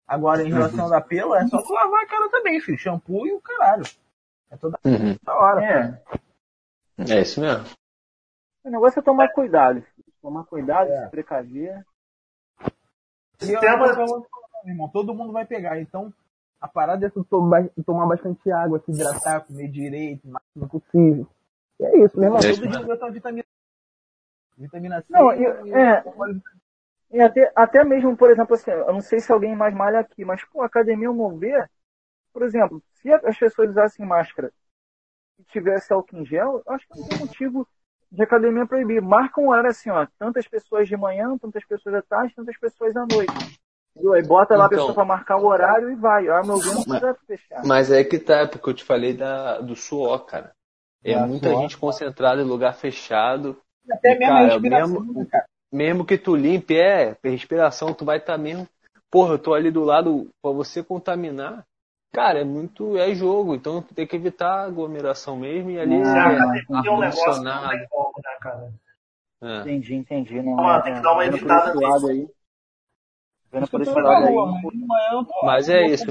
Agora, 0.06 0.42
em 0.42 0.52
relação 0.52 0.88
da 0.88 1.00
pelo, 1.00 1.34
é 1.34 1.46
só 1.48 1.60
tu 1.62 1.72
lavar 1.72 2.02
a 2.02 2.06
cara 2.06 2.28
também, 2.28 2.60
filho. 2.60 2.78
Shampoo 2.78 3.26
e 3.26 3.32
o 3.32 3.40
caralho. 3.40 3.84
É 4.50 4.56
toda 4.56 4.78
Uhum. 4.84 5.16
hora. 5.26 5.64
É. 5.64 6.02
É 6.98 7.20
isso 7.20 7.40
mesmo. 7.40 7.64
O 8.64 8.70
negócio 8.70 8.98
é 8.98 9.02
tomar 9.02 9.28
cuidado. 9.28 9.82
filho. 9.82 10.06
Tomar 10.22 10.44
cuidado, 10.44 10.90
É. 10.90 11.04
se 11.04 11.10
precaver. 11.10 11.84
Eu 13.40 13.46
Sistema- 13.46 14.24
irmão, 14.64 14.88
todo 14.88 15.14
mundo 15.14 15.32
vai 15.32 15.44
pegar. 15.44 15.78
Então, 15.80 16.12
a 16.60 16.66
parada 16.66 17.06
é 17.06 17.10
tu 17.10 17.22
tomar, 17.24 17.68
bastante 18.06 18.50
água, 18.50 18.80
se 18.80 18.90
hidratar, 18.90 19.42
comer 19.42 19.68
direito, 19.68 20.26
o 20.26 20.32
máximo 20.32 20.68
possível. 20.68 21.26
E 21.78 21.84
é 21.84 21.98
isso, 22.04 22.16
meu 22.18 22.24
irmão. 22.28 22.38
É 22.38 22.42
Todo 22.50 22.60
dia 22.62 22.70
mesmo. 22.70 22.86
botar 22.86 23.10
vitamina 23.10 23.44
Vitamina 24.56 25.00
C. 25.02 25.06
Não, 25.10 25.32
eu- 25.32 25.66
e- 25.66 25.72
é. 25.72 26.02
E 27.10 27.20
até, 27.20 27.52
até 27.54 27.84
mesmo, 27.84 28.16
por 28.16 28.30
exemplo, 28.30 28.54
assim, 28.54 28.70
eu 28.70 28.92
não 28.92 29.00
sei 29.02 29.20
se 29.20 29.30
alguém 29.30 29.54
mais 29.54 29.74
malha 29.74 30.00
aqui, 30.00 30.24
mas, 30.24 30.42
pô, 30.44 30.62
a 30.62 30.66
academia, 30.66 31.12
meu 31.12 31.36
ver, 31.36 31.70
por 32.32 32.42
exemplo, 32.42 32.82
se 32.94 33.12
as 33.12 33.38
pessoas 33.38 33.70
usassem 33.70 34.04
máscara 34.04 34.50
tivesse 35.44 35.92
álcool 35.92 36.18
em 36.18 36.24
gel, 36.26 36.62
eu 36.66 36.72
acho 36.74 36.86
que 36.88 36.98
não 36.98 37.06
tem 37.06 37.18
motivo 37.18 37.66
de 38.10 38.22
academia 38.22 38.66
proibir. 38.66 39.00
Marca 39.02 39.40
um 39.40 39.48
horário 39.50 39.70
assim, 39.70 39.90
ó, 39.90 40.06
tantas 40.18 40.46
pessoas 40.48 40.88
de 40.88 40.96
manhã, 40.96 41.36
tantas 41.38 41.64
pessoas 41.64 41.94
à 41.96 42.02
tarde, 42.02 42.34
tantas 42.34 42.56
pessoas 42.58 42.96
à 42.96 43.04
noite. 43.06 43.32
Entendeu? 43.94 44.12
Aí 44.14 44.22
bota 44.22 44.56
lá 44.56 44.64
a 44.64 44.66
Então. 44.66 44.78
pessoa 44.78 44.94
pra 44.94 45.04
marcar 45.04 45.36
o 45.38 45.46
horário 45.46 45.90
e 45.90 45.94
vai. 45.94 46.28
Ao 46.28 46.44
meu 46.44 46.58
ver, 46.58 46.74
não 46.74 47.14
fechar. 47.26 47.62
Mas 47.64 47.90
é 47.90 48.04
que 48.04 48.18
tá, 48.18 48.40
é 48.40 48.46
porque 48.46 48.68
eu 48.70 48.74
te 48.74 48.84
falei 48.84 49.14
da, 49.14 49.58
do 49.60 49.74
suor, 49.74 50.24
cara. 50.26 50.52
É 51.04 51.12
É, 51.12 51.18
muita 51.26 51.48
nossa. 51.50 51.62
gente 51.62 51.78
concentrada 51.78 52.42
em 52.42 52.44
lugar 52.44 52.74
fechado. 52.74 53.56
Até 53.90 54.14
E, 54.14 54.18
mesmo 54.18 54.34
a 54.34 54.36
cara, 54.38 54.52
respiração, 54.52 55.00
mesmo- 55.00 55.12
né, 55.20 55.26
cara? 55.30 55.44
Mesmo 55.72 56.04
que 56.04 56.18
tu 56.18 56.34
limpe, 56.36 56.76
é, 56.78 57.16
respiração, 57.24 57.92
tu 57.94 58.04
vai 58.04 58.18
estar 58.18 58.36
mesmo. 58.38 58.68
Porra, 59.10 59.34
eu 59.34 59.38
tô 59.38 59.54
ali 59.54 59.70
do 59.70 59.84
lado 59.84 60.28
pra 60.42 60.50
você 60.52 60.82
contaminar. 60.82 61.64
Cara, 62.16 62.40
é 62.40 62.44
muito. 62.44 62.96
É 62.96 63.14
jogo, 63.14 63.54
então 63.54 63.82
tem 63.82 64.06
que 64.06 64.16
evitar 64.16 64.64
aglomeração 64.64 65.36
mesmo 65.36 65.70
e 65.70 65.78
ali 65.78 65.98
Não, 65.98 66.04
Se 66.06 66.10
a 66.12 66.16
é 66.16 66.34
academia 66.34 66.62
é 66.86 66.90
um 66.90 66.98
negócio 66.98 67.42
que 67.42 67.42
tem 67.42 67.44
né, 67.44 68.38
cara? 68.40 68.72
É. 69.42 69.60
Entendi, 69.60 69.94
entendi. 69.96 70.40
Não, 70.40 70.66
Ah, 70.66 70.78
é, 70.78 70.80
tem 70.80 70.94
que 70.94 71.02
dar 71.02 71.12
uma 71.12 71.26
evitada 71.26 71.68
esse 71.68 71.76
nisso. 71.76 71.90
lado 71.90 72.06
aí. 72.06 72.28
Vendo 73.52 73.68
por 73.68 73.82
esse 73.82 73.92
lado 73.92 74.26
aí. 74.28 74.34
mas 75.44 75.68
é 75.68 75.86
isso. 75.88 76.06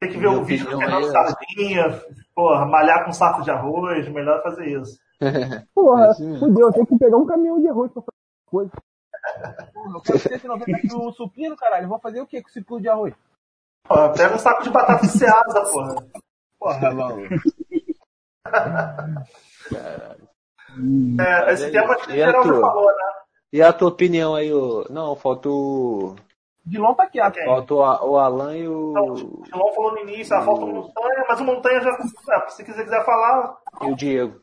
Tem 0.00 0.10
que 0.10 0.16
ver 0.16 0.28
o 0.28 0.42
vídeo 0.42 0.70
do 0.70 0.78
Fernando 0.78 1.08
é. 1.08 1.10
Sardinha, 1.10 2.02
porra, 2.34 2.64
malhar 2.64 3.04
com 3.04 3.12
saco 3.12 3.42
de 3.42 3.50
arroz, 3.50 4.08
melhor 4.08 4.42
fazer 4.42 4.80
isso. 4.80 4.98
Porra, 5.74 6.06
É 6.06 6.38
fudeu, 6.38 6.68
eu 6.68 6.72
tenho 6.72 6.86
que 6.86 6.98
pegar 6.98 7.18
um 7.18 7.26
caminhão 7.26 7.60
de 7.60 7.68
arroz 7.68 7.92
pra 7.92 8.00
fazer 8.02 8.46
coisa. 8.46 8.72
Porra, 9.74 9.94
eu 9.94 10.00
quero 10.00 10.18
190 10.18 10.78
quilos 10.88 11.16
supino, 11.16 11.54
caralho. 11.54 11.86
Vou 11.86 11.98
fazer 11.98 12.22
o 12.22 12.26
que 12.26 12.40
com 12.40 12.48
esse 12.48 12.64
quilo 12.64 12.80
de 12.80 12.88
arroz? 12.88 13.14
Porra, 13.84 14.12
pega 14.12 14.34
um 14.34 14.38
saco 14.38 14.62
de 14.62 14.70
batata 14.70 15.06
ceada, 15.06 15.62
porra. 15.70 15.94
Porra. 16.58 16.90
É, 21.20 21.52
esse 21.52 21.64
é 21.66 21.70
tema 21.70 21.94
isso. 21.94 21.94
acho 21.94 22.06
que 22.06 22.12
o 22.12 22.16
E 22.16 22.22
a 22.22 22.26
Geraldo 22.26 22.48
tua? 22.52 22.60
falou, 22.60 22.86
né? 22.86 23.12
E 23.52 23.62
a 23.62 23.72
tua 23.72 23.88
opinião 23.88 24.34
aí, 24.34 24.52
ô... 24.52 24.86
Não, 24.88 25.14
falta 25.14 25.48
o. 25.48 26.16
Dilon 26.64 26.94
tá 26.94 27.06
quieto. 27.06 27.36
Ok. 27.36 27.44
Falta 27.44 27.74
o, 27.74 28.10
o 28.12 28.16
Alan 28.18 28.56
e 28.56 28.66
o. 28.68 28.92
O 28.94 29.44
João 29.44 29.72
falou 29.74 29.92
no 29.92 29.98
início, 29.98 30.34
ah, 30.34 30.42
falta 30.42 30.64
o 30.64 30.68
Montanha, 30.68 31.24
mas 31.28 31.40
o 31.40 31.44
Montanha 31.44 31.80
já. 31.80 31.90
ah, 31.90 32.48
se 32.48 32.64
quiser, 32.64 32.84
quiser 32.84 33.04
falar, 33.04 33.58
e 33.82 33.90
o 33.90 33.96
Diego. 33.96 34.40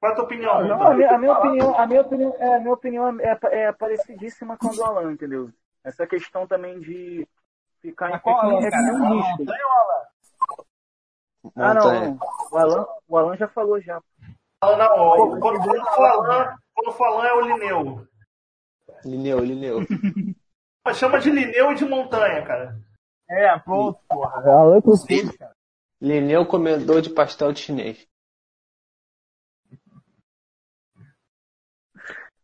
qual 0.00 0.10
é 0.10 0.12
a 0.12 0.16
tua 0.16 0.24
opinião? 0.24 0.60
Não, 0.62 0.78
Não, 0.78 0.86
a 0.86 0.94
minha, 0.94 1.10
a 1.10 1.18
minha 1.18 1.32
opinião, 1.32 1.78
a 1.78 1.86
minha 1.86 2.00
opinião, 2.00 2.34
é, 2.38 2.54
a 2.54 2.60
minha 2.60 2.72
opinião 2.72 3.20
é, 3.20 3.38
é 3.52 3.72
parecidíssima 3.72 4.56
com 4.56 4.68
a 4.68 4.72
do 4.72 4.84
Alan, 4.84 5.12
entendeu? 5.12 5.50
Essa 5.84 6.06
questão 6.06 6.46
também 6.46 6.78
de 6.80 7.26
ficar 7.80 8.10
em 8.10 8.18
qual 8.20 8.60
é 8.60 8.66
é 8.66 8.70
cara? 8.70 8.82
um 8.94 8.98
Não, 8.98 9.16
risco. 9.16 9.38
Montanha 9.38 9.64
ou 9.66 9.72
Alan? 9.72 10.06
Ah, 11.56 11.74
não. 11.74 12.18
O 12.50 12.56
Alan, 12.56 12.86
o 13.08 13.18
Alan 13.18 13.36
já 13.36 13.48
falou 13.48 13.80
já. 13.80 14.00
Não, 14.62 14.76
não, 14.76 15.40
quando, 15.40 15.40
quando 15.40 15.60
quando 16.74 16.92
for 16.92 17.06
Alan 17.06 17.24
é 17.26 17.32
o 17.32 17.40
Lineu. 17.40 18.08
Lineu, 19.04 19.38
Lineu. 19.40 19.80
Chama 20.94 21.20
de 21.20 21.30
Lineu 21.30 21.72
e 21.72 21.74
de 21.74 21.84
Montanha, 21.84 22.44
cara. 22.44 22.80
É, 23.28 23.58
pronto, 23.58 24.00
porra. 24.08 24.40
Alan 24.50 24.80
com 24.80 24.92
cara. 25.38 25.52
Lineu 26.00 26.46
comedor 26.46 27.00
de 27.02 27.10
pastel 27.10 27.52
de 27.52 27.60
chinês. 27.60 28.06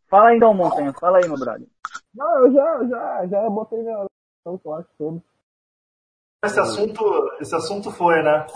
Fala 0.09 0.29
aí 0.29 0.37
então, 0.37 0.55
Montanha. 0.55 0.93
Fala 0.93 1.19
aí, 1.19 1.27
meu 1.27 1.39
brother. 1.39 1.67
Não, 2.15 2.47
eu 2.47 2.53
já, 2.53 2.85
já, 2.87 3.27
já 3.27 3.51
botei 3.51 3.83
minha 3.83 4.07
então, 4.45 4.61
eu 4.65 4.75
acho 4.75 4.89
todo. 4.99 5.23
Esse 6.45 6.61
assunto, 6.61 7.03
esse 7.41 7.55
assunto 7.57 7.91
foi, 7.91 8.23
né? 8.23 8.47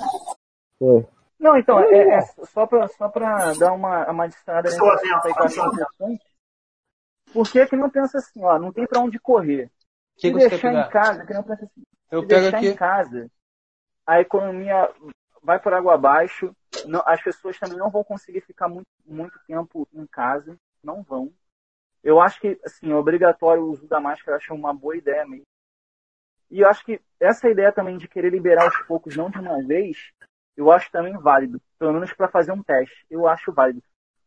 Foi. 0.79 1.07
Não, 1.39 1.57
então, 1.57 1.81
é, 1.81 2.19
é 2.19 2.21
só 2.45 2.67
pra, 2.67 2.87
só 2.89 3.09
pra 3.09 3.55
dar 3.55 3.73
uma, 3.73 4.11
uma 4.11 4.29
distrada 4.29 4.69
interessante. 4.69 6.23
Por 7.33 7.51
que 7.51 7.67
que 7.67 7.77
não 7.77 7.89
pensa 7.89 8.19
assim, 8.19 8.45
ó, 8.45 8.59
não 8.59 8.73
tem 8.73 8.87
pra 8.87 9.01
onde 9.01 9.19
correr? 9.19 9.71
Que, 10.17 10.29
Se 10.29 10.33
que 10.33 10.39
deixar 10.39 10.75
em 10.75 10.91
casa, 10.91 11.25
que 11.25 11.33
não 11.33 11.43
pensa 11.43 11.65
assim, 11.65 11.83
Eu 12.11 12.21
se 12.23 12.27
pego 12.27 12.43
deixar 12.43 12.57
aqui. 12.59 12.69
em 12.69 12.77
casa, 12.77 13.31
a 14.07 14.21
economia 14.21 14.91
vai 15.43 15.59
por 15.61 15.73
água 15.73 15.95
abaixo, 15.95 16.55
não- 16.87 17.03
as 17.07 17.23
pessoas 17.23 17.59
também 17.59 17.79
não 17.79 17.91
vão 17.91 18.03
conseguir 18.03 18.41
ficar 18.41 18.69
muito, 18.69 18.89
muito 19.07 19.39
tempo 19.47 19.87
em 19.95 20.07
casa, 20.07 20.57
não 20.83 21.03
vão. 21.03 21.33
Eu 22.03 22.21
acho 22.21 22.41
que, 22.41 22.59
assim, 22.65 22.91
é 22.91 22.95
obrigatório 22.95 23.63
o 23.63 23.71
uso 23.71 23.87
da 23.87 24.01
máscara, 24.01 24.33
eu 24.33 24.37
acho 24.37 24.55
uma 24.55 24.75
boa 24.75 24.97
ideia 24.97 25.27
mesmo. 25.27 25.47
E 26.51 26.61
eu 26.61 26.69
acho 26.69 26.85
que 26.85 27.01
essa 27.21 27.49
ideia 27.49 27.73
também 27.73 27.99
de 27.99 28.09
querer 28.09 28.31
liberar 28.31 28.65
aos 28.65 28.77
poucos, 28.87 29.17
não 29.17 29.31
de 29.31 29.39
uma 29.39 29.63
vez, 29.63 30.13
eu 30.57 30.71
acho 30.71 30.91
também 30.91 31.17
válido. 31.19 31.61
Pelo 31.79 31.93
menos 31.93 32.13
para 32.13 32.29
fazer 32.29 32.53
um 32.53 32.63
teste. 32.63 33.05
Eu 33.11 33.29
acho 33.29 33.53
válido. 33.53 33.83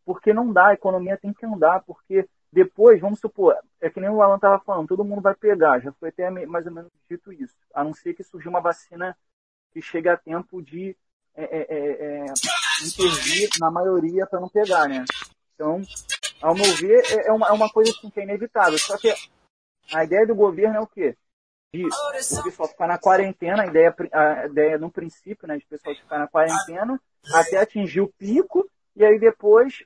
Porque 0.05 0.33
não 0.33 0.51
dá, 0.51 0.67
a 0.67 0.73
economia 0.73 1.17
tem 1.17 1.33
que 1.33 1.45
andar, 1.45 1.81
porque 1.83 2.27
depois, 2.51 2.99
vamos 2.99 3.19
supor, 3.19 3.55
é 3.79 3.89
que 3.89 3.99
nem 3.99 4.09
o 4.09 4.21
Alan 4.21 4.35
estava 4.35 4.59
falando, 4.59 4.87
todo 4.89 5.05
mundo 5.05 5.21
vai 5.21 5.33
pegar, 5.33 5.79
já 5.79 5.91
foi 5.93 6.09
até 6.09 6.29
mais 6.29 6.65
ou 6.65 6.71
menos 6.71 6.91
dito 7.09 7.31
isso. 7.31 7.55
A 7.73 7.83
não 7.83 7.93
ser 7.93 8.13
que 8.13 8.23
surja 8.23 8.49
uma 8.49 8.59
vacina 8.59 9.17
que 9.71 9.81
chegue 9.81 10.09
a 10.09 10.17
tempo 10.17 10.61
de 10.61 10.95
é, 11.33 11.43
é, 11.43 11.67
é, 11.69 12.25
é, 12.25 12.25
intervir 12.85 13.49
na 13.59 13.71
maioria 13.71 14.27
para 14.27 14.41
não 14.41 14.49
pegar, 14.49 14.89
né? 14.89 15.05
Então, 15.55 15.81
ao 16.41 16.53
meu 16.53 16.75
ver, 16.75 17.01
é- 17.05 17.27
é 17.27 17.31
uma, 17.31 17.47
é 17.47 17.51
uma 17.51 17.69
coisa 17.69 17.91
assim, 17.91 18.09
que 18.09 18.19
é 18.19 18.23
inevitável. 18.23 18.77
Só 18.77 18.97
que 18.97 19.13
a 19.93 20.03
ideia 20.03 20.27
do 20.27 20.35
governo 20.35 20.75
é 20.75 20.79
o 20.81 20.87
quê? 20.87 21.15
De 21.73 21.85
o 21.85 22.43
pessoal 22.43 22.67
ficar 22.67 22.87
na 22.87 22.97
quarentena, 22.97 23.63
a 23.63 23.67
ideia, 23.67 23.95
a 24.11 24.45
ideia 24.45 24.77
no 24.77 24.91
princípio, 24.91 25.47
né, 25.47 25.57
de 25.57 25.65
pessoal 25.65 25.95
ficar 25.95 26.19
na 26.19 26.27
quarentena 26.27 26.99
até 27.33 27.59
atingir 27.59 28.01
o 28.01 28.09
pico, 28.09 28.69
e 28.93 29.05
aí 29.05 29.17
depois, 29.17 29.85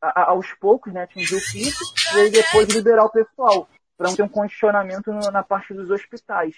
a- 0.00 0.30
aos 0.30 0.54
poucos, 0.54 0.92
né, 0.92 1.02
atingir 1.02 1.34
o 1.34 1.40
pico, 1.50 1.80
e 2.14 2.20
aí 2.20 2.30
depois 2.30 2.68
liberar 2.68 3.04
o 3.04 3.10
pessoal, 3.10 3.68
para 3.98 4.08
não 4.08 4.14
ter 4.16 4.22
um 4.22 4.28
condicionamento 4.28 5.10
na 5.10 5.42
parte 5.42 5.74
dos 5.74 5.90
hospitais. 5.90 6.54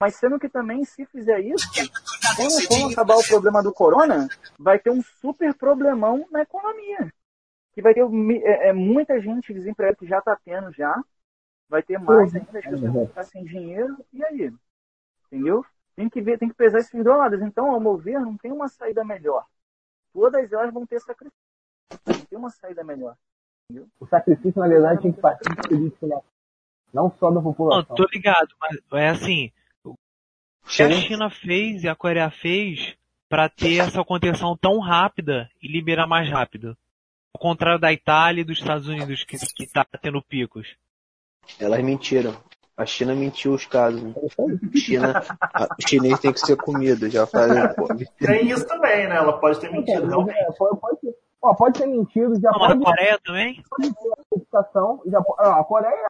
Mas 0.00 0.16
sendo 0.16 0.40
que 0.40 0.48
também, 0.48 0.84
se 0.84 1.06
fizer 1.06 1.38
isso, 1.40 1.64
quando, 2.36 2.66
quando 2.66 2.92
acabar 2.92 3.14
o 3.16 3.28
problema 3.28 3.62
do 3.62 3.72
corona, 3.72 4.26
vai 4.58 4.78
ter 4.80 4.90
um 4.90 5.02
super 5.20 5.54
problemão 5.54 6.26
na 6.32 6.42
economia. 6.42 7.12
Que 7.74 7.82
vai 7.82 7.94
ter 7.94 8.00
é, 8.00 8.70
é, 8.70 8.72
muita 8.72 9.20
gente 9.20 9.54
desempregada 9.54 9.96
que 9.96 10.06
já 10.06 10.18
está 10.18 10.36
tendo 10.44 10.72
já. 10.72 11.00
Vai 11.70 11.84
ter 11.84 11.98
mais 11.98 12.34
ainda, 12.34 12.58
as 12.58 12.64
pessoas 12.64 12.92
vão 12.92 13.06
ficar 13.06 13.22
sem 13.22 13.44
dinheiro. 13.44 13.96
E 14.12 14.24
aí? 14.24 14.52
Entendeu? 15.26 15.64
Tem 15.94 16.08
que 16.08 16.20
ver, 16.20 16.36
tem 16.36 16.48
que 16.48 16.54
pesar 16.54 16.78
esses 16.80 17.04
dois 17.04 17.16
lados. 17.16 17.40
Então, 17.40 17.70
ao 17.70 17.78
meu 17.78 17.96
ver, 17.96 18.18
não 18.18 18.36
tem 18.36 18.50
uma 18.50 18.66
saída 18.66 19.04
melhor. 19.04 19.46
Todas 20.12 20.52
elas 20.52 20.74
vão 20.74 20.84
ter 20.84 21.00
sacrifício. 21.00 21.38
Não 22.08 22.24
tem 22.24 22.38
uma 22.38 22.50
saída 22.50 22.82
melhor. 22.82 23.16
O 24.00 24.06
sacrifício, 24.06 24.60
na 24.60 24.66
verdade, 24.66 25.02
tem 25.02 25.12
que 25.12 25.20
partir 25.20 25.48
do 25.48 25.68
político, 25.68 26.08
né? 26.08 26.20
Não 26.92 27.08
só 27.12 27.28
da 27.28 27.36
Não, 27.36 27.42
população. 27.44 27.94
tô 27.94 28.04
ligado, 28.12 28.52
mas 28.60 28.80
é 28.94 29.08
assim, 29.10 29.52
o 29.84 29.94
que 30.66 30.82
a 30.82 30.90
China 30.90 31.30
fez 31.30 31.84
e 31.84 31.88
a 31.88 31.94
Coreia 31.94 32.30
fez 32.30 32.96
pra 33.28 33.48
ter 33.48 33.76
essa 33.78 34.02
contenção 34.02 34.56
tão 34.56 34.80
rápida 34.80 35.48
e 35.62 35.68
liberar 35.68 36.08
mais 36.08 36.28
rápido. 36.28 36.76
Ao 37.32 37.40
contrário 37.40 37.80
da 37.80 37.92
Itália 37.92 38.40
e 38.40 38.44
dos 38.44 38.58
Estados 38.58 38.88
Unidos, 38.88 39.22
que, 39.22 39.36
que 39.38 39.72
tá 39.72 39.86
tendo 40.02 40.20
picos. 40.20 40.76
Elas 41.58 41.82
mentiram. 41.82 42.34
A 42.76 42.86
China 42.86 43.14
mentiu 43.14 43.52
os 43.52 43.66
casos. 43.66 44.02
né? 44.02 44.14
China, 44.74 45.12
a- 45.40 45.64
o 45.78 45.86
chinês 45.88 46.18
tem 46.18 46.32
que 46.32 46.40
ser 46.40 46.56
comido, 46.56 47.10
já 47.10 47.26
falei. 47.26 47.58
Tem 48.18 48.48
isso 48.48 48.66
também, 48.66 49.06
né? 49.06 49.16
Ela 49.16 49.38
pode 49.38 49.60
ter 49.60 49.70
mentido, 49.70 50.06
realmente. 50.06 50.38
É, 50.38 50.50
pode, 50.52 50.80
pode, 50.80 51.00
ser, 51.00 51.14
ó, 51.42 51.54
pode 51.54 51.76
ser 51.78 51.86
mentido, 51.86 52.40
já 52.40 52.50
Não, 52.50 52.58
pode 52.58 52.72
a 52.82 52.86
Coreia 52.86 53.18
também? 53.22 53.62
ter 53.78 53.92
educação, 54.36 55.02
já 55.06 55.20
pode, 55.22 55.42
ah, 55.42 55.60
a 55.60 55.64
Coreia 55.64 56.06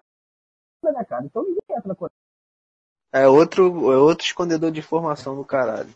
é 0.84 0.92
né, 0.92 1.04
cara? 1.04 1.24
Então 1.24 1.42
ninguém 1.42 1.58
entra 1.70 1.88
na 1.88 1.94
Coreia. 1.96 2.14
É 3.12 3.26
outro, 3.26 3.92
é 3.92 3.96
outro 3.96 4.24
escondedor 4.24 4.70
de 4.70 4.78
informação 4.78 5.34
do 5.34 5.44
caralho. 5.44 5.90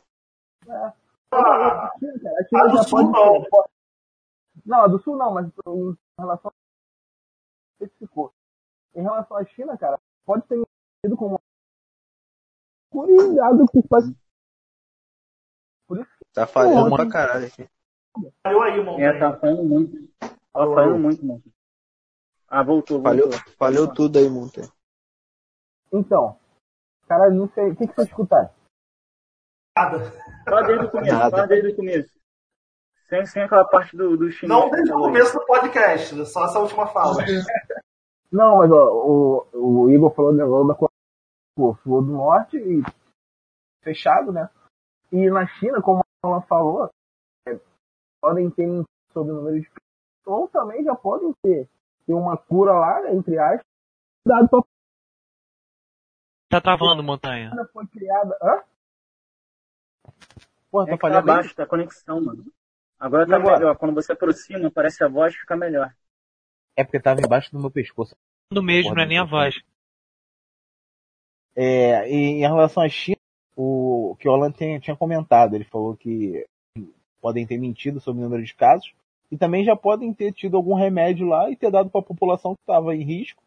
Ah, 0.69 0.93
A 1.31 1.91
China, 2.01 2.21
cara, 2.21 2.65
a 2.65 2.67
a 2.67 2.67
do 2.69 2.77
já 2.79 2.83
Sul 2.83 2.99
pode, 3.13 3.13
não. 3.13 3.45
pode- 3.49 3.69
Não, 4.67 4.81
a 4.83 4.87
do 4.89 4.99
Sul 4.99 5.17
não, 5.17 5.33
mas 5.35 5.47
em 5.47 5.97
relação 6.19 6.51
a 6.51 7.85
especificou. 7.85 8.33
Em 8.95 9.03
relação 9.03 9.37
à 9.37 9.45
China, 9.45 9.77
cara, 9.77 9.99
pode 10.25 10.47
ser 10.47 10.55
mentido 10.57 11.17
como 11.17 11.41
cuidado 12.91 13.67
que 13.73 13.83
faz 13.89 14.05
Tá 16.33 16.47
falhando 16.47 16.91
Pô, 16.91 16.97
pra 16.97 17.09
caralho 17.09 17.47
aqui. 17.47 17.69
Falhou 18.43 18.63
aí, 18.63 18.81
É, 18.81 18.83
Montanha. 18.83 19.19
tá 19.21 19.39
falando 19.39 19.63
muito. 19.65 20.09
Tá 20.19 20.29
falando 20.53 20.99
muito, 20.99 21.25
mano. 21.25 21.43
Ah, 22.49 22.63
voltou, 22.63 23.01
voltou. 23.01 23.31
Falhou, 23.31 23.57
falhou 23.57 23.95
tudo 23.95 24.19
aí, 24.19 24.29
Montanha. 24.29 24.69
Então, 25.93 26.39
cara, 27.07 27.31
não 27.31 27.49
sei, 27.53 27.71
o 27.71 27.77
que, 27.77 27.87
que 27.87 27.95
vocês 27.95 28.09
escutaram? 28.09 28.51
Nada. 29.77 29.99
Fala 30.45 30.63
desde 30.63 30.85
o 30.87 30.91
começo, 30.91 31.13
Nada. 31.15 31.31
fala 31.31 31.47
desde 31.47 31.69
o 31.69 31.77
começo. 31.77 32.15
Sem, 33.09 33.27
sem 33.27 33.43
aquela 33.43 33.65
parte 33.65 33.97
do, 33.97 34.17
do 34.17 34.31
chinês. 34.33 34.49
Não 34.61 34.71
desde 34.71 34.93
o 34.93 34.99
começo 34.99 35.39
do 35.39 35.47
podcast, 35.47 36.27
só 36.27 36.47
essa 36.47 36.59
última 36.59 36.87
fala. 36.89 37.23
Não, 38.35 38.59
mas 38.59 38.71
ó, 38.73 38.93
o, 39.55 39.85
o 39.85 39.91
Igor 39.91 40.13
falou 40.13 40.33
do 40.33 40.39
negócio 40.39 40.67
da 40.67 40.75
Coreia 40.75 41.79
do 41.87 42.13
Norte 42.13 42.57
e 42.57 42.83
fechado, 43.81 44.33
né? 44.33 44.51
E 45.13 45.31
na 45.31 45.47
China, 45.47 45.81
como 45.81 46.03
ela 46.25 46.43
falou, 46.43 46.91
é, 47.47 47.61
podem 48.21 48.51
ter 48.51 48.67
sobre 49.13 49.33
o 49.33 49.37
número 49.37 49.61
de 49.61 49.71
ou 50.27 50.49
também 50.49 50.83
já 50.83 50.97
podem 50.97 51.33
ter, 51.43 51.69
ter 52.07 52.13
uma 52.15 52.37
cura 52.37 52.73
lá, 52.73 53.13
entre 53.13 53.39
aspas, 53.39 53.65
dado 54.27 54.49
pra 54.49 54.61
Tá 56.49 56.61
travando, 56.61 57.05
montanha. 57.05 57.53
Foi 57.73 57.87
criada. 57.87 58.37
Hã? 58.43 58.63
Porra, 60.73 60.87
É 60.89 60.91
tá 60.91 60.97
tá 60.97 61.01
falhando 61.01 61.31
aí? 61.31 61.39
abaixo 61.39 61.57
da 61.57 61.67
conexão, 61.67 62.21
mano. 62.21 62.45
Agora 62.99 63.27
tá 63.29 63.37
agora? 63.37 63.59
melhor. 63.59 63.77
Quando 63.77 63.95
você 63.95 64.13
aproxima, 64.13 64.71
parece 64.73 65.05
a 65.05 65.09
voz, 65.09 65.37
fica 65.37 65.57
melhor. 65.57 65.95
É 66.77 66.83
porque 66.85 67.01
tava 67.01 67.21
embaixo 67.21 67.53
do 67.53 67.61
meu 67.61 67.71
pescoço. 67.71 68.17
Do 68.51 68.63
mesmo, 68.63 68.95
não 68.95 69.03
é 69.03 69.07
nem 69.07 69.19
a 69.19 69.25
voz. 69.25 69.55
É, 71.57 72.11
e 72.11 72.15
em 72.15 72.41
relação 72.41 72.83
à 72.83 72.89
China, 72.89 73.17
o 73.57 74.17
que 74.19 74.29
o 74.29 74.33
Alan 74.33 74.51
tinha, 74.51 74.81
tinha 74.81 74.97
comentado, 74.97 75.55
ele 75.55 75.65
falou 75.65 75.97
que 75.97 76.45
podem 77.21 77.47
ter 77.47 77.59
mentido 77.59 78.01
sobre 78.01 78.21
o 78.21 78.25
número 78.25 78.43
de 78.45 78.55
casos 78.55 78.93
e 79.31 79.39
também 79.39 79.65
já 79.65 79.77
podem 79.77 80.13
ter 80.13 80.33
tido 80.33 80.57
algum 80.57 80.75
remédio 80.75 81.27
lá 81.29 81.49
e 81.51 81.57
ter 81.57 81.71
dado 81.71 81.89
para 81.91 82.01
a 82.01 82.05
população 82.05 82.55
que 82.55 82.61
estava 82.63 82.95
em 82.95 83.03
risco 83.05 83.43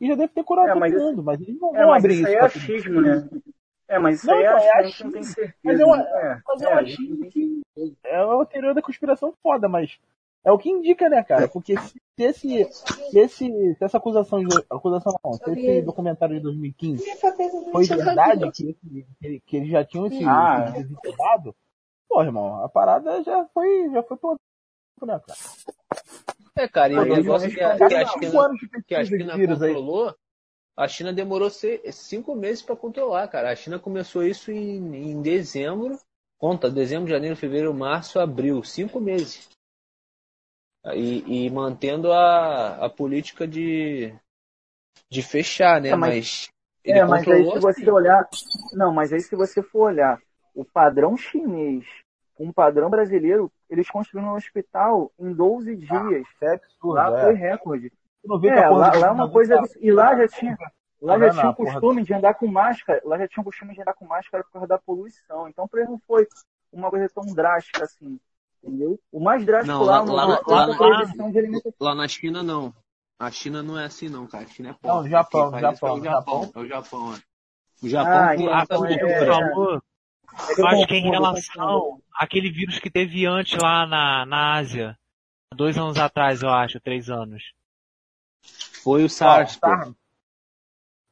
e 0.00 0.08
já 0.08 0.14
deve 0.16 0.32
ter 0.32 0.44
curado 0.44 0.68
É, 0.68 0.72
todo 0.72 0.80
mas 0.80 0.92
isso- 0.92 1.02
mundo, 1.04 1.22
mas 1.22 1.40
eles 1.40 1.58
não 1.60 1.74
É, 1.74 1.78
vão 1.80 1.90
mas 1.90 2.04
abrir 2.04 2.14
isso 2.14 2.22
isso. 2.22 2.28
aí 2.30 2.34
é 2.34 2.38
todo 2.40 2.46
achismo, 2.56 3.00
né? 3.00 3.28
É, 3.86 3.98
mas 3.98 4.16
isso 4.18 4.26
Não, 4.26 4.34
aí 4.34 4.42
é 4.42 4.46
então, 4.46 4.58
é 4.58 4.60
achismo, 4.60 4.74
a 4.78 4.82
gente 4.82 4.88
achismo. 4.90 5.04
não 5.06 5.12
tem 5.12 5.22
certeza. 5.22 5.58
Mas 5.62 5.80
eu- 5.80 5.94
É, 5.94 6.42
Mas 6.46 6.62
eu 6.62 6.68
é, 6.68 6.72
achei 6.74 7.30
que 7.30 7.60
é 8.04 8.24
uma 8.24 8.46
teoria 8.46 8.74
da 8.74 8.82
conspiração 8.82 9.32
foda, 9.42 9.68
mas 9.68 9.96
é 10.44 10.52
o 10.52 10.58
que 10.58 10.68
indica, 10.68 11.08
né, 11.08 11.24
cara? 11.24 11.48
Porque 11.48 11.74
se 11.78 11.98
esse, 12.18 12.64
se 12.64 13.18
esse, 13.18 13.74
se 13.74 13.84
essa 13.84 13.96
acusação, 13.96 14.44
de, 14.44 14.54
acusação 14.70 15.14
não, 15.24 15.32
se 15.32 15.50
esse 15.50 15.82
documentário 15.82 16.36
de 16.36 16.42
2015 16.42 17.02
foi 17.72 17.86
verdade, 17.86 18.50
que, 18.52 18.76
que, 19.20 19.40
que 19.40 19.56
eles 19.56 19.70
já 19.70 19.84
tinham 19.84 20.06
esse, 20.06 20.22
Ah. 20.24 20.66
esse 20.68 20.82
desenterrado, 20.82 21.56
pô, 22.08 22.22
irmão, 22.22 22.62
a 22.62 22.68
parada 22.68 23.22
já 23.22 23.46
foi, 23.54 23.90
já 23.90 24.02
foi 24.02 24.16
pro 24.18 24.36
né, 25.02 25.20
cara? 25.26 25.38
É, 26.56 26.68
cara, 26.68 26.92
e 26.92 26.96
o 26.96 27.04
negócio 27.04 27.50
que 27.50 27.60
a, 27.60 27.72
responderam 27.72 27.88
que 27.88 27.94
a 27.96 28.06
China, 28.06 28.82
que 28.86 28.94
a 28.94 29.04
China 29.04 29.34
aí. 29.34 29.46
controlou, 29.48 30.14
a 30.76 30.88
China 30.88 31.12
demorou 31.12 31.50
cinco 31.50 32.34
meses 32.34 32.62
para 32.62 32.76
controlar, 32.76 33.26
cara. 33.28 33.50
A 33.50 33.56
China 33.56 33.78
começou 33.78 34.22
isso 34.22 34.52
em, 34.52 35.10
em 35.12 35.22
dezembro, 35.22 35.98
conta, 36.38 36.70
dezembro, 36.70 37.10
janeiro, 37.10 37.36
fevereiro, 37.36 37.74
março, 37.74 38.20
abril, 38.20 38.62
cinco 38.62 39.00
meses. 39.00 39.48
E, 40.94 41.46
e 41.46 41.50
mantendo 41.50 42.12
a, 42.12 42.84
a 42.84 42.90
política 42.90 43.46
de, 43.48 44.14
de 45.10 45.22
fechar, 45.22 45.80
né? 45.80 45.90
É, 45.90 45.96
mas- 45.96 46.10
mas, 46.10 46.48
ele 46.84 46.98
É, 46.98 47.04
mas 47.06 47.26
aí 47.26 47.44
se 47.44 47.58
você 47.60 47.80
assim. 47.82 47.90
olhar. 47.90 48.28
Não, 48.72 48.92
mas 48.92 49.12
aí 49.12 49.20
se 49.20 49.34
você 49.34 49.62
for 49.62 49.84
olhar 49.86 50.18
o 50.54 50.64
padrão 50.64 51.16
chinês 51.16 51.84
com 52.34 52.48
o 52.48 52.52
padrão 52.52 52.90
brasileiro, 52.90 53.50
eles 53.70 53.88
construíram 53.88 54.32
um 54.32 54.36
hospital 54.36 55.10
em 55.18 55.32
12 55.32 55.74
dias. 55.76 56.26
Isso 56.28 56.44
é 56.44 56.54
absurdo, 56.54 56.94
Lá 56.94 57.18
é. 57.20 57.24
foi 57.24 57.34
recorde. 57.34 57.92
É, 58.44 58.68
lá, 58.68 58.94
lá 58.94 59.06
é 59.08 59.10
uma 59.10 59.26
governador 59.26 59.32
coisa. 59.32 59.56
tá- 59.56 59.68
E 59.80 59.90
lá 59.90 60.16
já 60.16 60.28
tinha. 60.28 60.56
Lá 61.00 61.18
já 61.18 61.30
tinha 61.30 61.50
o 61.50 61.54
porra 61.54 61.72
costume 61.72 62.02
de 62.02 62.14
andar 62.14 62.34
com 62.34 62.46
máscara. 62.46 63.00
Lá 63.04 63.18
já 63.18 63.28
tinha 63.28 63.40
o 63.42 63.44
costume 63.44 63.74
de 63.74 63.80
andar 63.82 63.92
com 63.94 64.06
máscara 64.06 64.42
por 64.44 64.52
causa 64.52 64.66
da 64.68 64.78
poluição. 64.78 65.48
Então, 65.48 65.68
pra 65.68 65.80
eles 65.80 65.90
não 65.90 65.98
foi 66.06 66.26
uma 66.72 66.90
coisa 66.90 67.08
tão 67.14 67.24
drástica 67.34 67.84
assim. 67.84 68.18
Entendeu? 68.66 68.98
O 69.12 69.20
mais 69.20 69.44
drástico 69.44 69.76
Não, 69.76 69.84
lá, 69.84 70.00
lá- 70.00 70.24
lá- 70.24 70.42
lá- 70.46 70.66
lá- 70.66 70.76
proibição 70.76 71.30
de 71.30 71.38
alimentação. 71.38 71.72
Lá 71.80 71.94
na 71.94 72.08
China, 72.08 72.42
não. 72.42 72.74
A 73.18 73.30
China 73.30 73.62
não 73.62 73.78
é 73.78 73.84
assim, 73.84 74.08
não, 74.08 74.26
cara. 74.26 74.44
A 74.44 74.48
China 74.48 74.70
é 74.70 74.72
Não, 74.72 74.78
pobre. 74.78 75.10
Japão, 75.10 75.50
faz 75.50 75.62
isso 75.62 75.72
Japão, 75.74 75.88
é 75.88 76.00
o 76.00 76.04
Japão. 76.04 76.52
É 76.54 76.58
o 76.58 76.66
Japão, 76.66 77.14
é. 77.14 77.18
O 77.82 77.88
Japão 77.88 78.12
Ah, 78.12 78.34
então, 78.34 78.54
A 78.54 78.66
que 78.66 78.72
é- 78.72 78.76
cultura. 78.78 79.82
É 80.56 80.60
eu 80.60 80.66
acho 80.66 80.86
que 80.88 80.94
é 80.94 80.98
em 80.98 81.10
relação 81.10 81.80
confundo. 81.80 82.02
àquele 82.18 82.50
vírus 82.50 82.78
que 82.80 82.90
teve 82.90 83.24
antes 83.26 83.56
lá 83.60 83.86
na, 83.86 84.26
na 84.26 84.54
Ásia. 84.56 84.98
Dois 85.54 85.78
anos 85.78 85.96
atrás, 85.98 86.42
eu 86.42 86.48
acho, 86.50 86.80
três 86.80 87.08
anos. 87.08 87.42
Foi 88.82 89.04
o 89.04 89.08
SARS, 89.08 89.56
pô. 89.56 89.66
Tá. 89.68 89.92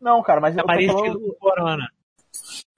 Não, 0.00 0.22
cara, 0.22 0.40
mas 0.40 0.56
É 0.56 0.60
eu 0.60 0.66
parecido 0.66 0.92
falando, 0.98 1.20
com 1.20 1.28
o 1.28 1.34
Corona. 1.36 1.88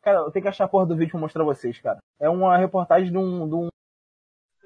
cara, 0.02 0.18
eu 0.18 0.30
tenho 0.30 0.42
que 0.42 0.48
achar 0.48 0.64
a 0.64 0.68
porra 0.68 0.84
do 0.86 0.96
vídeo 0.96 1.12
pra 1.12 1.20
mostrar 1.20 1.42
pra 1.44 1.54
vocês, 1.54 1.80
cara. 1.80 1.98
É 2.20 2.28
uma 2.28 2.56
reportagem 2.58 3.10
de 3.10 3.16
um, 3.16 3.48
de 3.48 3.54
um 3.54 3.68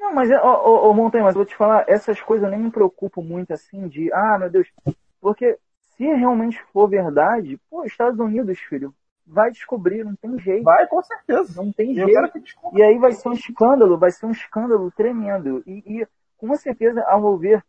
Não, 0.09 0.15
mas, 0.15 0.31
ô, 0.31 0.35
ô, 0.35 0.91
ô, 0.91 0.95
Montanha, 0.95 1.25
mas 1.25 1.35
eu 1.35 1.41
vou 1.41 1.45
te 1.45 1.55
falar, 1.55 1.85
essas 1.87 2.19
coisas 2.21 2.45
eu 2.45 2.51
nem 2.51 2.59
me 2.59 2.71
preocupo 2.71 3.23
muito 3.23 3.53
assim 3.53 3.87
de, 3.89 4.11
ah, 4.11 4.39
meu 4.39 4.49
Deus, 4.49 4.67
porque 5.21 5.59
se 5.81 6.05
realmente 6.05 6.63
for 6.73 6.89
verdade, 6.89 7.61
pô, 7.69 7.85
Estados 7.85 8.19
Unidos, 8.19 8.59
filho, 8.59 8.95
vai 9.27 9.51
descobrir, 9.51 10.05
não 10.05 10.17
tem 10.17 10.39
jeito, 10.39 10.65
vai 10.65 10.87
com 10.87 11.03
certeza. 11.03 11.63
não 11.63 11.71
tem 11.71 11.95
eu 11.95 12.07
jeito. 12.07 12.43
E 12.73 12.83
aí 12.83 12.99
vai 12.99 13.13
ser 13.13 13.29
um 13.29 13.33
escândalo, 13.33 13.99
vai 13.99 14.11
ser 14.11 14.25
um 14.25 14.31
escândalo 14.31 14.91
tremendo. 14.93 15.63
E, 15.67 16.01
e 16.01 16.09
com 16.39 16.55
certeza, 16.57 17.03
ao 17.03 17.21
meu 17.21 17.37
ver, 17.37 17.63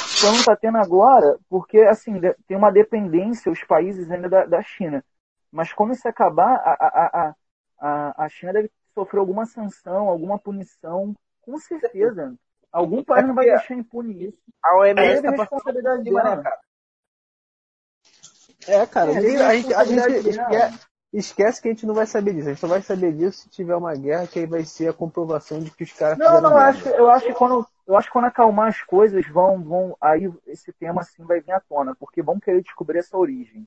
só 0.00 0.26
não 0.32 0.38
está 0.38 0.56
tendo 0.56 0.78
agora, 0.78 1.38
porque 1.48 1.78
assim, 1.78 2.20
tem 2.48 2.56
uma 2.56 2.72
dependência 2.72 3.52
os 3.52 3.62
países 3.62 4.10
ainda 4.10 4.28
da, 4.28 4.46
da 4.46 4.62
China. 4.62 5.04
Mas 5.52 5.72
quando 5.72 5.92
isso 5.92 6.08
acabar, 6.08 6.56
a, 6.56 6.72
a, 6.72 7.06
a, 7.06 7.34
a, 7.78 8.24
a 8.24 8.28
China 8.28 8.52
deve 8.52 8.68
sofrer 8.92 9.20
alguma 9.20 9.46
sanção, 9.46 10.08
alguma 10.08 10.40
punição, 10.40 11.14
com 11.44 11.58
certeza. 11.58 12.34
Algum 12.72 13.04
país 13.04 13.26
não 13.26 13.34
vai 13.34 13.46
deixar 13.46 13.74
impune 13.74 14.28
isso. 14.28 14.38
A 14.64 14.76
OMS 14.78 15.18
é 15.18 15.22
tá 15.22 15.22
passando 15.22 15.40
responsabilidade 15.40 16.02
por 16.02 16.04
cima, 16.04 16.36
né, 16.36 16.42
cara? 16.42 16.60
É, 18.66 18.86
cara, 18.86 19.12
É, 19.12 19.18
a 19.18 19.20
gente, 19.20 19.36
é 19.36 19.44
a 19.44 19.54
gente- 19.54 19.74
a 19.74 19.84
gente 19.84 20.28
esquece, 20.28 20.78
esquece 21.12 21.62
que 21.62 21.68
a 21.68 21.70
gente 21.70 21.86
não 21.86 21.94
vai 21.94 22.06
saber 22.06 22.34
disso. 22.34 22.48
A 22.48 22.52
gente 22.52 22.60
só 22.60 22.66
vai 22.66 22.82
saber 22.82 23.12
disso 23.12 23.42
se 23.42 23.48
tiver 23.50 23.76
uma 23.76 23.94
guerra, 23.94 24.26
que 24.26 24.38
aí 24.38 24.46
vai 24.46 24.64
ser 24.64 24.88
a 24.88 24.92
comprovação 24.92 25.60
de 25.60 25.70
que 25.70 25.84
os 25.84 25.92
caras 25.92 26.18
Não, 26.18 26.40
não, 26.40 26.50
eu 26.50 26.58
acho, 26.58 26.88
eu 26.88 27.10
acho 27.10 27.26
que 27.26 27.34
quando 27.34 27.66
eu 27.86 27.96
acho 27.96 28.08
que 28.08 28.12
quando 28.12 28.24
acalmar 28.24 28.68
as 28.68 28.80
coisas 28.82 29.26
vão, 29.28 29.62
vão, 29.62 29.96
aí 30.00 30.32
esse 30.46 30.72
tema 30.72 31.02
assim 31.02 31.22
vai 31.24 31.40
vir 31.40 31.52
à 31.52 31.60
tona, 31.60 31.94
porque 31.94 32.22
vão 32.22 32.40
querer 32.40 32.62
descobrir 32.62 32.98
essa 32.98 33.16
origem. 33.16 33.66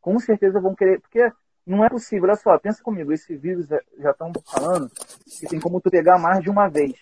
Com 0.00 0.18
certeza 0.18 0.60
vão 0.60 0.74
querer, 0.74 1.00
porque 1.00 1.30
não 1.66 1.84
é 1.84 1.88
possível, 1.88 2.24
olha 2.24 2.36
só, 2.36 2.58
pensa 2.58 2.82
comigo, 2.82 3.12
esse 3.12 3.36
vírus 3.36 3.66
já 3.98 4.10
estão 4.10 4.32
falando 4.50 4.90
que 5.38 5.46
tem 5.46 5.60
como 5.60 5.80
tu 5.80 5.90
pegar 5.90 6.18
mais 6.18 6.42
de 6.42 6.50
uma 6.50 6.68
vez. 6.68 6.94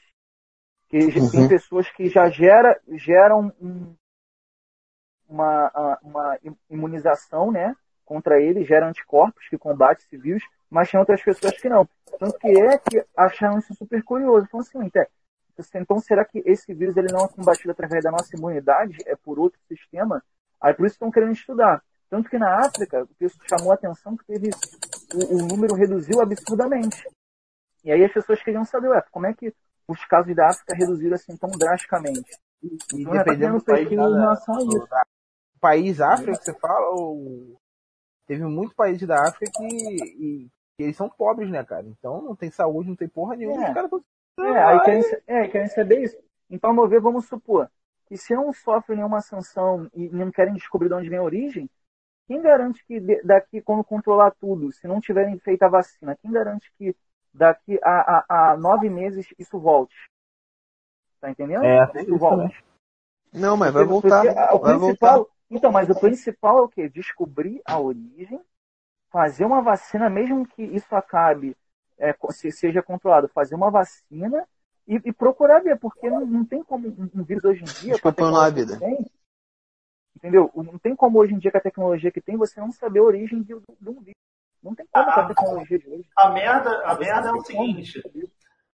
Que 0.88 1.10
já- 1.10 1.30
tem 1.30 1.40
Uhum. 1.42 1.48
pessoas 1.48 1.90
que 1.90 2.08
já 2.08 2.28
gera, 2.28 2.78
geram 2.88 3.52
um- 3.60 3.94
uma, 5.28 5.98
uma 6.02 6.38
imunização, 6.68 7.50
né, 7.52 7.74
contra 8.04 8.40
ele, 8.40 8.64
gera 8.64 8.88
anticorpos 8.88 9.48
que 9.48 9.56
combate 9.56 10.04
esse 10.04 10.16
vírus, 10.16 10.42
mas 10.68 10.90
tem 10.90 10.98
outras 10.98 11.22
pessoas 11.22 11.56
que 11.60 11.68
não. 11.68 11.88
Tanto 12.18 12.38
que 12.38 12.48
é 12.48 12.76
que 12.78 13.04
acharam 13.16 13.58
isso 13.58 13.72
super 13.74 14.02
curioso. 14.02 14.46
Então, 14.46 14.60
assim, 14.60 14.84
até, 14.84 15.08
então 15.76 16.00
será 16.00 16.24
que 16.24 16.42
esse 16.44 16.74
vírus 16.74 16.96
ele 16.96 17.12
não 17.12 17.24
é 17.24 17.28
combatido 17.28 17.70
através 17.70 18.02
da 18.02 18.10
nossa 18.10 18.34
imunidade? 18.36 18.98
É 19.06 19.14
por 19.14 19.38
outro 19.38 19.60
sistema? 19.68 20.22
Aí 20.60 20.74
por 20.74 20.86
isso 20.86 20.96
estão 20.96 21.10
querendo 21.10 21.32
estudar. 21.32 21.82
Tanto 22.10 22.28
que 22.28 22.38
na 22.38 22.66
África, 22.66 23.04
o 23.04 23.14
pessoal 23.14 23.46
chamou 23.48 23.70
a 23.70 23.74
atenção 23.74 24.16
que 24.16 24.24
teve 24.26 24.50
o, 25.14 25.36
o 25.36 25.46
número 25.46 25.74
reduziu 25.74 26.20
absurdamente. 26.20 27.08
E 27.84 27.92
aí 27.92 28.04
as 28.04 28.12
pessoas 28.12 28.42
queriam 28.42 28.64
saber, 28.64 28.88
ué, 28.88 29.02
como 29.12 29.26
é 29.26 29.32
que 29.32 29.54
os 29.86 30.04
casos 30.06 30.34
da 30.34 30.48
África 30.48 30.74
reduziram 30.74 31.14
assim 31.14 31.36
tão 31.36 31.50
drasticamente? 31.50 32.36
E 32.62 32.76
Então 33.00 33.14
já 33.14 33.24
tá 33.24 33.30
dependendo 33.30 33.58
do 33.58 33.64
país, 33.64 33.90
em 33.90 33.94
relação 33.96 34.54
a 34.56 34.58
isso. 34.62 34.88
o 35.56 35.58
país 35.60 36.00
África 36.00 36.32
que 36.32 36.44
você 36.44 36.58
fala, 36.58 36.90
ou... 36.90 37.56
teve 38.26 38.44
muitos 38.44 38.74
países 38.74 39.06
da 39.06 39.22
África 39.28 39.50
que, 39.56 39.64
e- 39.66 40.48
que 40.76 40.82
eles 40.82 40.96
são 40.96 41.08
pobres, 41.08 41.48
né, 41.50 41.64
cara? 41.64 41.86
Então 41.86 42.20
não 42.22 42.34
tem 42.36 42.50
saúde, 42.50 42.88
não 42.88 42.96
tem 42.96 43.08
porra 43.08 43.36
nenhuma. 43.36 43.64
É. 43.64 43.68
Os 43.68 43.74
caras 43.74 43.90
tão- 43.90 44.04
É, 44.44 44.62
aí 44.64 44.80
querem, 44.80 45.02
é, 45.26 45.48
querem 45.48 45.68
saber 45.68 46.02
isso. 46.02 46.16
Então, 46.50 46.72
meu 46.72 46.88
ver, 46.88 47.00
vamos 47.00 47.26
supor 47.26 47.70
que 48.06 48.16
se 48.16 48.34
não 48.34 48.52
sofrem 48.52 48.96
nenhuma 48.98 49.20
sanção 49.20 49.88
e 49.94 50.08
não 50.08 50.32
querem 50.32 50.52
descobrir 50.54 50.88
de 50.88 50.94
onde 50.94 51.08
vem 51.08 51.18
a 51.18 51.22
origem, 51.22 51.70
quem 52.30 52.40
garante 52.40 52.84
que 52.86 53.00
daqui, 53.24 53.60
quando 53.60 53.82
controlar 53.82 54.30
tudo, 54.30 54.70
se 54.70 54.86
não 54.86 55.00
tiverem 55.00 55.36
feito 55.40 55.64
a 55.64 55.68
vacina, 55.68 56.14
quem 56.14 56.30
garante 56.30 56.72
que 56.78 56.94
daqui 57.34 57.76
a, 57.82 58.24
a, 58.28 58.52
a 58.52 58.56
nove 58.56 58.88
meses 58.88 59.26
isso 59.36 59.58
volte? 59.58 59.96
Tá 61.20 61.28
entendendo? 61.28 61.64
É, 61.64 61.90
isso 62.02 62.18
também. 62.20 62.56
Não, 63.32 63.56
mas 63.56 63.72
vai 63.72 63.82
voltar. 63.84 64.22
porque 64.22 64.58
Vai 64.60 64.76
voltar. 64.76 64.78
principal, 64.78 65.30
então, 65.50 65.72
mas 65.72 65.90
o 65.90 65.98
principal 65.98 66.58
é 66.58 66.62
o 66.62 66.68
quê? 66.68 66.88
Descobrir 66.88 67.60
a 67.64 67.80
origem, 67.80 68.40
fazer 69.10 69.44
uma 69.44 69.60
vacina, 69.60 70.08
mesmo 70.08 70.46
que 70.46 70.62
isso 70.62 70.94
acabe, 70.94 71.56
é, 71.98 72.14
seja 72.52 72.80
controlado, 72.80 73.26
fazer 73.26 73.56
uma 73.56 73.72
vacina 73.72 74.46
e, 74.86 75.00
e 75.04 75.12
procurar 75.12 75.58
ver, 75.64 75.80
porque 75.80 76.08
não, 76.08 76.24
não 76.24 76.44
tem 76.44 76.62
como 76.62 76.86
um, 76.86 77.24
vírus 77.24 77.44
hoje 77.44 77.62
em 77.62 77.80
dia, 77.82 77.94
Desculpa 77.94 78.10
a 78.10 78.12
tecnologia 78.12 78.66
vida. 78.66 78.78
tem, 78.78 79.04
entendeu? 80.20 80.50
Não 80.54 80.78
tem 80.78 80.94
como 80.94 81.18
hoje 81.18 81.34
em 81.34 81.38
dia, 81.38 81.50
com 81.50 81.58
a 81.58 81.62
tecnologia 81.62 82.12
que 82.12 82.20
tem, 82.20 82.36
você 82.36 82.60
não 82.60 82.70
saber 82.70 83.00
a 83.00 83.04
origem 83.04 83.42
de, 83.42 83.54
de 83.54 83.88
um 83.88 84.00
vírus. 84.00 84.20
Não 84.62 84.74
tem 84.74 84.86
como 84.92 85.04
com 85.12 85.20
a 85.20 85.26
tecnologia 85.26 85.78
de 85.78 85.88
hoje. 85.88 86.08
A 86.16 86.30
merda, 86.30 86.70
a 86.84 86.94
Você 86.94 87.04
merda 87.04 87.28
é 87.28 87.32
o 87.32 87.40
seguinte. 87.40 88.02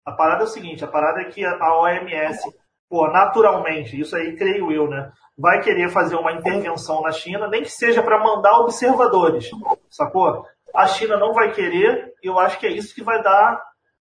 A 0.06 0.12
parada 0.12 0.44
é 0.44 0.46
o 0.46 0.50
seguinte, 0.50 0.84
a 0.84 0.88
parada 0.88 1.22
é 1.22 1.26
que 1.26 1.44
a 1.44 1.80
OMS, 1.80 2.56
pô, 2.90 3.08
naturalmente, 3.08 4.00
isso 4.00 4.16
aí 4.16 4.36
creio 4.36 4.72
eu, 4.72 4.88
né? 4.88 5.12
Vai 5.38 5.62
querer 5.62 5.90
fazer 5.90 6.16
uma 6.16 6.34
intervenção 6.34 7.02
na 7.02 7.12
China, 7.12 7.48
nem 7.48 7.64
que 7.64 7.70
seja 7.70 8.04
para 8.04 8.24
mandar 8.24 8.60
observadores, 8.60 9.50
sacou? 9.90 10.46
A 10.74 10.88
China 10.88 11.18
não 11.18 11.34
vai 11.34 11.52
querer, 11.52 12.14
e 12.24 12.28
eu 12.28 12.40
acho 12.40 12.60
que 12.60 12.68
é 12.68 12.72
isso 12.72 12.94
que 12.94 13.04
vai 13.04 13.22
dar 13.22 13.62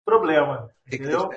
problema, 0.04 0.70
Tem 0.90 1.00
que 1.00 1.06
entendeu? 1.06 1.30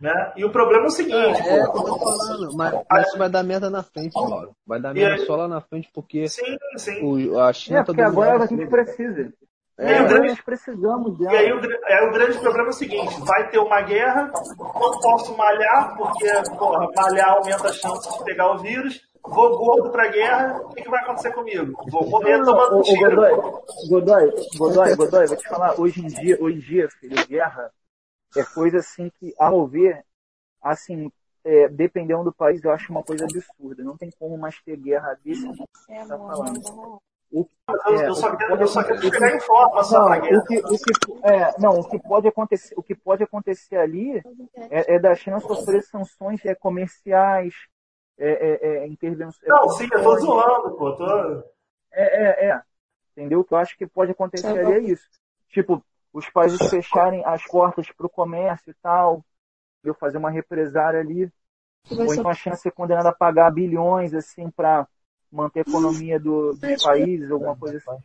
Né? 0.00 0.32
E 0.36 0.44
o 0.44 0.50
problema 0.50 0.84
é 0.84 0.86
o 0.88 0.90
seguinte, 0.90 1.14
É, 1.16 1.58
é, 1.60 1.66
pô. 1.66 1.78
eu 1.78 1.84
tô 1.84 1.98
falando, 1.98 2.54
mas, 2.56 2.74
mas 2.90 3.06
isso 3.06 3.16
vai 3.18 3.28
dar 3.30 3.42
merda 3.44 3.70
na 3.70 3.82
frente, 3.82 4.12
Mauro. 4.14 4.50
Vai 4.66 4.80
dar 4.80 4.92
merda 4.92 5.14
aí- 5.14 5.26
só 5.26 5.36
lá 5.36 5.46
na 5.48 5.60
frente, 5.60 5.88
porque 5.94 6.28
Sim, 6.28 6.56
sim. 6.76 7.00
o, 7.30 7.38
a 7.38 7.52
China 7.52 7.78
É, 7.78 7.80
tá 7.80 7.86
porque 7.86 8.02
agora 8.02 8.42
a 8.42 8.46
gente 8.46 8.66
precisa. 8.66 9.32
E 9.78 9.82
aí 9.82 10.00
o 10.00 10.04
É, 10.04 10.08
grande- 10.08 10.28
nós 10.28 10.40
precisamos 10.40 11.18
E 11.20 11.26
aí 11.28 11.52
o, 11.52 11.58
aí 11.58 12.08
o 12.08 12.12
grande 12.12 12.38
problema 12.38 12.68
é 12.68 12.70
o 12.70 12.72
seguinte, 12.72 13.20
vai 13.22 13.48
ter 13.50 13.58
uma 13.58 13.80
guerra, 13.82 14.30
não 14.58 15.00
posso 15.00 15.36
malhar, 15.36 15.96
porque 15.96 16.26
porra, 16.58 16.88
malhar 16.94 17.28
aumenta 17.30 17.68
a 17.68 17.72
chance 17.72 18.18
de 18.18 18.24
pegar 18.24 18.52
o 18.52 18.58
vírus, 18.58 19.00
vou 19.24 19.56
gordo 19.56 19.90
pra 19.90 20.08
guerra, 20.08 20.60
o 20.64 20.68
que, 20.74 20.82
que 20.82 20.90
vai 20.90 21.00
acontecer 21.02 21.32
comigo? 21.32 21.72
Vou 21.90 22.06
morrer 22.08 22.36
Não, 22.38 22.44
tomando 22.44 22.78
ô, 22.78 22.82
tiro. 22.82 23.10
Godoy, 23.16 23.30
Godoy, 23.88 24.30
Godoy, 24.58 24.96
Godoy, 24.96 25.26
vou 25.28 25.36
te 25.36 25.48
falar, 25.48 25.80
hoje 25.80 26.00
em 26.04 26.06
dia, 26.08 26.36
hoje 26.40 26.56
em 26.56 26.60
dia, 26.60 26.88
filho, 27.00 27.26
guerra 27.28 27.70
é 28.36 28.44
coisa 28.44 28.78
assim 28.78 29.10
que, 29.18 29.34
ao 29.38 29.50
meu 29.50 29.66
ver, 29.66 30.04
assim, 30.62 31.10
é, 31.44 31.68
dependendo 31.68 32.24
do 32.24 32.32
país, 32.32 32.62
eu 32.64 32.70
acho 32.70 32.90
uma 32.90 33.02
coisa 33.02 33.24
absurda. 33.24 33.82
Não 33.82 33.96
tem 33.96 34.10
como 34.18 34.36
mais 34.38 34.60
ter 34.62 34.76
guerra 34.76 35.18
desse 35.24 35.42
que 35.48 35.56
você 35.56 36.06
tá 36.08 36.16
falando. 36.18 37.00
O, 37.30 37.48
Eu, 37.68 37.98
é, 37.98 38.08
eu 38.08 38.14
só 38.14 38.36
quero, 38.36 38.50
pode 38.50 38.62
eu 38.62 38.68
só 38.68 38.82
quero 38.84 38.94
acontecer- 38.98 39.14
chegar 39.14 39.36
em 39.36 39.40
forma 39.40 39.82
Não, 39.82 40.04
pra 40.06 40.18
guerra. 40.20 40.38
o 40.38 40.44
que, 40.44 40.58
o 40.58 40.68
que, 40.68 41.26
é, 41.28 41.60
não, 41.60 41.70
o 41.80 41.88
que 41.88 41.98
pode 41.98 42.28
acontecer, 42.28 42.74
o 42.76 42.82
que 42.82 42.94
pode 42.94 43.22
acontecer 43.24 43.76
ali 43.76 44.18
é, 44.70 44.94
é 44.94 44.98
da 45.00 45.14
China 45.16 45.40
sofrer 45.40 45.82
sanções 45.82 46.44
é, 46.44 46.54
comerciais, 46.54 47.52
é, 48.16 48.30
é, 48.30 48.66
é, 48.68 48.86
intervenções. 48.86 49.48
Não, 49.48 49.68
sim, 49.70 49.88
eu 49.90 50.02
tô 50.02 50.16
zoando, 50.18 50.76
pô. 50.76 50.92
Tô... 50.94 51.44
É, 51.92 52.44
é, 52.44 52.46
é. 52.50 52.62
Entendeu? 53.12 53.40
O 53.40 53.44
que 53.44 53.52
eu 53.54 53.58
acho 53.58 53.76
que 53.76 53.86
pode 53.86 54.12
acontecer 54.12 54.46
ali 54.46 54.72
é 54.72 54.78
isso. 54.78 55.08
Tipo, 55.48 55.84
os 56.14 56.30
países 56.30 56.70
fecharem 56.70 57.22
as 57.26 57.44
portas 57.44 57.90
pro 57.90 58.08
comércio 58.08 58.70
e 58.70 58.74
tal, 58.80 59.22
eu 59.82 59.92
fazer 59.92 60.16
uma 60.16 60.30
represária 60.30 61.00
ali, 61.00 61.30
ou 61.90 62.14
então 62.14 62.30
a 62.30 62.34
China 62.34 62.54
ser 62.56 62.70
condenada 62.70 63.08
a 63.10 63.14
pagar 63.14 63.50
bilhões, 63.50 64.14
assim, 64.14 64.48
pra 64.48 64.86
manter 65.30 65.58
a 65.58 65.62
economia 65.62 66.18
do, 66.18 66.54
dos 66.54 66.82
países, 66.82 67.30
alguma 67.30 67.56
coisa 67.56 67.78
assim. 67.78 68.02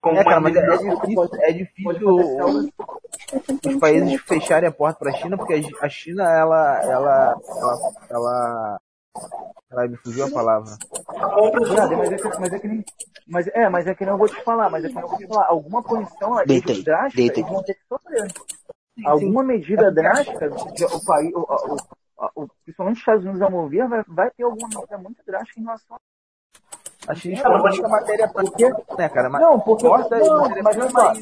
Como 0.00 0.16
É, 0.16 0.24
cara, 0.24 0.40
mas 0.40 0.54
é, 0.54 0.60
é 0.60 0.76
difícil, 0.76 1.28
é 1.42 1.52
difícil 1.52 2.08
algo 2.40 2.72
os 3.66 3.76
países 3.76 4.20
fecharem 4.22 4.68
a 4.68 4.72
porta 4.72 5.00
para 5.00 5.10
a 5.10 5.14
China, 5.14 5.36
porque 5.36 5.54
a- 5.54 5.84
a 5.84 5.88
China, 5.88 6.22
ela, 6.22 6.82
ela, 6.84 7.40
ela, 7.48 7.92
ela, 8.08 8.80
ela 9.70 9.86
me 9.86 9.96
fugiu 9.98 10.26
a 10.26 10.30
palavra. 10.30 10.76
Brother, 11.06 11.98
mas 11.98 12.12
é 12.12 12.16
que, 12.16 12.40
mas 12.40 12.52
é 12.52 12.58
que 12.58 12.68
nem. 12.68 12.84
Mas, 13.26 13.46
é, 13.48 13.68
mas 13.68 13.86
é 13.86 13.94
que 13.94 14.06
não 14.06 14.16
vou 14.16 14.28
te 14.28 14.42
falar, 14.42 14.70
mas 14.70 14.84
é 14.84 14.88
que 14.88 14.94
não 14.94 15.08
vou 15.08 15.18
te 15.18 15.26
falar. 15.26 15.46
Alguma 15.48 15.82
punição 15.82 16.36
Deita 16.46 16.72
aí, 16.72 16.82
drástica 16.82 17.22
eles 17.22 17.50
vão 17.50 17.62
ter 17.62 17.74
que 17.74 17.84
sofrer. 17.88 18.32
Alguma 19.04 19.44
medida 19.44 19.92
drástica, 19.92 20.48
o 20.48 21.04
país, 21.04 21.32
o, 21.34 21.40
o, 21.40 22.42
o, 22.42 22.48
principalmente 22.64 22.96
os 22.96 23.00
Estados 23.00 23.24
Unidos 23.24 23.42
a 23.42 23.50
mover, 23.50 23.88
vai, 23.88 24.02
vai 24.08 24.30
ter 24.30 24.42
alguma 24.42 24.68
medida 24.68 24.98
muito 24.98 25.22
drástica 25.24 25.60
em 25.60 25.64
relação 25.64 25.96
a. 25.96 26.00
A 27.06 27.14
China 27.14 27.42
Cara, 27.42 27.58
mas- 27.62 27.74
exporta 27.74 27.88
matéria-prima, 27.88 28.84
né, 28.98 29.08
cara? 29.08 29.30
Mas 29.30 29.40
Não, 29.40 29.60
porque. 29.60 29.86
exporta 29.86 30.18
Não, 30.18 30.48
mas 30.62 30.76
olha 30.76 30.90
só, 30.90 31.12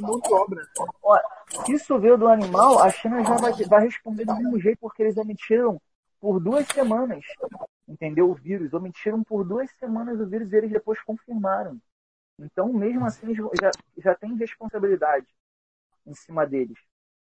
olha, 1.03 1.23
se 1.65 1.73
isso 1.75 1.99
veio 1.99 2.17
do 2.17 2.27
animal, 2.27 2.81
a 2.81 2.91
China 2.91 3.23
já 3.25 3.37
vai, 3.37 3.53
vai 3.53 3.85
responder 3.85 4.25
do 4.25 4.35
mesmo 4.35 4.59
jeito, 4.59 4.79
porque 4.81 5.03
eles 5.03 5.17
emitiram 5.17 5.81
por 6.21 6.41
duas 6.41 6.67
semanas, 6.69 7.25
entendeu? 7.89 8.31
O 8.31 8.35
vírus. 8.35 8.73
Omitiram 8.73 9.23
por 9.23 9.45
duas 9.45 9.71
semanas 9.79 10.21
o 10.21 10.27
vírus 10.27 10.53
e 10.53 10.57
eles 10.57 10.71
depois 10.71 11.01
confirmaram. 11.03 11.79
Então, 12.39 12.73
mesmo 12.73 13.05
assim, 13.07 13.35
já, 13.35 13.71
já 13.97 14.15
tem 14.15 14.37
responsabilidade 14.37 15.27
em 16.07 16.15
cima 16.15 16.47
deles. 16.47 16.79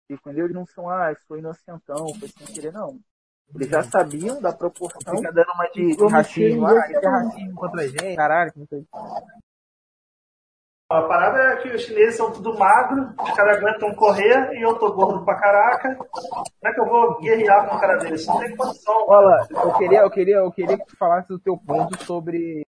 Entendeu? 0.10 0.46
Eles 0.46 0.56
não 0.56 0.66
são, 0.66 0.90
ah, 0.90 1.12
eu 1.12 1.18
sou 1.28 1.38
inocentão, 1.38 2.14
foi 2.20 2.28
sem 2.28 2.48
querer, 2.48 2.74
não. 2.74 3.00
Eles 3.56 3.70
já 3.70 3.84
sabiam 3.84 4.42
da 4.42 4.52
proporção. 4.52 5.16
Fica 5.16 5.32
dando 5.32 5.52
uma 5.54 5.68
de, 5.68 5.96
de 5.96 6.08
racismo. 6.08 6.66
Ah, 6.66 6.74
é 6.74 7.08
racismo 7.08 7.56
contra 7.56 7.82
a 7.82 7.88
gente. 7.88 8.16
Caralho. 8.16 8.54
A 10.94 11.02
parada 11.08 11.40
é 11.40 11.56
que 11.56 11.70
os 11.70 11.82
chineses 11.82 12.18
são 12.18 12.32
tudo 12.32 12.56
magro, 12.56 13.16
os 13.20 13.32
caras 13.32 13.58
aguentam 13.58 13.96
correr 13.96 14.54
e 14.54 14.62
eu 14.62 14.78
tô 14.78 14.94
gordo 14.94 15.26
pra 15.26 15.40
caraca. 15.40 15.96
Como 15.96 16.46
é 16.64 16.72
que 16.72 16.80
eu 16.80 16.86
vou 16.86 17.20
guerrear 17.20 17.68
com 17.68 17.76
um 17.76 17.80
cara 17.80 17.98
desse? 17.98 18.28
Não 18.28 18.38
tem 18.38 18.56
condição. 18.56 18.94
Olha, 19.08 19.48
eu 19.50 19.74
queria, 19.74 20.00
eu 20.02 20.12
queria, 20.12 20.36
eu 20.36 20.52
queria 20.52 20.78
que 20.78 20.86
tu 20.86 20.96
falasse 20.96 21.30
do 21.30 21.40
teu 21.40 21.58
ponto 21.58 22.00
sobre 22.04 22.64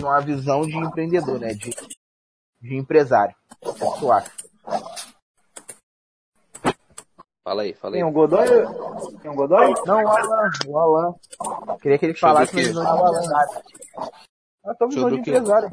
uma 0.00 0.20
visão 0.20 0.62
de 0.62 0.76
empreendedor, 0.76 1.40
né? 1.40 1.54
De, 1.54 1.70
de 2.60 2.76
empresário. 2.76 3.34
O 3.60 3.72
que 3.72 3.98
tu 3.98 4.12
acha? 4.12 4.30
Fala 7.42 7.62
aí, 7.62 7.74
fala 7.74 7.96
aí. 7.96 8.00
Tem 8.00 8.08
um 8.08 8.12
Godoy? 8.12 8.46
Tem 9.22 9.30
um 9.30 9.34
Godoy? 9.34 9.74
Não, 9.84 10.04
o 10.04 10.08
Alan, 10.08 10.50
o 10.68 10.78
Alan. 10.78 11.14
Queria 11.80 11.98
que 11.98 12.06
ele 12.06 12.12
Deixa 12.12 12.28
falasse 12.28 12.54
de 12.54 12.60
empresário. 12.62 13.02
Nós 14.64 14.72
estamos 14.72 14.94
Deixa 14.94 15.08
eu 15.08 15.10
visão 15.10 15.10
de 15.10 15.16
o 15.16 15.18
empresário. 15.18 15.72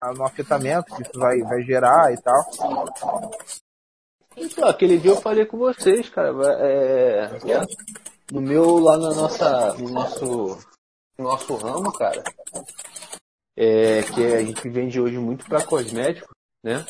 Ah, 0.00 0.12
No 0.14 0.24
afetamento 0.24 0.94
que 0.94 1.02
isso 1.02 1.18
vai, 1.18 1.40
vai 1.40 1.62
gerar 1.62 2.12
e 2.12 2.16
tal. 2.22 2.88
Então, 4.36 4.68
aquele 4.68 4.98
dia 4.98 5.10
eu 5.10 5.20
falei 5.20 5.44
com 5.44 5.58
vocês, 5.58 6.08
cara. 6.08 6.30
É, 6.58 7.30
no 8.32 8.40
meu, 8.40 8.78
lá 8.78 8.96
na 8.96 9.12
nossa, 9.12 9.74
no 9.74 9.90
nosso, 9.90 10.58
no 11.18 11.24
nosso 11.24 11.54
ramo, 11.56 11.92
cara, 11.92 12.22
é, 13.56 14.02
que 14.02 14.24
a 14.24 14.42
gente 14.42 14.68
vende 14.68 15.00
hoje 15.00 15.18
muito 15.18 15.44
para 15.44 15.64
cosmético, 15.64 16.30
né? 16.64 16.86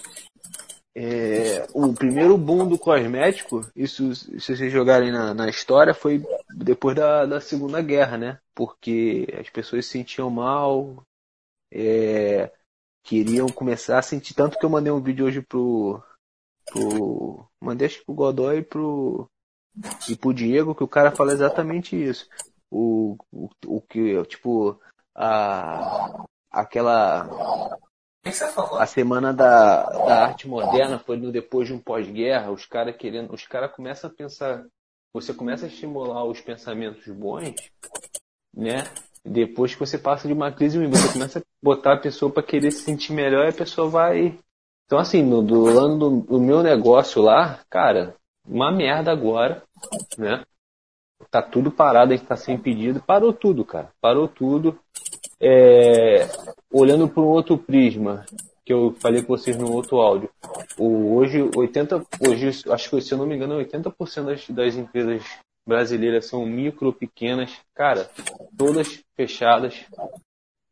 É, 0.95 1.67
o 1.73 1.93
primeiro 1.95 2.37
boom 2.37 2.69
do 2.69 2.79
cosmético, 2.79 3.67
isso 3.75 4.15
se 4.15 4.41
vocês 4.41 4.73
jogarem 4.73 5.11
na, 5.11 5.33
na 5.33 5.49
história, 5.49 5.95
foi 5.95 6.23
depois 6.55 6.97
da, 6.97 7.27
da 7.27 7.41
Segunda 7.41 7.81
Guerra, 7.81 8.19
né? 8.19 8.39
Porque 8.55 9.27
as 9.41 9.49
pessoas 9.49 9.87
se 9.87 9.93
sentiam 9.93 10.29
mal, 10.29 11.03
é, 11.73 12.53
queriam 13.03 13.49
começar 13.49 13.99
a 13.99 14.03
sentir. 14.03 14.35
Tanto 14.35 14.59
que 14.59 14.65
eu 14.65 14.71
mandei 14.71 14.93
um 14.93 15.01
vídeo 15.01 15.27
hoje 15.27 15.41
pro, 15.41 16.03
pro. 16.67 17.47
Mandei 17.61 17.87
acho 17.87 17.99
que 17.99 18.05
pro 18.05 18.15
Godoy 18.15 18.59
e 18.59 18.63
pro. 18.63 19.29
E 20.09 20.17
pro 20.17 20.35
Diego, 20.35 20.75
que 20.75 20.85
o 20.85 20.89
cara 20.89 21.11
fala 21.11 21.33
exatamente 21.33 21.97
isso. 21.97 22.29
O, 22.71 23.17
o, 23.33 23.49
o 23.67 23.81
que, 23.81 24.23
tipo, 24.25 24.81
a. 25.15 26.25
Aquela. 26.51 27.29
A 28.79 28.87
semana 28.87 29.33
da, 29.33 29.83
da 29.83 30.25
arte 30.25 30.47
moderna 30.47 30.99
foi 30.99 31.17
no 31.17 31.33
depois 31.33 31.69
de 31.69 31.75
um 31.75 31.79
pós-guerra, 31.79 32.51
os 32.51 32.67
caras 32.67 32.97
querendo. 32.97 33.33
Os 33.33 33.47
caras 33.47 33.75
começam 33.75 34.11
a 34.11 34.13
pensar. 34.13 34.67
Você 35.13 35.33
começa 35.33 35.65
a 35.65 35.69
estimular 35.69 36.25
os 36.25 36.41
pensamentos 36.41 37.05
bons, 37.09 37.55
né? 38.55 38.85
Depois 39.25 39.75
que 39.75 39.81
você 39.81 39.99
passa 39.99 40.29
de 40.29 40.35
uma 40.35 40.53
crise, 40.53 40.79
você 40.87 41.13
começa 41.13 41.39
a 41.39 41.43
botar 41.63 41.95
a 41.95 42.01
pessoa 42.01 42.31
para 42.33 42.43
querer 42.43 42.71
se 42.71 42.83
sentir 42.83 43.13
melhor 43.13 43.45
e 43.45 43.51
a 43.51 43.53
pessoa 43.53 43.89
vai. 43.89 44.39
Então, 44.87 44.99
assim, 44.99 45.23
no, 45.23 45.43
do 45.43 45.67
ano 45.69 45.99
do, 45.99 46.21
do 46.21 46.41
meu 46.41 46.63
negócio 46.63 47.23
lá, 47.23 47.61
cara, 47.69 48.15
uma 48.47 48.73
merda 48.73 49.13
agora, 49.13 49.63
né? 50.19 50.43
Tá 51.31 51.43
tudo 51.43 51.71
parado, 51.71 52.13
a 52.13 52.17
gente 52.17 52.27
tá 52.27 52.37
sem 52.37 52.59
pedido. 52.59 53.03
Parou 53.03 53.33
tudo, 53.33 53.65
cara. 53.65 53.91
Parou 54.01 54.27
tudo. 54.27 54.79
É, 55.41 56.27
olhando 56.73 57.09
para 57.09 57.23
um 57.23 57.29
outro 57.29 57.57
prisma, 57.57 58.25
que 58.65 58.73
eu 58.73 58.95
falei 59.01 59.23
com 59.23 59.37
vocês 59.37 59.57
no 59.57 59.73
outro 59.73 59.99
áudio. 59.99 60.31
O, 60.79 61.17
hoje, 61.17 61.49
80, 61.57 62.05
hoje, 62.29 62.63
acho 62.71 62.91
que 62.91 63.01
se 63.01 63.13
eu 63.13 63.19
não 63.19 63.27
me 63.27 63.37
engano, 63.37 63.59
80% 63.59 64.25
das, 64.25 64.49
das 64.49 64.77
empresas 64.77 65.23
brasileiras 65.67 66.27
são 66.27 66.45
micro, 66.45 66.93
pequenas, 66.93 67.53
cara, 67.75 68.11
todas 68.57 69.03
fechadas. 69.15 69.85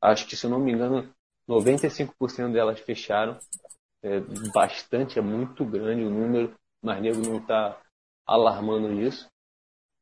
Acho 0.01 0.27
que, 0.27 0.37
se 0.37 0.47
eu 0.47 0.51
não 0.51 0.61
me 0.61 0.73
engano, 0.73 1.13
95% 1.49 2.53
delas 2.53 2.79
fecharam. 2.81 3.39
É 4.03 4.21
bastante, 4.55 5.19
é 5.19 5.23
muito 5.23 5.65
grande 5.65 6.05
o 6.05 6.11
número, 6.11 6.55
mas 6.81 7.01
nego 7.03 7.21
não 7.21 7.39
está 7.39 7.81
alarmando 8.25 8.93
isso. 8.93 9.29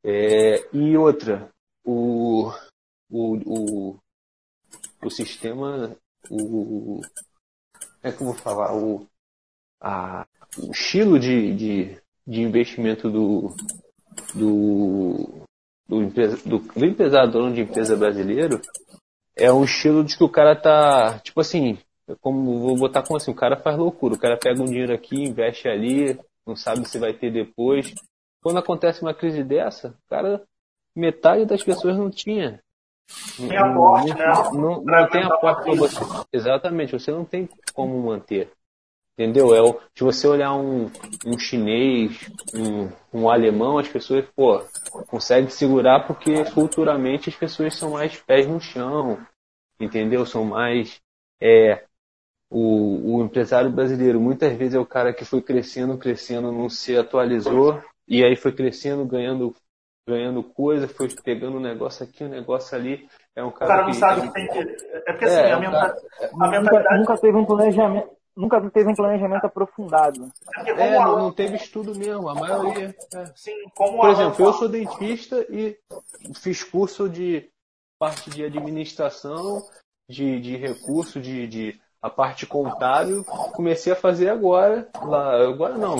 É, 0.04 0.68
e 0.72 0.96
outra, 0.96 1.50
o, 1.84 2.50
o, 3.08 3.36
o, 3.46 3.98
o 5.02 5.10
sistema, 5.10 5.96
o, 6.30 7.00
é 8.02 8.12
como 8.12 8.34
falar, 8.34 8.76
o, 8.76 9.06
a, 9.80 10.26
o 10.58 10.70
estilo 10.72 11.18
de, 11.18 11.54
de, 11.54 12.02
de 12.26 12.42
investimento 12.42 13.10
do, 13.10 13.54
do, 14.34 15.46
do, 15.88 16.02
empresa, 16.02 16.36
do, 16.48 16.58
do 16.58 16.84
empresário 16.84 17.32
dono 17.32 17.54
de 17.54 17.62
empresa 17.62 17.96
brasileiro 17.96 18.60
é 19.36 19.52
um 19.52 19.64
estilo 19.64 20.02
de 20.02 20.16
que 20.16 20.24
o 20.24 20.28
cara 20.28 20.56
tá, 20.56 21.18
tipo 21.20 21.40
assim, 21.40 21.78
como 22.20 22.58
vou 22.60 22.76
botar 22.76 23.02
como 23.02 23.16
assim, 23.16 23.30
o 23.30 23.34
cara 23.34 23.56
faz 23.56 23.76
loucura, 23.76 24.14
o 24.14 24.18
cara 24.18 24.38
pega 24.38 24.62
um 24.62 24.66
dinheiro 24.66 24.94
aqui, 24.94 25.22
investe 25.22 25.68
ali, 25.68 26.18
não 26.46 26.56
sabe 26.56 26.88
se 26.88 26.98
vai 26.98 27.12
ter 27.12 27.30
depois. 27.30 27.94
Quando 28.42 28.58
acontece 28.58 29.02
uma 29.02 29.14
crise 29.14 29.42
dessa, 29.42 29.94
cara, 30.08 30.42
metade 30.94 31.44
das 31.44 31.62
pessoas 31.62 31.96
não 31.96 32.10
tinha. 32.10 32.60
Tem 33.36 33.56
aporte, 33.56 34.08
não, 34.08 34.16
né? 34.16 34.24
Não, 34.52 34.84
Pra 34.84 35.00
não 35.02 35.08
tem 35.08 35.22
aporte 35.22 35.62
pra 35.62 35.72
uma 35.72 35.76
você. 35.76 36.00
Exatamente, 36.32 36.92
você 36.92 37.10
não 37.10 37.24
tem 37.24 37.48
como 37.74 38.00
manter. 38.02 38.50
Entendeu? 39.18 39.54
É 39.54 39.62
o, 39.62 39.80
se 39.94 40.04
você 40.04 40.26
olhar 40.26 40.54
um, 40.54 40.90
um 41.24 41.38
chinês, 41.38 42.28
um, 42.52 42.90
um 43.12 43.30
alemão, 43.30 43.78
as 43.78 43.88
pessoas, 43.88 44.26
pô, 44.36 44.62
conseguem 45.08 45.48
segurar 45.48 46.06
porque 46.06 46.44
culturalmente 46.52 47.30
as 47.30 47.34
pessoas 47.34 47.74
são 47.78 47.92
mais 47.92 48.16
pés 48.20 48.46
no 48.46 48.60
chão, 48.60 49.18
entendeu? 49.80 50.26
São 50.26 50.44
mais, 50.44 51.00
é, 51.40 51.84
o, 52.50 53.18
o 53.18 53.24
empresário 53.24 53.70
brasileiro 53.70 54.20
muitas 54.20 54.56
vezes 54.56 54.74
é 54.74 54.78
o 54.78 54.86
cara 54.86 55.12
que 55.14 55.24
foi 55.24 55.42
crescendo, 55.42 55.98
crescendo, 55.98 56.52
não 56.52 56.68
se 56.68 56.96
atualizou, 56.96 57.82
e 58.08 58.24
aí 58.24 58.36
foi 58.36 58.52
crescendo, 58.52 59.04
ganhando, 59.06 59.54
ganhando 60.08 60.42
coisa, 60.44 60.88
foi 60.88 61.08
pegando 61.24 61.58
um 61.58 61.60
negócio 61.60 62.04
aqui, 62.04 62.24
um 62.24 62.28
negócio 62.28 62.76
ali. 62.76 63.08
É 63.34 63.44
um 63.44 63.50
O 63.60 63.66
cara, 63.66 63.66
cara 63.66 63.84
não 63.86 63.92
que, 63.92 64.02
sabe 64.02 64.22
que 64.22 64.32
tem 64.32 64.48
que. 64.48 64.58
É 65.06 65.12
porque 65.12 65.24
assim, 65.26 65.50
É, 65.50 65.52
a, 65.52 65.56
o 65.56 65.60
menta- 65.60 65.70
cara- 65.70 65.94
a 66.40 66.48
Nunca, 66.48 66.48
mentalidade. 66.48 66.88
nunca 66.90 67.18
teve 67.18 67.36
um 67.36 67.44
planejamento. 67.46 68.10
Nunca 68.36 68.60
teve 68.70 68.90
um 68.90 68.94
planejamento 68.94 69.46
aprofundado. 69.46 70.30
É 70.66 70.90
não, 70.98 71.18
não 71.18 71.32
teve 71.32 71.56
estudo 71.56 71.96
mesmo, 71.96 72.28
a 72.28 72.34
maioria. 72.34 72.94
é. 73.14 73.26
Sim, 73.34 73.56
como 73.74 73.98
Por 73.98 74.10
exemplo, 74.10 74.44
eu 74.44 74.52
sou 74.52 74.68
dentista 74.68 75.46
e 75.48 75.78
fiz 76.34 76.62
curso 76.62 77.08
de 77.08 77.48
parte 77.98 78.28
de 78.28 78.44
administração, 78.44 79.62
de, 80.08 80.38
de 80.38 80.56
recurso, 80.56 81.18
de, 81.18 81.46
de 81.46 81.80
a 82.02 82.10
parte 82.10 82.46
contábil. 82.46 83.24
Comecei 83.54 83.92
a 83.92 83.96
fazer 83.96 84.28
agora, 84.28 84.88
lá, 85.02 85.42
agora 85.42 85.78
não, 85.78 85.96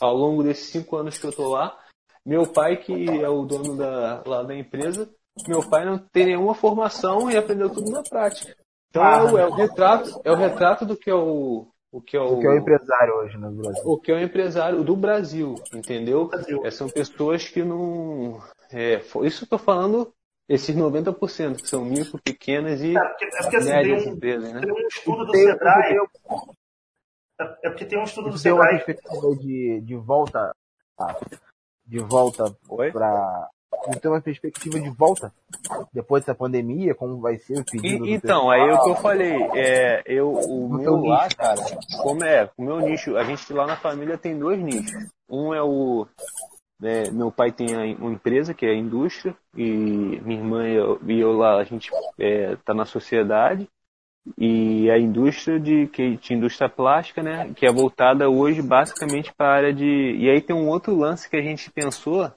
ao 0.00 0.14
longo 0.14 0.42
desses 0.42 0.70
cinco 0.70 0.96
anos 0.96 1.18
que 1.18 1.26
eu 1.26 1.32
tô 1.32 1.50
lá. 1.50 1.78
Meu 2.24 2.50
pai, 2.52 2.76
que 2.78 3.08
é 3.22 3.28
o 3.28 3.44
dono 3.44 3.76
da, 3.76 4.22
lá 4.26 4.42
da 4.42 4.56
empresa, 4.56 5.08
meu 5.46 5.68
pai 5.68 5.84
não 5.84 5.98
tem 5.98 6.26
nenhuma 6.26 6.54
formação 6.54 7.30
e 7.30 7.36
aprendeu 7.36 7.70
tudo 7.70 7.90
na 7.90 8.02
prática. 8.02 8.56
Então 8.96 9.04
Ah. 9.04 9.16
é, 9.18 9.32
o, 9.32 9.38
é 9.38 9.46
o 9.46 9.50
retrato, 9.54 10.20
é 10.24 10.32
o 10.32 10.36
retrato 10.36 10.86
do 10.86 10.96
que 10.96 11.10
é 11.10 11.14
o, 11.14 11.68
o 11.92 12.00
que 12.00 12.16
é 12.16 12.20
o, 12.20 12.34
O 12.34 12.40
que 12.40 12.46
é 12.46 12.50
o 12.50 12.56
empresário 12.56 13.14
hoje 13.14 13.36
no 13.36 13.50
Brasil. 13.52 13.82
o 13.84 14.00
que 14.00 14.10
é 14.10 14.14
o 14.14 14.20
empresário 14.20 14.82
do 14.84 14.96
Brasil, 14.96 15.54
entendeu? 15.74 16.28
Brasil. 16.28 16.64
É, 16.64 16.70
são 16.70 16.88
pessoas 16.88 17.48
que 17.48 17.62
não. 17.62 18.40
É, 18.70 19.00
isso 19.24 19.44
eu 19.44 19.48
tô 19.48 19.58
falando, 19.58 20.12
esses 20.48 20.74
90%, 20.74 21.56
que 21.62 21.68
são 21.68 21.84
micro, 21.84 22.18
pequenas 22.22 22.80
e 22.80 22.96
É 22.96 23.00
porque, 23.00 23.24
é 23.24 23.28
porque 23.42 23.56
assim, 23.56 23.66
tem 23.66 23.74
médias 23.76 24.06
um, 24.06 24.10
empresas, 24.10 24.52
né? 24.52 24.60
tem 24.60 24.72
um 24.72 24.86
estudo 24.88 25.24
do 25.26 25.32
Tem- 25.32 25.46
Sebrae. 25.46 25.88
tem- 25.88 26.56
É 27.64 27.68
porque 27.68 27.84
tem 27.84 27.98
um 27.98 28.04
estudo 28.04 28.30
do 28.30 28.42
Tem 28.42 28.52
uma 28.52 28.64
Sebrae. 28.64 28.84
perspectiva 28.84 29.36
de, 29.36 29.80
de 29.82 29.94
volta. 29.96 30.52
tá? 30.96 31.16
De 31.84 31.98
volta 32.00 32.44
Oi? 32.70 32.90
Para. 33.84 34.00
Tem 34.00 34.10
uma 34.10 34.20
perspectiva 34.20 34.78
de 34.80 34.90
volta 34.90 35.32
depois 35.92 36.22
dessa 36.22 36.34
pandemia, 36.34 36.94
como 36.94 37.20
vai 37.20 37.38
ser 37.38 37.58
o 37.58 37.64
pedido 37.64 37.98
do 37.98 38.06
E- 38.06 38.14
então, 38.14 38.50
aí 38.50 38.60
é 38.60 38.72
o 38.74 38.82
que 38.82 38.90
eu 38.90 38.96
falei, 38.96 39.36
é, 39.54 40.02
eu, 40.06 40.30
o 40.30 40.68
No 40.68 40.78
meu 40.78 40.96
lá, 41.04 41.24
nicho. 41.24 41.36
cara, 41.36 41.60
como 42.02 42.24
é, 42.24 42.50
o 42.56 42.62
meu 42.62 42.80
nicho, 42.80 43.16
a 43.16 43.24
gente 43.24 43.52
lá 43.52 43.66
na 43.66 43.76
família 43.76 44.18
tem 44.18 44.38
dois 44.38 44.58
nichos. 44.62 44.92
Um 45.28 45.52
é 45.54 45.62
o, 45.62 46.06
né, 46.80 47.10
meu 47.10 47.30
pai 47.32 47.50
tem 47.52 47.66
uma 47.96 48.12
empresa 48.12 48.54
que 48.54 48.66
é 48.66 48.70
a 48.70 48.76
indústria, 48.76 49.34
e 49.56 50.20
minha 50.24 50.40
irmã 50.40 50.68
e 50.68 50.74
eu, 50.74 51.00
e 51.06 51.20
eu 51.20 51.32
lá, 51.32 51.58
a 51.58 51.64
gente 51.64 51.90
é, 52.18 52.56
tá 52.64 52.74
na 52.74 52.84
sociedade, 52.84 53.68
e 54.36 54.90
a 54.90 54.98
indústria 54.98 55.58
de, 55.60 55.86
que, 55.86 56.16
de 56.16 56.34
indústria 56.34 56.68
plástica, 56.68 57.22
né, 57.22 57.52
que 57.54 57.64
é 57.66 57.72
voltada 57.72 58.28
hoje 58.28 58.60
basicamente 58.60 59.32
para 59.32 59.48
a 59.48 59.54
área 59.54 59.72
de, 59.72 60.16
e 60.18 60.28
aí 60.28 60.40
tem 60.40 60.54
um 60.54 60.68
outro 60.68 60.96
lance 60.96 61.30
que 61.30 61.36
a 61.36 61.42
gente 61.42 61.70
pensou, 61.70 62.30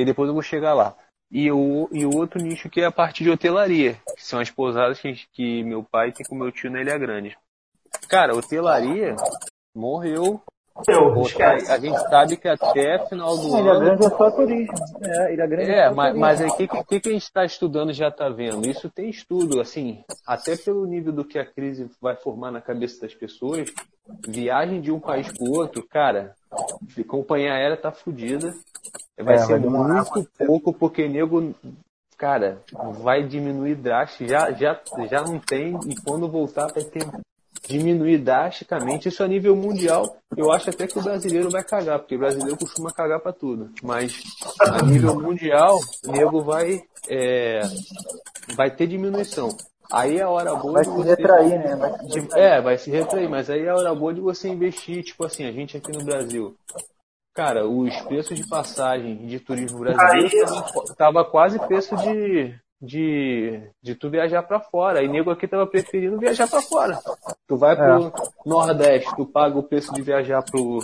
e 0.00 0.04
depois 0.04 0.28
eu 0.28 0.34
vou 0.34 0.42
chegar 0.42 0.74
lá. 0.74 0.94
E 1.30 1.50
o, 1.50 1.88
e 1.92 2.06
o 2.06 2.14
outro 2.16 2.40
nicho 2.40 2.70
que 2.70 2.80
é 2.80 2.84
a 2.84 2.92
parte 2.92 3.24
de 3.24 3.30
hotelaria, 3.30 3.94
que 4.16 4.24
são 4.24 4.38
as 4.38 4.50
pousadas 4.50 5.00
que, 5.00 5.14
que 5.32 5.64
meu 5.64 5.82
pai 5.82 6.12
tem 6.12 6.24
com 6.26 6.36
meu 6.36 6.52
tio 6.52 6.70
na 6.70 6.80
Ilha 6.80 6.96
Grande. 6.98 7.36
Cara, 8.08 8.36
hotelaria 8.36 9.16
morreu. 9.74 10.40
Eu, 10.86 11.22
esquece. 11.22 11.72
A 11.72 11.78
gente 11.78 11.98
sabe 12.10 12.36
que 12.36 12.46
até 12.46 12.98
final 13.08 13.34
do 13.34 13.48
Ilha 13.58 13.72
ano. 13.72 13.80
Grande 13.80 14.04
é 14.04 14.10
só 14.10 14.30
turismo. 14.30 14.74
É, 15.02 15.32
Ilha 15.32 15.46
Grande 15.46 15.70
É, 15.70 15.88
só 15.88 15.94
mas, 15.94 16.06
turismo. 16.08 16.20
mas 16.20 16.40
aí 16.42 16.48
o 16.48 16.56
que, 16.56 16.68
que, 16.68 17.00
que 17.00 17.08
a 17.08 17.12
gente 17.12 17.22
está 17.22 17.44
estudando 17.46 17.90
e 17.90 17.94
já 17.94 18.08
está 18.08 18.28
vendo? 18.28 18.68
Isso 18.68 18.90
tem 18.90 19.08
estudo, 19.08 19.58
assim, 19.58 20.04
até 20.26 20.54
pelo 20.54 20.86
nível 20.86 21.12
do 21.12 21.24
que 21.24 21.38
a 21.38 21.46
crise 21.46 21.90
vai 22.00 22.14
formar 22.14 22.50
na 22.50 22.60
cabeça 22.60 23.00
das 23.00 23.14
pessoas, 23.14 23.72
viagem 24.28 24.82
de 24.82 24.92
um 24.92 25.00
país 25.00 25.32
para 25.32 25.48
o 25.48 25.56
outro, 25.56 25.82
cara, 25.88 26.34
de 26.82 27.02
companhia 27.02 27.54
aérea 27.54 27.76
tá 27.76 27.90
fodida. 27.90 28.52
Vai 29.18 29.34
É, 29.36 29.38
ser 29.38 29.58
vai 29.60 29.70
muito 29.70 30.28
pouco, 30.46 30.72
porque 30.72 31.08
nego, 31.08 31.54
cara, 32.18 32.62
vai 33.00 33.22
diminuir 33.22 33.74
drástico, 33.76 34.28
já, 34.28 34.52
já, 34.52 34.80
já 35.08 35.22
não 35.22 35.38
tem, 35.38 35.78
e 35.86 35.94
quando 36.04 36.28
voltar 36.28 36.66
vai 36.72 36.84
ter 36.84 37.06
diminuir 37.66 38.18
drasticamente. 38.18 39.08
Isso 39.08 39.24
a 39.24 39.28
nível 39.28 39.56
mundial, 39.56 40.16
eu 40.36 40.52
acho 40.52 40.70
até 40.70 40.86
que 40.86 40.98
o 40.98 41.02
brasileiro 41.02 41.50
vai 41.50 41.64
cagar, 41.64 41.98
porque 41.98 42.14
o 42.14 42.18
brasileiro 42.18 42.56
costuma 42.58 42.92
cagar 42.92 43.20
pra 43.20 43.32
tudo. 43.32 43.70
Mas 43.82 44.22
a 44.60 44.82
nível 44.82 45.18
mundial, 45.18 45.78
o 46.06 46.12
nego 46.12 46.42
vai, 46.42 46.82
é, 47.08 47.60
vai 48.54 48.70
ter 48.70 48.86
diminuição. 48.86 49.48
Aí 49.90 50.16
é 50.18 50.22
a 50.22 50.28
hora 50.30 50.54
boa 50.56 50.74
Vai 50.74 50.82
de 50.84 50.90
se 50.90 50.96
você. 50.96 51.08
retrair, 51.10 51.58
né? 51.58 51.76
Vai 51.76 51.98
se 51.98 52.06
de- 52.20 52.38
é, 52.38 52.60
vai 52.60 52.78
se 52.78 52.90
retrair, 52.90 53.28
mas 53.30 53.48
aí 53.48 53.62
é 53.64 53.70
a 53.70 53.74
hora 53.76 53.94
boa 53.94 54.12
de 54.12 54.20
você 54.20 54.48
investir, 54.48 55.02
tipo 55.04 55.24
assim, 55.24 55.44
a 55.46 55.52
gente 55.52 55.76
aqui 55.76 55.92
no 55.92 56.04
Brasil. 56.04 56.54
Cara, 57.36 57.68
os 57.68 57.94
preços 58.00 58.34
de 58.34 58.48
passagem 58.48 59.26
de 59.26 59.38
turismo 59.38 59.80
brasileiro 59.80 60.46
tava, 60.96 61.22
quase 61.22 61.58
preço 61.58 61.94
de, 61.98 62.54
de, 62.80 63.60
de 63.82 63.94
tu 63.94 64.08
viajar 64.08 64.42
pra 64.42 64.58
fora. 64.58 65.02
E 65.02 65.08
nego 65.08 65.30
aqui 65.30 65.46
tava 65.46 65.66
preferindo 65.66 66.18
viajar 66.18 66.48
pra 66.48 66.62
fora. 66.62 66.98
Tu 67.46 67.54
vai 67.58 67.76
pro 67.76 68.10
Nordeste, 68.46 69.14
tu 69.14 69.26
paga 69.26 69.58
o 69.58 69.62
preço 69.62 69.92
de 69.92 70.00
viajar 70.00 70.42
pro, 70.42 70.78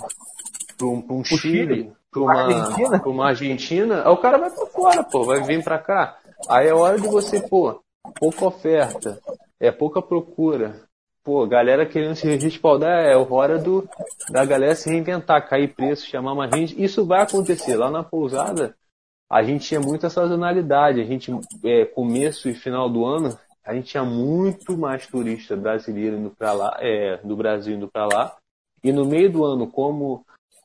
pro, 0.76 1.02
pro 1.02 1.16
um 1.16 1.24
Chile, 1.24 1.38
Chile? 1.40 1.92
pra 2.10 2.20
uma, 2.20 2.42
Argentina? 2.42 3.00
pra 3.00 3.10
uma 3.10 3.28
Argentina, 3.28 4.02
aí 4.04 4.12
o 4.12 4.18
cara 4.18 4.36
vai 4.36 4.50
pra 4.50 4.66
fora, 4.66 5.02
pô, 5.04 5.24
vai 5.24 5.42
vir 5.42 5.64
pra 5.64 5.78
cá. 5.78 6.18
Aí 6.50 6.68
é 6.68 6.74
hora 6.74 7.00
de 7.00 7.08
você, 7.08 7.40
pô, 7.40 7.80
pouca 8.20 8.44
oferta, 8.44 9.18
é 9.58 9.72
pouca 9.72 10.02
procura. 10.02 10.82
Pô, 11.24 11.46
galera 11.46 11.86
querendo 11.86 12.16
se 12.16 12.26
respaldar, 12.36 13.04
é 13.04 13.16
hora 13.16 13.56
do, 13.58 13.88
da 14.30 14.44
galera 14.44 14.74
se 14.74 14.90
reinventar, 14.90 15.48
cair 15.48 15.72
preço, 15.72 16.06
chamar 16.06 16.34
mais 16.34 16.50
gente. 16.52 16.82
Isso 16.82 17.06
vai 17.06 17.22
acontecer. 17.22 17.76
Lá 17.76 17.90
na 17.90 18.02
pousada, 18.02 18.74
a 19.30 19.42
gente 19.42 19.66
tinha 19.66 19.80
muita 19.80 20.10
sazonalidade. 20.10 21.00
A 21.00 21.04
gente, 21.04 21.30
é, 21.64 21.84
começo 21.84 22.48
e 22.48 22.54
final 22.54 22.90
do 22.90 23.04
ano, 23.04 23.38
a 23.64 23.72
gente 23.72 23.86
tinha 23.90 24.02
muito 24.04 24.76
mais 24.76 25.06
turista 25.06 25.56
brasileiro 25.56 26.16
indo 26.16 26.30
pra 26.30 26.52
lá, 26.52 26.76
é, 26.80 27.18
do 27.18 27.36
Brasil 27.36 27.76
indo 27.76 27.88
pra 27.88 28.04
lá. 28.06 28.36
E 28.82 28.92
no 28.92 29.04
meio 29.04 29.30
do 29.30 29.44
ano, 29.44 29.68
como 29.70 30.24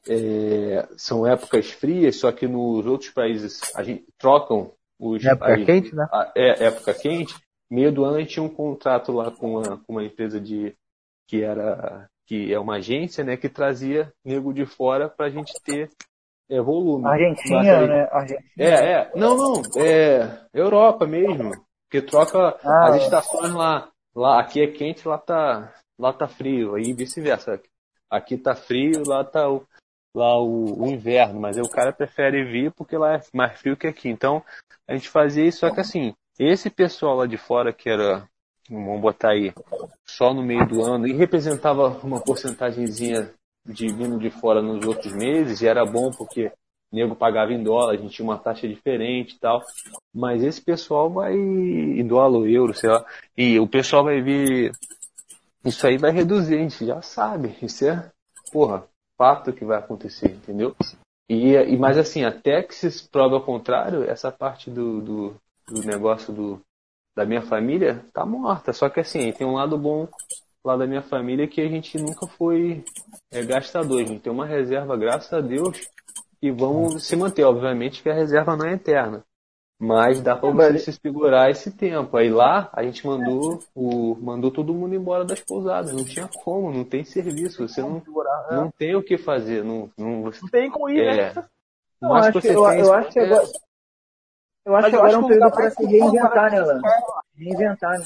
é, 0.09 0.87
são 0.97 1.27
épocas 1.27 1.69
frias, 1.69 2.15
só 2.15 2.31
que 2.31 2.47
nos 2.47 2.83
outros 2.87 3.11
países 3.11 3.61
a 3.75 3.83
gente 3.83 4.05
trocam 4.17 4.71
os 4.99 5.23
Época 5.23 5.55
quente, 5.65 5.93
né? 5.93 6.07
a- 6.11 6.31
é, 6.35 6.63
época 6.65 6.95
quente. 6.95 7.35
Meio 7.70 7.91
do 7.91 8.05
ano 8.05 8.18
a 8.18 8.20
gente 8.20 8.34
tinha 8.34 8.43
um 8.43 8.49
contrato 8.53 9.11
lá 9.11 9.30
com 9.32 9.55
uma, 9.57 9.78
com 9.78 9.93
uma 9.93 10.03
empresa 10.03 10.39
de 10.39 10.76
que 11.28 11.43
era 11.43 12.09
que 12.26 12.53
é 12.53 12.59
uma 12.59 12.76
agência, 12.76 13.24
né, 13.24 13.38
que 13.38 13.47
trazia 13.47 14.11
nego 14.24 14.53
de 14.53 14.65
fora 14.65 15.07
pra 15.09 15.30
gente 15.30 15.53
ter 15.63 15.89
é, 16.49 16.61
volume. 16.61 17.05
Argentina, 17.07 17.80
aí- 17.80 17.88
né? 17.88 18.07
Argentina. 18.11 18.51
é, 18.57 18.91
é. 18.91 19.11
Não, 19.15 19.38
não. 19.38 19.61
É 19.82 20.39
Europa 20.53 21.05
mesmo. 21.05 21.51
Porque 21.89 22.05
troca 22.05 22.57
Ah, 22.63 22.88
as 22.89 23.03
estações 23.03 23.53
lá. 23.53 23.89
Lá 24.15 24.39
aqui 24.41 24.61
é 24.61 24.68
quente, 24.68 25.07
lá 25.07 25.18
tá, 25.18 25.74
lá 25.97 26.11
tá 26.11 26.28
frio. 26.28 26.76
Aí 26.76 26.93
vice-versa. 26.93 27.61
Aqui 28.09 28.38
tá 28.38 28.55
frio, 28.55 29.03
lá 29.05 29.24
tá 29.24 29.49
o, 29.49 29.65
lá 30.13 30.38
o, 30.41 30.84
o 30.84 30.88
inverno. 30.88 31.39
Mas 31.39 31.57
aí 31.57 31.63
o 31.63 31.70
cara 31.70 31.93
prefere 31.93 32.43
vir 32.43 32.74
porque 32.74 32.97
lá 32.97 33.15
é 33.15 33.22
mais 33.34 33.57
frio 33.59 33.78
que 33.78 33.88
aqui. 33.88 34.09
Então 34.09 34.43
a 34.88 34.93
gente 34.93 35.07
fazia 35.09 35.45
isso, 35.45 35.59
só 35.59 35.74
que 35.74 35.80
assim, 35.80 36.13
esse 36.39 36.69
pessoal 36.69 37.15
lá 37.15 37.25
de 37.25 37.38
fora 37.38 37.73
que 37.73 37.89
era, 37.89 38.27
vamos 38.69 39.01
botar 39.01 39.31
aí, 39.31 39.53
só 40.05 40.33
no 40.33 40.43
meio 40.43 40.67
do 40.67 40.83
ano 40.83 41.07
e 41.07 41.13
representava 41.13 41.88
uma 42.03 42.21
porcentagemzinha 42.21 43.33
de 43.65 43.88
vindo 43.88 44.17
de 44.17 44.29
fora 44.29 44.61
nos 44.61 44.85
outros 44.85 45.13
meses, 45.13 45.61
e 45.61 45.67
era 45.67 45.85
bom 45.85 46.09
porque 46.11 46.51
o 46.91 46.95
nego 46.95 47.15
pagava 47.15 47.51
em 47.51 47.61
dólar, 47.61 47.93
a 47.93 47.97
gente 47.97 48.13
tinha 48.13 48.25
uma 48.25 48.38
taxa 48.38 48.67
diferente 48.67 49.35
e 49.35 49.39
tal. 49.39 49.61
Mas 50.13 50.41
esse 50.41 50.61
pessoal 50.61 51.09
vai 51.09 51.33
em 51.33 52.05
dólar, 52.07 52.38
ou 52.38 52.47
euro, 52.47 52.73
sei 52.73 52.89
lá, 52.89 53.05
e 53.35 53.59
o 53.59 53.67
pessoal 53.67 54.05
vai 54.05 54.21
vir. 54.21 54.71
Isso 55.65 55.85
aí 55.85 55.97
vai 55.97 56.11
reduzir, 56.11 56.55
a 56.55 56.59
gente 56.59 56.85
já 56.85 57.01
sabe. 57.01 57.57
Isso 57.61 57.85
é, 57.85 58.09
porra, 58.51 58.88
fato 59.17 59.51
que 59.51 59.65
vai 59.65 59.77
acontecer, 59.77 60.31
entendeu? 60.31 60.75
E, 61.29 61.53
e 61.55 61.77
mas 61.77 61.97
assim, 61.97 62.23
até 62.23 62.63
que 62.63 62.73
se 62.73 63.09
prove 63.09 63.35
ao 63.35 63.43
contrário, 63.43 64.09
essa 64.09 64.31
parte 64.31 64.69
do, 64.69 65.01
do, 65.01 65.35
do 65.68 65.82
negócio 65.82 66.34
do, 66.34 66.61
da 67.15 67.26
minha 67.26 67.41
família 67.41 68.05
tá 68.13 68.26
morta. 68.26 68.74
Só 68.74 68.89
que 68.89 68.99
assim, 68.99 69.32
tem 69.32 69.45
um 69.45 69.53
lado 69.53 69.78
bom 69.78 70.07
lá 70.63 70.76
da 70.76 70.86
minha 70.86 71.01
família 71.01 71.47
que 71.47 71.61
a 71.61 71.68
gente 71.68 71.97
nunca 71.97 72.28
foi 72.28 72.84
é, 73.32 73.43
gastador. 73.43 74.01
A 74.01 74.05
gente 74.05 74.22
tem 74.22 74.32
uma 74.32 74.45
reserva, 74.45 74.97
graças 74.97 75.32
a 75.34 75.41
Deus, 75.41 75.88
e 76.41 76.51
vamos 76.51 77.05
se 77.05 77.15
manter. 77.15 77.43
Obviamente 77.43 78.03
que 78.03 78.09
a 78.09 78.13
reserva 78.13 78.55
não 78.55 78.68
é 78.68 78.74
eterna. 78.74 79.24
Mas 79.80 80.22
dá 80.22 80.36
pra 80.36 80.49
você 80.49 80.80
se 80.80 80.93
segurar 80.93 81.51
esse 81.51 81.72
tempo. 81.72 82.18
Aí 82.18 82.30
lá 82.30 82.70
a 82.74 82.82
gente 82.82 83.05
mandou 83.05 83.59
o 83.76 84.15
mandou 84.15 84.49
todo 84.49 84.74
mundo 84.74 84.95
embora 84.95 85.24
das 85.24 85.39
pousadas. 85.39 85.93
Não 85.93 86.03
tinha 86.03 86.28
como, 86.43 86.74
não 86.74 86.84
tem 86.84 87.03
serviço. 87.03 87.68
Você 87.68 87.82
não, 87.82 88.01
não 88.49 88.72
tem 88.72 88.95
o 88.95 89.03
que 89.03 89.20
fazer. 89.20 89.63
Não, 89.63 89.89
não, 89.95 90.24
Não 90.24 90.49
tem 90.51 90.70
como 90.72 90.89
ir, 90.89 91.01
é, 91.01 91.34
né? 91.34 91.45
Eu 92.01 92.09
Mas 92.09 92.28
acho 92.28 92.41
que, 92.41 92.47
você 92.47 92.55
eu, 92.55 92.63
eu 92.63 92.93
acho 92.93 93.11
que 93.11 93.20
agora, 93.20 93.47
eu 94.68 94.76
acho 94.76 94.82
Mas 94.82 94.89
que 94.89 94.95
eu 94.95 94.99
agora 94.99 95.07
acho 95.07 95.15
é 95.15 95.18
um 95.18 95.22
que 95.22 95.26
o 95.26 95.30
período 95.30 95.55
para 95.55 95.72
se 95.72 95.86
reinventar, 95.86 96.51
né, 96.51 96.57
formal 96.57 96.76
Lan? 96.76 96.82
Reinventar, 97.38 97.99
né? 97.99 98.05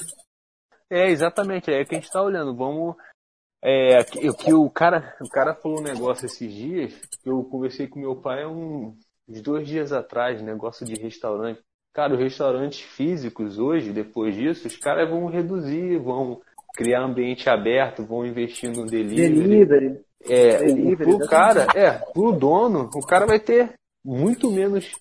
É, 0.88 1.10
exatamente, 1.10 1.70
é 1.72 1.84
que 1.84 1.94
a 1.94 1.98
gente 1.98 2.06
está 2.06 2.22
olhando. 2.22 2.54
Vamos 2.54 2.94
É, 3.60 4.04
que, 4.04 4.32
que 4.34 4.52
o 4.52 4.70
cara, 4.70 5.16
o 5.20 5.28
cara 5.28 5.54
falou 5.54 5.80
um 5.80 5.82
negócio 5.82 6.26
esses 6.26 6.52
dias, 6.52 6.94
que 7.22 7.28
eu 7.28 7.42
conversei 7.44 7.88
com 7.88 7.98
meu 7.98 8.14
pai 8.14 8.46
um, 8.46 8.94
uns 9.28 9.42
dois 9.42 9.66
dias 9.66 9.92
atrás, 9.92 10.40
negócio 10.40 10.86
de 10.86 10.94
restaurante. 10.94 11.60
Cara, 11.92 12.14
os 12.14 12.20
restaurantes 12.20 12.80
físicos 12.80 13.58
hoje, 13.58 13.92
depois 13.92 14.34
disso, 14.34 14.68
os 14.68 14.76
caras 14.76 15.10
vão 15.10 15.26
reduzir, 15.26 15.98
vão 15.98 16.40
criar 16.74 17.02
ambiente 17.02 17.50
aberto, 17.50 18.06
vão 18.06 18.24
investir 18.24 18.70
no 18.70 18.86
delivery. 18.86 19.34
Delivery. 19.34 20.00
É, 20.24 20.58
Delivery, 20.58 21.12
o, 21.12 21.18
pro 21.18 21.26
cara, 21.26 21.66
é, 21.74 21.90
pro 22.12 22.32
dono, 22.32 22.88
o 22.94 23.04
cara 23.04 23.26
vai 23.26 23.40
ter 23.40 23.74
muito 24.04 24.50
menos 24.50 24.92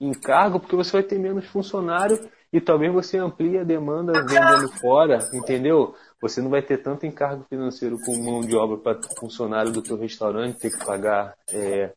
encargo, 0.00 0.60
porque 0.60 0.76
você 0.76 0.92
vai 0.92 1.02
ter 1.02 1.18
menos 1.18 1.46
funcionário 1.46 2.18
e 2.52 2.60
talvez 2.60 2.92
você 2.92 3.18
amplie 3.18 3.58
a 3.58 3.64
demanda 3.64 4.12
vendendo 4.12 4.68
fora, 4.78 5.18
entendeu? 5.32 5.94
Você 6.20 6.40
não 6.40 6.50
vai 6.50 6.62
ter 6.62 6.78
tanto 6.78 7.04
encargo 7.04 7.44
financeiro 7.48 7.98
com 8.04 8.16
mão 8.16 8.40
de 8.40 8.54
obra 8.54 8.78
para 8.78 9.00
funcionário 9.18 9.72
do 9.72 9.82
teu 9.82 9.96
restaurante, 9.96 10.60
ter 10.60 10.70
que 10.70 10.84
pagar 10.84 11.36
é, 11.50 11.92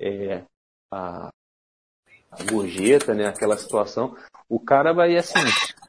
é, 0.00 0.44
a, 0.90 1.28
a 2.30 2.42
gorjeta, 2.50 3.14
né? 3.14 3.26
Aquela 3.26 3.56
situação. 3.56 4.16
O 4.48 4.58
cara 4.58 4.94
vai 4.94 5.14
assim, 5.16 5.34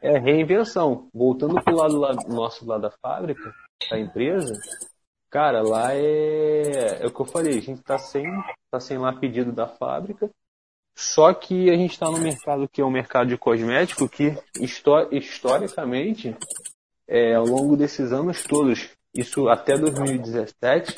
é 0.01 0.17
reinvenção. 0.19 1.07
Voltando 1.13 1.55
pro 1.63 1.75
lado 1.75 1.97
lá, 1.97 2.13
nosso 2.27 2.65
lá 2.65 2.77
da 2.77 2.91
fábrica, 2.91 3.53
da 3.89 3.97
empresa, 3.97 4.53
cara, 5.29 5.61
lá 5.61 5.93
é, 5.93 7.01
é 7.01 7.07
o 7.07 7.13
que 7.13 7.21
eu 7.21 7.25
falei, 7.25 7.57
a 7.57 7.61
gente 7.61 7.81
tá 7.83 7.97
sem, 7.97 8.25
tá 8.69 8.79
sem 8.79 8.97
lá 8.97 9.13
pedido 9.13 9.53
da 9.53 9.67
fábrica. 9.67 10.29
Só 11.01 11.33
que 11.33 11.69
a 11.69 11.77
gente 11.77 11.93
está 11.93 12.11
no 12.11 12.19
mercado 12.19 12.67
que 12.67 12.81
é 12.81 12.85
um 12.85 12.91
mercado 12.91 13.29
de 13.29 13.37
cosmético 13.37 14.09
que 14.09 14.37
histo- 14.59 15.07
historicamente, 15.13 16.35
é, 17.07 17.35
ao 17.35 17.45
longo 17.45 17.77
desses 17.77 18.11
anos 18.11 18.43
todos, 18.43 18.89
isso 19.15 19.47
até 19.47 19.77
2017, 19.77 20.93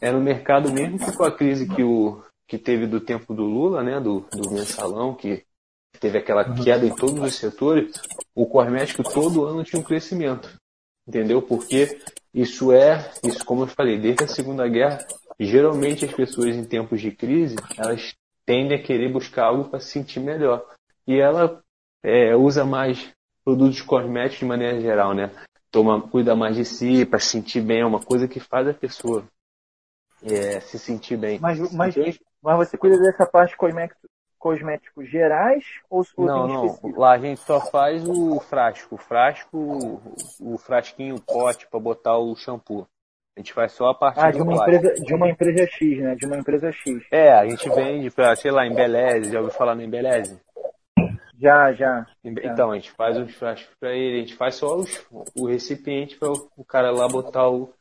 era 0.00 0.16
um 0.18 0.20
mercado 0.20 0.72
mesmo 0.72 0.98
que 0.98 1.16
com 1.16 1.22
a 1.22 1.30
crise 1.30 1.68
que, 1.68 1.84
o, 1.84 2.20
que 2.48 2.58
teve 2.58 2.88
do 2.88 3.00
tempo 3.00 3.32
do 3.32 3.44
Lula, 3.44 3.80
né, 3.84 4.00
do, 4.00 4.26
do 4.32 4.50
mensalão, 4.50 5.14
que 5.14 5.44
teve 6.00 6.18
aquela 6.18 6.52
queda 6.56 6.84
em 6.84 6.92
todos 6.92 7.20
os 7.22 7.36
setores, 7.36 7.92
o 8.34 8.46
cosmético 8.46 9.04
todo 9.04 9.44
ano 9.44 9.62
tinha 9.62 9.78
um 9.78 9.84
crescimento. 9.84 10.50
Entendeu? 11.06 11.40
Porque 11.40 12.00
isso 12.34 12.72
é, 12.72 13.08
isso 13.22 13.44
como 13.44 13.62
eu 13.62 13.66
falei, 13.68 14.00
desde 14.00 14.24
a 14.24 14.28
Segunda 14.28 14.66
Guerra, 14.66 14.98
geralmente 15.38 16.04
as 16.04 16.12
pessoas 16.12 16.56
em 16.56 16.64
tempos 16.64 17.00
de 17.00 17.12
crise, 17.12 17.54
elas 17.78 18.16
tendem 18.46 18.78
a 18.78 18.82
querer 18.82 19.12
buscar 19.12 19.46
algo 19.46 19.68
para 19.68 19.80
se 19.80 19.88
sentir 19.88 20.20
melhor. 20.20 20.64
E 21.06 21.18
ela 21.18 21.62
é, 22.02 22.34
usa 22.34 22.64
mais 22.64 23.12
produtos 23.44 23.82
cosméticos 23.82 24.38
de 24.38 24.44
maneira 24.44 24.80
geral, 24.80 25.14
né? 25.14 25.30
Toma, 25.70 26.00
cuida 26.00 26.36
mais 26.36 26.56
de 26.56 26.64
si, 26.64 27.04
para 27.04 27.18
se 27.18 27.26
sentir 27.26 27.60
bem, 27.60 27.80
é 27.80 27.86
uma 27.86 28.00
coisa 28.00 28.28
que 28.28 28.40
faz 28.40 28.68
a 28.68 28.74
pessoa 28.74 29.24
é, 30.22 30.60
se 30.60 30.78
sentir 30.78 31.16
bem. 31.16 31.38
Mas, 31.40 31.58
mas, 31.72 31.96
Entende? 31.96 32.20
mas 32.42 32.56
você 32.56 32.78
cuida 32.78 32.96
dessa 32.98 33.26
parte 33.26 33.56
cosmético, 33.56 34.00
cosméticos 34.38 35.08
gerais 35.08 35.64
ou, 35.90 36.04
ou 36.16 36.26
Não, 36.26 36.46
não. 36.46 36.78
Lá 36.96 37.12
a 37.12 37.18
gente 37.18 37.40
só 37.40 37.60
faz 37.60 38.06
o 38.06 38.38
frasco. 38.40 38.94
O 38.94 38.98
frasco, 38.98 40.02
o 40.38 40.58
frasquinho, 40.58 41.16
o 41.16 41.20
pote 41.20 41.66
para 41.66 41.80
botar 41.80 42.18
o 42.18 42.36
shampoo. 42.36 42.86
A 43.36 43.40
gente 43.40 43.52
faz 43.52 43.72
só 43.72 43.88
a 43.88 43.94
parte 43.94 44.20
Ah, 44.20 44.30
de 44.30 44.40
uma 44.40 44.54
plástico. 44.54 44.76
empresa, 44.76 45.04
de 45.04 45.14
uma 45.14 45.28
empresa 45.28 45.66
X, 45.66 45.98
né? 45.98 46.14
De 46.14 46.26
uma 46.26 46.36
empresa 46.36 46.70
X. 46.72 47.02
É, 47.10 47.32
a 47.32 47.46
gente 47.48 47.68
vende 47.70 48.10
pra, 48.10 48.36
sei 48.36 48.50
lá, 48.52 48.64
Embeleze. 48.66 49.32
Já 49.32 49.40
ouviu 49.40 49.52
falar 49.54 49.74
no 49.74 49.82
Embeleze? 49.82 50.38
Já, 51.40 51.72
já. 51.72 52.06
Então, 52.24 52.70
a 52.70 52.76
gente 52.76 52.92
faz 52.92 53.18
os 53.18 53.34
frascos 53.34 53.74
pra 53.80 53.92
ele. 53.92 54.18
A 54.18 54.20
gente 54.20 54.36
faz 54.36 54.54
só 54.54 54.76
os, 54.76 55.04
o 55.36 55.48
recipiente 55.48 56.16
para 56.16 56.30
o, 56.30 56.48
o 56.56 56.64
cara 56.64 56.92
lá 56.92 57.08
botar 57.08 57.48
o, 57.48 57.72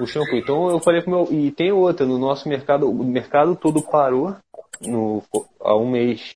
o 0.00 0.06
shampoo. 0.06 0.36
Então 0.38 0.70
eu 0.70 0.80
falei 0.80 1.02
pro 1.02 1.10
meu... 1.10 1.28
E 1.30 1.52
tem 1.52 1.70
outra, 1.70 2.06
no 2.06 2.18
nosso 2.18 2.48
mercado, 2.48 2.90
o 2.90 3.04
mercado 3.04 3.54
todo 3.54 3.82
parou 3.82 4.34
no, 4.80 5.22
há 5.60 5.76
um 5.76 5.90
mês, 5.90 6.34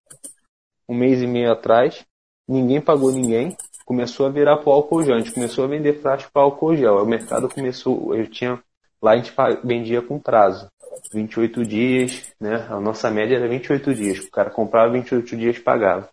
um 0.86 0.94
mês 0.94 1.22
e 1.22 1.26
meio 1.26 1.50
atrás. 1.50 2.04
Ninguém 2.46 2.80
pagou 2.80 3.10
ninguém. 3.10 3.56
Começou 3.90 4.26
a 4.26 4.28
virar 4.28 4.58
pro 4.58 4.70
álcool 4.70 5.02
gel. 5.02 5.16
A 5.16 5.18
gente 5.18 5.32
começou 5.32 5.64
a 5.64 5.66
vender 5.66 6.00
frasco 6.00 6.30
para 6.32 6.42
álcool 6.42 6.76
gel. 6.76 7.02
O 7.02 7.04
mercado 7.04 7.48
começou, 7.48 8.14
eu 8.14 8.24
tinha, 8.30 8.62
lá 9.02 9.14
a 9.14 9.16
gente 9.16 9.32
vendia 9.64 10.00
com 10.00 10.16
prazo. 10.16 10.70
28 11.12 11.66
dias, 11.66 12.32
né? 12.40 12.68
A 12.70 12.78
nossa 12.78 13.10
média 13.10 13.34
era 13.34 13.48
28 13.48 13.92
dias. 13.92 14.20
O 14.20 14.30
cara 14.30 14.48
comprava 14.48 14.92
28 14.92 15.36
dias 15.36 15.58
pagava. 15.58 16.08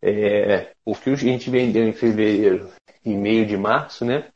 É, 0.00 0.70
o 0.84 0.94
que 0.94 1.10
a 1.10 1.16
gente 1.16 1.50
vendeu 1.50 1.82
em 1.82 1.92
fevereiro 1.92 2.70
e 3.04 3.16
meio 3.16 3.44
de 3.46 3.56
março, 3.56 4.04
né? 4.04 4.28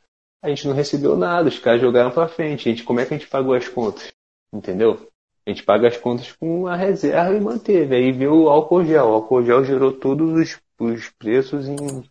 A 0.43 0.49
gente 0.49 0.67
não 0.67 0.75
recebeu 0.75 1.17
nada, 1.17 1.49
os 1.49 1.61
caras 1.61 1.81
jogaram 1.81 2.11
pra 2.11 2.27
frente. 2.27 2.69
A 2.69 2.73
gente, 2.73 2.83
como 2.83 2.99
é 2.99 3.07
que 3.07 3.15
a 3.15 3.17
gente 3.17 3.31
pagou 3.31 3.55
as 3.55 3.69
contas? 3.69 4.13
Entendeu? 4.53 5.09
A 5.47 5.51
gente 5.51 5.63
paga 5.63 5.87
as 5.87 5.97
contas 5.97 6.33
com 6.33 6.67
a 6.67 6.75
reserva 6.75 7.33
e 7.33 7.41
manteve. 7.41 7.95
Aí 7.95 8.11
veio 8.11 8.35
o 8.35 8.49
álcool 8.49 8.85
gel. 8.85 9.07
O 9.07 9.13
álcool 9.13 9.45
gel 9.45 9.65
gerou 9.65 9.93
todos 9.93 10.33
os, 10.33 10.61
os 10.81 11.09
preços 11.11 11.69
em 11.69 12.05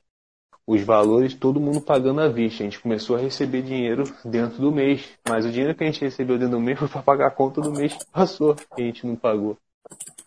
os 0.67 0.81
valores, 0.81 1.33
todo 1.33 1.59
mundo 1.59 1.79
pagando 1.79 2.21
à 2.21 2.27
vista. 2.27 2.63
A 2.63 2.65
gente 2.65 2.79
começou 2.79 3.15
a 3.15 3.19
receber 3.19 3.61
dinheiro 3.61 4.03
dentro 4.23 4.59
do 4.59 4.71
mês. 4.71 5.07
Mas 5.27 5.45
o 5.45 5.51
dinheiro 5.51 5.75
que 5.75 5.83
a 5.83 5.87
gente 5.87 6.01
recebeu 6.01 6.37
dentro 6.37 6.57
do 6.57 6.61
mês 6.61 6.79
foi 6.79 6.87
para 6.87 7.03
pagar 7.03 7.27
a 7.27 7.31
conta 7.31 7.61
do 7.61 7.71
mês 7.71 7.93
que 7.93 8.05
passou, 8.11 8.55
que 8.55 8.81
a 8.81 8.85
gente 8.85 9.05
não 9.05 9.15
pagou. 9.15 9.57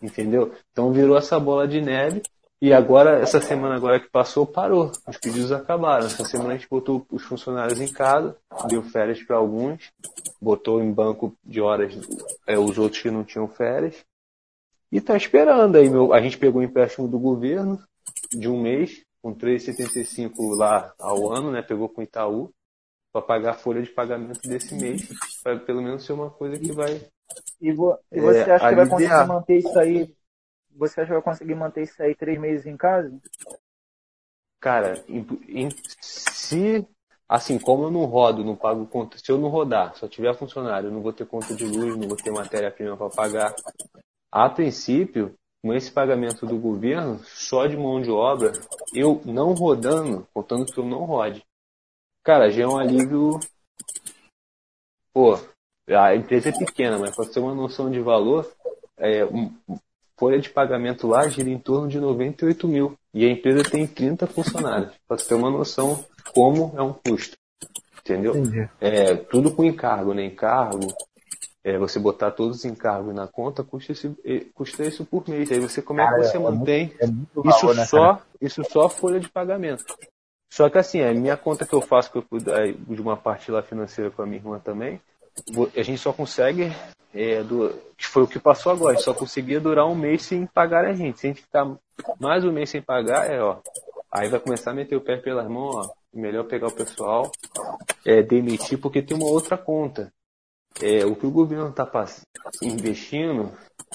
Entendeu? 0.01 0.53
Então 0.71 0.93
virou 0.93 1.17
essa 1.17 1.39
bola 1.39 1.67
de 1.67 1.81
neve. 1.81 2.21
E 2.61 2.73
agora, 2.73 3.19
essa 3.19 3.39
semana 3.39 3.75
agora 3.75 3.99
que 3.99 4.09
passou, 4.09 4.45
parou. 4.45 4.91
Os 5.07 5.17
pedidos 5.17 5.51
acabaram. 5.51 6.05
Essa 6.05 6.25
semana 6.25 6.51
a 6.51 6.57
gente 6.57 6.69
botou 6.69 7.05
os 7.09 7.23
funcionários 7.23 7.79
em 7.79 7.87
casa, 7.87 8.35
deu 8.67 8.81
férias 8.83 9.23
para 9.23 9.37
alguns, 9.37 9.91
botou 10.41 10.81
em 10.81 10.91
banco 10.91 11.33
de 11.43 11.61
horas 11.61 11.97
é, 12.45 12.59
os 12.59 12.77
outros 12.77 13.01
que 13.01 13.09
não 13.09 13.23
tinham 13.23 13.47
férias. 13.47 14.03
E 14.91 14.99
tá 14.99 15.15
esperando 15.15 15.77
aí, 15.77 15.89
meu. 15.89 16.13
A 16.13 16.21
gente 16.21 16.37
pegou 16.37 16.61
o 16.61 16.63
empréstimo 16.63 17.07
do 17.07 17.19
governo 17.19 17.79
de 18.31 18.49
um 18.49 18.61
mês, 18.61 19.03
com 19.21 19.33
3,75 19.33 20.55
lá 20.55 20.93
ao 20.99 21.31
ano, 21.31 21.51
né? 21.51 21.61
Pegou 21.61 21.89
com 21.89 22.01
o 22.01 22.03
Itaú, 22.03 22.51
para 23.11 23.21
pagar 23.21 23.51
a 23.51 23.57
folha 23.57 23.81
de 23.81 23.89
pagamento 23.89 24.41
desse 24.47 24.75
mês. 24.75 25.09
Para 25.43 25.59
pelo 25.59 25.81
menos 25.81 26.05
ser 26.05 26.13
uma 26.13 26.29
coisa 26.29 26.59
que 26.59 26.71
vai. 26.71 27.01
E, 27.61 27.71
vo- 27.71 27.97
e 28.11 28.19
É, 28.19 28.21
você 28.21 28.51
acha 28.51 28.69
que 28.69 28.75
vai 28.75 28.87
conseguir 28.87 29.27
manter 29.27 29.57
isso 29.57 29.79
aí? 29.79 30.15
Você 30.75 31.01
acha 31.01 31.07
que 31.07 31.13
vai 31.13 31.21
conseguir 31.21 31.55
manter 31.55 31.83
isso 31.83 32.01
aí 32.01 32.15
três 32.15 32.39
meses 32.39 32.65
em 32.65 32.77
casa? 32.77 33.11
Cara, 34.59 35.03
em- 35.07 35.25
em- 35.47 35.69
se. 36.01 36.85
Assim, 37.27 37.59
como 37.59 37.83
eu 37.83 37.91
não 37.91 38.05
rodo, 38.05 38.43
não 38.43 38.55
pago 38.55 38.87
conta. 38.87 39.17
Se 39.19 39.31
eu 39.31 39.37
não 39.37 39.49
rodar, 39.49 39.95
só 39.95 40.07
tiver 40.07 40.35
funcionário, 40.35 40.87
eu 40.89 40.91
não 40.91 41.01
vou 41.01 41.13
ter 41.13 41.27
conta 41.27 41.53
de 41.55 41.63
luz, 41.63 41.95
não 41.95 42.07
vou 42.07 42.17
ter 42.17 42.31
matéria-prima 42.31 42.97
para 42.97 43.09
pagar. 43.09 43.55
A 44.31 44.49
princípio, 44.49 45.35
com 45.61 45.73
esse 45.73 45.91
pagamento 45.91 46.45
do 46.45 46.57
governo, 46.57 47.19
só 47.25 47.67
de 47.67 47.75
mão 47.75 48.01
de 48.01 48.09
obra, 48.09 48.51
eu 48.93 49.21
não 49.25 49.53
rodando, 49.53 50.27
contando 50.33 50.65
que 50.65 50.79
eu 50.79 50.85
não 50.85 51.03
rode. 51.05 51.43
Cara, 52.23 52.49
já 52.49 52.63
é 52.63 52.67
um 52.67 52.77
alívio. 52.77 53.39
Pô, 55.13 55.37
a 55.87 56.15
empresa 56.15 56.49
é 56.49 56.57
pequena, 56.57 56.97
mas 56.97 57.15
para 57.15 57.29
ter 57.29 57.39
uma 57.39 57.53
noção 57.55 57.89
de 57.89 57.99
valor, 57.99 58.49
é, 58.97 59.25
um- 59.25 59.53
folha 60.17 60.39
de 60.39 60.49
pagamento 60.49 61.07
lá 61.07 61.27
gira 61.27 61.49
em 61.49 61.57
torno 61.57 61.87
de 61.87 61.99
98 61.99 62.67
mil. 62.67 62.97
E 63.13 63.25
a 63.25 63.31
empresa 63.31 63.63
tem 63.63 63.87
30 63.87 64.27
funcionários. 64.27 64.93
Para 65.07 65.17
ter 65.17 65.33
uma 65.33 65.49
noção 65.49 66.03
como 66.33 66.73
é 66.77 66.81
um 66.81 66.93
custo. 66.93 67.37
Entendeu? 67.99 68.33
É, 68.79 69.15
tudo 69.15 69.51
com 69.53 69.63
encargo, 69.63 70.13
né? 70.13 70.25
Encargo. 70.25 70.87
É, 71.63 71.77
você 71.77 71.99
botar 71.99 72.31
todos 72.31 72.57
os 72.57 72.65
encargos 72.65 73.13
na 73.13 73.27
conta 73.27 73.63
custa, 73.63 73.91
esse, 73.91 74.09
custa 74.53 74.83
isso 74.83 75.03
por 75.05 75.27
mês. 75.27 75.51
Aí 75.51 75.59
você, 75.59 75.81
como 75.81 75.99
é 75.99 76.07
que 76.07 76.23
você 76.23 76.37
é 76.37 76.39
muito- 76.39 76.59
mantém 76.59 76.95
É 76.99 77.05
muito 77.07 77.41
isso 77.45 77.61
valor, 77.61 77.75
né, 77.75 77.85
só, 77.85 78.13
cara? 78.13 78.21
isso 78.39 78.63
só 78.63 78.87
folha 78.87 79.19
de 79.19 79.27
pagamento. 79.29 79.83
Só 80.51 80.69
que 80.69 80.77
assim, 80.77 81.01
a 81.01 81.13
minha 81.13 81.35
conta 81.37 81.65
que 81.65 81.73
eu 81.73 81.81
faço, 81.81 82.11
que 82.11 82.17
eu 82.17 82.23
cuido 82.23 82.51
de 82.87 83.01
uma 83.01 83.17
parte 83.17 83.51
lá 83.51 83.61
financeira 83.61 84.09
com 84.09 84.21
a 84.21 84.25
minha 84.25 84.37
irmã 84.37 84.57
também, 84.59 85.01
a 85.75 85.83
gente 85.83 85.99
só 85.99 86.11
consegue, 86.13 86.71
é, 87.13 87.43
do, 87.43 87.69
que 87.97 88.07
foi 88.07 88.23
o 88.23 88.27
que 88.27 88.39
passou 88.39 88.71
agora, 88.71 88.93
a 88.93 88.95
gente 88.95 89.03
só 89.05 89.13
conseguia 89.13 89.59
durar 89.59 89.85
um 89.85 89.95
mês 89.95 90.23
sem 90.23 90.45
pagar 90.45 90.85
a 90.85 90.93
gente. 90.93 91.19
Se 91.19 91.27
a 91.27 91.29
gente 91.29 91.41
ficar 91.41 91.69
mais 92.19 92.43
um 92.45 92.51
mês 92.51 92.69
sem 92.69 92.81
pagar, 92.81 93.29
é 93.29 93.41
ó, 93.41 93.57
aí 94.11 94.29
vai 94.29 94.39
começar 94.39 94.71
a 94.71 94.73
meter 94.73 94.95
o 94.95 95.01
pé 95.01 95.17
pelas 95.17 95.47
mãos, 95.47 95.75
ó, 95.75 95.91
melhor 96.13 96.45
pegar 96.45 96.67
o 96.67 96.75
pessoal, 96.75 97.29
é, 98.05 98.23
demitir, 98.23 98.79
porque 98.79 99.01
tem 99.01 99.15
uma 99.17 99.27
outra 99.29 99.57
conta. 99.57 100.11
É, 100.81 101.05
o 101.05 101.15
que 101.15 101.25
o 101.25 101.31
governo 101.31 101.69
está 101.69 101.85
investindo, 102.63 103.51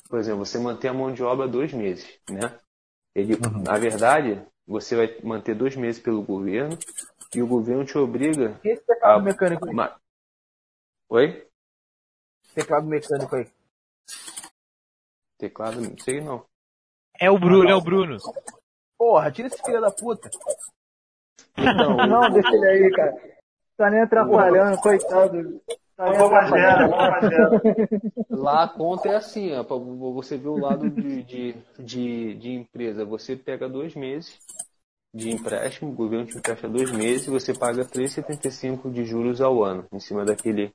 por 0.09 0.19
exemplo, 0.19 0.45
você 0.45 0.59
manter 0.59 0.89
a 0.89 0.95
mão 0.95 1.13
de 1.13 1.23
obra 1.23 1.49
dois 1.49 1.73
meses, 1.73 2.21
né? 2.29 2.59
Ele, 3.15 3.37
na 3.37 3.79
verdade, 3.79 4.45
você 4.67 4.97
vai 4.97 5.21
manter 5.23 5.55
dois 5.55 5.77
meses 5.77 6.01
pelo 6.01 6.23
governo 6.23 6.77
e 7.35 7.43
o 7.43 7.47
governo 7.47 7.85
te 7.85 7.97
obriga 7.97 8.61
E 8.65 8.69
esse 8.69 8.85
teclado 8.85 9.21
Ah, 9.21 9.23
mecânico 9.23 9.67
aí? 9.67 9.75
Ma- 9.75 9.97
Oi? 11.09 11.47
Teclado 12.55 12.87
mecânico 12.87 13.37
aí. 13.37 13.47
Teclado? 15.39 15.81
Não 15.81 15.99
sei 15.99 16.21
não. 16.21 16.45
É 17.21 17.31
o 17.31 17.39
Bruno, 17.39 17.69
é 17.69 17.75
o 17.75 17.81
Bruno. 17.81 18.19
Porra, 18.99 19.31
tira 19.31 19.49
esse 19.49 19.63
filho 19.63 19.81
da 19.81 19.91
puta. 19.91 20.31
Não, 21.57 21.97
Não, 22.07 22.33
deixa 22.33 22.55
ele 22.55 22.67
aí, 22.67 22.91
cara. 22.93 23.15
Tá 23.77 23.91
nem 23.91 24.01
atrapalhando, 24.01 24.81
coitado. 24.81 25.61
Lá 28.31 28.65
a 28.65 28.69
conta 28.69 29.09
é 29.09 29.17
assim, 29.17 29.53
ó, 29.55 29.63
você 30.13 30.37
ver 30.37 30.49
o 30.49 30.59
lado 30.59 30.91
de, 30.91 31.23
de, 31.23 31.55
de, 31.79 32.35
de 32.35 32.53
empresa. 32.53 33.05
Você 33.05 33.37
pega 33.37 33.69
dois 33.69 33.95
meses 33.95 34.39
de 35.15 35.31
empréstimo, 35.31 35.93
o 35.93 35.95
governo 35.95 36.27
te 36.27 36.37
empresta 36.37 36.69
dois 36.69 36.91
meses 36.91 37.29
e 37.29 37.31
você 37.31 37.57
paga 37.57 37.85
3,75 37.85 38.91
de 38.91 39.05
juros 39.05 39.41
ao 39.41 39.63
ano, 39.63 39.87
em 39.93 40.01
cima 40.01 40.25
daquele, 40.25 40.75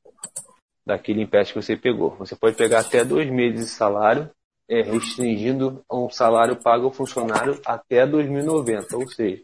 daquele 0.86 1.22
empréstimo 1.22 1.60
que 1.60 1.66
você 1.66 1.76
pegou. 1.76 2.16
Você 2.16 2.38
pode 2.38 2.56
pegar 2.56 2.80
até 2.80 3.04
dois 3.04 3.30
meses 3.30 3.60
de 3.60 3.72
salário, 3.72 4.32
é, 4.70 4.82
restringindo 4.82 5.84
um 5.92 6.10
salário 6.10 6.56
pago 6.56 6.86
ao 6.86 6.94
funcionário 6.94 7.60
até 7.66 8.08
2090. 8.08 8.96
Ou 8.96 9.08
seja, 9.10 9.44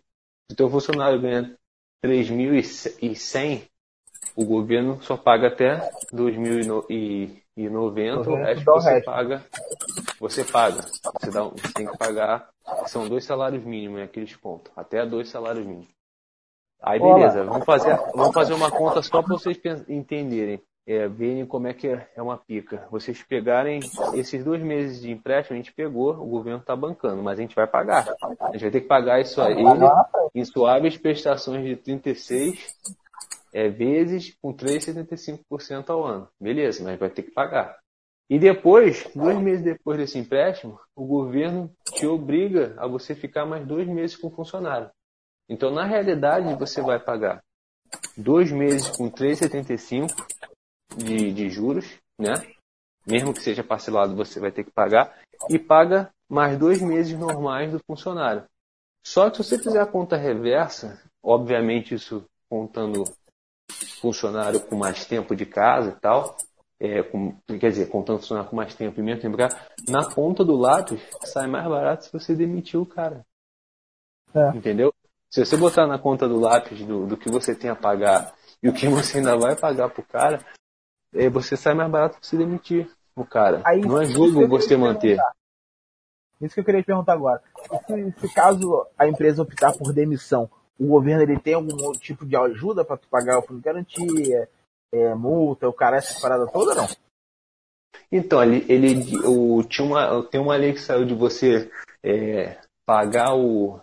se 0.50 0.54
o 0.54 0.56
teu 0.56 0.70
funcionário 0.70 1.20
ganha 1.20 1.58
3.100, 2.02 3.68
o 4.36 4.46
governo 4.46 5.02
só 5.02 5.16
paga 5.16 5.48
até 5.48 5.90
2090, 6.12 8.30
o 8.30 8.36
resto 8.36 8.66
você 8.66 9.02
paga. 9.02 9.42
Você 10.20 10.44
paga. 10.44 10.82
Você, 10.82 11.32
dá, 11.32 11.44
você 11.44 11.74
tem 11.74 11.88
que 11.88 11.98
pagar. 11.98 12.50
São 12.88 13.08
dois 13.08 13.24
salários 13.24 13.64
mínimos, 13.64 14.00
né, 14.00 14.04
aqueles 14.04 14.36
pontos. 14.36 14.72
Até 14.76 15.06
dois 15.06 15.30
salários 15.30 15.66
mínimos. 15.66 15.96
Aí 16.82 17.00
beleza, 17.00 17.44
vamos 17.44 17.66
fazer, 17.66 17.96
vamos 18.14 18.34
fazer 18.34 18.54
uma 18.54 18.70
conta 18.70 19.02
só 19.02 19.22
para 19.22 19.36
vocês 19.36 19.58
entenderem. 19.88 20.62
É, 20.88 21.08
verem 21.08 21.48
como 21.48 21.68
é 21.68 21.74
que 21.74 21.88
é, 21.88 22.08
é 22.16 22.22
uma 22.22 22.38
pica. 22.38 22.88
Vocês 22.92 23.24
pegarem 23.24 23.80
esses 24.14 24.44
dois 24.44 24.62
meses 24.62 25.02
de 25.02 25.10
empréstimo, 25.10 25.56
a 25.56 25.58
gente 25.58 25.74
pegou, 25.74 26.12
o 26.12 26.28
governo 26.28 26.60
está 26.60 26.76
bancando, 26.76 27.24
mas 27.24 27.40
a 27.40 27.42
gente 27.42 27.56
vai 27.56 27.66
pagar. 27.66 28.06
A 28.40 28.52
gente 28.52 28.62
vai 28.62 28.72
ter 28.72 28.82
que 28.82 28.88
pagar 28.88 29.20
isso 29.20 29.42
a 29.42 29.50
ele 29.50 29.64
em 30.36 30.46
suaves 30.46 30.96
prestações 30.96 31.66
de 31.66 31.76
36 31.76 32.76
é, 33.56 33.70
vezes 33.70 34.36
com 34.42 34.54
3,75% 34.54 35.90
ao 35.90 36.04
ano. 36.04 36.28
Beleza, 36.38 36.84
mas 36.84 37.00
vai 37.00 37.10
ter 37.10 37.24
que 37.24 37.32
pagar. 37.32 37.80
E 38.30 38.38
depois, 38.38 39.10
dois 39.16 39.40
meses 39.40 39.64
depois 39.64 39.98
desse 39.98 40.20
empréstimo, 40.20 40.78
o 40.94 41.06
governo 41.06 41.72
te 41.94 42.06
obriga 42.06 42.76
a 42.78 42.86
você 42.86 43.16
ficar 43.16 43.46
mais 43.46 43.66
dois 43.66 43.88
meses 43.88 44.18
com 44.18 44.28
o 44.28 44.32
funcionário. 44.32 44.90
Então, 45.48 45.72
na 45.72 45.86
realidade, 45.86 46.54
você 46.56 46.82
vai 46.82 47.00
pagar 47.00 47.42
dois 48.18 48.52
meses 48.52 48.90
com 48.90 49.10
3,75 49.10 50.10
de, 50.98 51.32
de 51.32 51.50
juros, 51.50 51.98
né? 52.20 52.34
Mesmo 53.08 53.34
que 53.34 53.42
seja 53.42 53.64
parcelado, 53.64 54.18
você 54.18 54.38
vai 54.38 54.52
ter 54.52 54.66
que 54.66 54.72
pagar. 54.72 55.18
E 55.50 55.58
paga 55.58 56.12
mais 56.28 56.58
dois 56.58 56.82
meses 56.82 57.18
normais 57.18 57.72
do 57.72 57.80
funcionário. 57.88 58.44
Só 59.06 59.30
que 59.30 59.38
se 59.38 59.44
você 59.44 59.60
fizer 59.60 59.80
a 59.80 59.86
conta 59.86 60.18
reversa, 60.18 61.02
obviamente 61.24 61.94
isso 61.94 62.26
contando 62.50 63.06
funcionário 64.00 64.60
com 64.62 64.76
mais 64.76 65.06
tempo 65.06 65.36
de 65.36 65.46
casa 65.46 65.90
e 65.90 66.00
tal, 66.00 66.36
é, 66.80 67.04
com, 67.04 67.36
quer 67.48 67.70
dizer, 67.70 67.90
contando 67.90 68.20
funcionário 68.20 68.50
com 68.50 68.56
mais 68.56 68.76
tempo 68.76 69.00
e 69.00 69.04
menos 69.04 69.22
tempo 69.22 69.38
de 69.38 69.44
casa, 69.44 69.58
na 69.88 70.10
ponta 70.10 70.44
do 70.44 70.56
lápis 70.56 71.02
sai 71.24 71.48
mais 71.48 71.68
barato 71.68 72.06
se 72.06 72.14
você 72.14 72.36
demitir 72.36 72.80
o 72.80 72.86
cara. 72.86 73.26
É. 74.34 74.50
Entendeu? 74.50 74.94
Se 75.30 75.46
você 75.46 75.58
botar 75.58 75.88
na 75.88 75.98
conta 75.98 76.28
do 76.28 76.40
lápis 76.40 76.86
do, 76.86 77.06
do 77.06 77.18
que 77.18 77.30
você 77.30 77.56
tem 77.56 77.70
a 77.70 77.76
pagar 77.76 78.34
e 78.62 78.70
o 78.70 78.74
que 78.74 78.88
você 78.88 79.18
ainda 79.18 79.38
vai 79.38 79.56
pagar 79.56 79.90
pro 79.90 80.04
cara, 80.04 80.40
é, 81.14 81.30
você 81.30 81.56
sai 81.56 81.74
mais 81.74 81.90
barato 81.90 82.18
você 82.22 82.38
demitir 82.38 82.90
o 83.16 83.26
cara. 83.26 83.62
Aí, 83.66 83.82
Não 83.82 84.02
é 84.02 84.06
jogo 84.06 84.48
você 84.48 84.76
manter. 84.76 85.18
Isso 86.42 86.54
que 86.54 86.60
eu 86.60 86.66
queria 86.66 86.82
te 86.82 86.86
perguntar 86.86 87.14
agora. 87.14 87.42
Se, 87.88 88.12
se 88.20 88.34
caso 88.34 88.86
a 88.98 89.08
empresa 89.08 89.42
optar 89.42 89.72
por 89.74 89.94
demissão, 89.94 90.50
o 90.80 90.88
governo 90.88 91.24
ele 91.24 91.40
tem 91.40 91.54
algum 91.54 91.92
tipo 91.94 92.26
de 92.26 92.36
ajuda 92.36 92.84
para 92.84 92.98
tu 92.98 93.08
pagar 93.08 93.40
o 93.40 93.42
fundo 93.42 93.58
de 93.58 93.64
garantia, 93.64 94.50
é, 94.92 95.16
multa, 95.16 95.68
o 95.68 95.74
cara 95.74 95.98
essa 95.98 96.20
parada 96.20 96.48
toda 96.48 96.76
não? 96.76 96.88
Então, 98.12 98.44
ele, 98.44 98.66
ele 98.70 99.18
o, 99.26 99.64
tinha 99.64 99.86
uma, 99.86 100.24
tem 100.24 100.40
uma 100.40 100.56
lei 100.56 100.74
que 100.74 100.80
saiu 100.80 101.06
de 101.06 101.14
você 101.14 101.70
é, 102.04 102.58
pagar 102.86 103.36
o, 103.36 103.80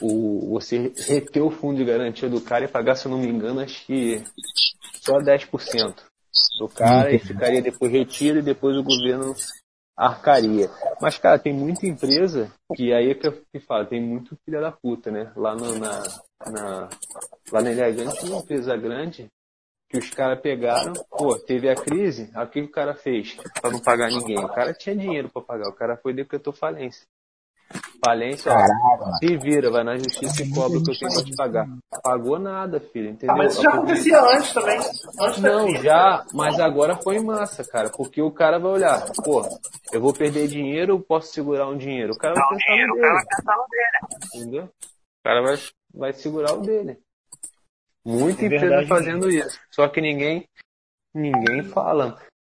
o. 0.00 0.52
Você 0.52 0.92
reter 0.96 1.42
o 1.42 1.50
fundo 1.50 1.78
de 1.78 1.84
garantia 1.84 2.28
do 2.28 2.40
cara 2.40 2.64
e 2.64 2.68
pagar, 2.68 2.94
se 2.94 3.06
eu 3.06 3.10
não 3.10 3.18
me 3.18 3.28
engano, 3.28 3.60
acho 3.60 3.84
que 3.86 4.22
só 5.02 5.18
10% 5.18 5.96
do 6.58 6.68
cara 6.68 7.12
e 7.12 7.18
ficaria 7.18 7.60
depois 7.60 7.90
retido 7.90 8.38
e 8.38 8.42
depois 8.42 8.76
o 8.76 8.82
governo 8.82 9.34
arcaria. 9.98 10.70
Mas, 11.00 11.18
cara, 11.18 11.38
tem 11.38 11.52
muita 11.52 11.86
empresa 11.86 12.50
que 12.74 12.92
aí 12.94 13.10
é 13.10 13.14
que 13.14 13.26
eu 13.26 13.32
te 13.32 13.58
falo, 13.60 13.86
tem 13.86 14.00
muito 14.00 14.38
filha 14.44 14.60
da 14.60 14.70
puta, 14.70 15.10
né? 15.10 15.32
Lá 15.36 15.56
no, 15.56 15.76
na, 15.78 16.02
na, 16.46 16.88
lá 17.52 17.62
na 17.62 17.72
Elegante, 17.72 18.24
uma 18.24 18.38
empresa 18.38 18.76
grande, 18.76 19.28
que 19.90 19.98
os 19.98 20.10
caras 20.10 20.40
pegaram, 20.40 20.92
pô, 21.10 21.36
teve 21.38 21.68
a 21.68 21.74
crise, 21.74 22.30
aí 22.34 22.44
o 22.44 22.48
que 22.48 22.60
o 22.60 22.70
cara 22.70 22.94
fez 22.94 23.36
para 23.60 23.70
não 23.70 23.80
pagar 23.80 24.08
ninguém? 24.08 24.38
O 24.38 24.48
cara 24.48 24.72
tinha 24.72 24.94
dinheiro 24.94 25.28
para 25.30 25.42
pagar, 25.42 25.68
o 25.68 25.74
cara 25.74 25.96
foi 25.96 26.12
decretou 26.14 26.52
falência. 26.52 27.06
Falência, 28.04 28.52
ó, 28.52 29.16
se 29.18 29.36
vira, 29.38 29.70
vai 29.70 29.82
na 29.82 29.96
justiça 29.96 30.42
e 30.42 30.50
cobra 30.54 30.78
o 30.78 30.82
que 30.82 30.92
eu 30.92 30.98
tenho 30.98 31.12
pra 31.12 31.24
te 31.24 31.36
pagar. 31.36 31.66
Pagou 32.02 32.38
nada, 32.38 32.78
filho, 32.78 33.10
entendeu? 33.10 33.34
Ah, 33.34 33.38
mas 33.38 33.52
isso 33.52 33.62
já 33.62 33.70
acontecia 33.70 34.20
antes 34.20 34.52
também. 34.52 34.78
Antes 35.20 35.40
não, 35.40 35.74
já, 35.82 36.24
mas 36.32 36.60
agora 36.60 36.96
foi 36.96 37.18
massa, 37.18 37.64
cara, 37.64 37.90
porque 37.90 38.22
o 38.22 38.30
cara 38.30 38.58
vai 38.58 38.72
olhar, 38.72 39.04
pô, 39.24 39.42
eu 39.92 40.00
vou 40.00 40.12
perder 40.12 40.46
dinheiro 40.46 40.94
ou 40.94 41.02
posso 41.02 41.32
segurar 41.32 41.68
um 41.68 41.76
dinheiro? 41.76 42.12
O 42.12 42.18
cara 42.18 42.34
vai 42.34 42.48
pensar 42.48 43.56
no 43.56 43.66
dele. 43.68 44.24
Entendeu? 44.34 44.64
O 44.64 45.22
cara 45.24 45.42
vai, 45.42 45.56
vai 45.92 46.12
segurar 46.12 46.52
o 46.54 46.60
dele. 46.60 47.00
Muita 48.06 48.42
é 48.42 48.46
empresa 48.46 48.86
fazendo 48.86 49.28
isso. 49.28 49.60
Só 49.70 49.88
que 49.88 50.00
ninguém, 50.00 50.48
ninguém 51.12 51.64
fala. 51.64 52.16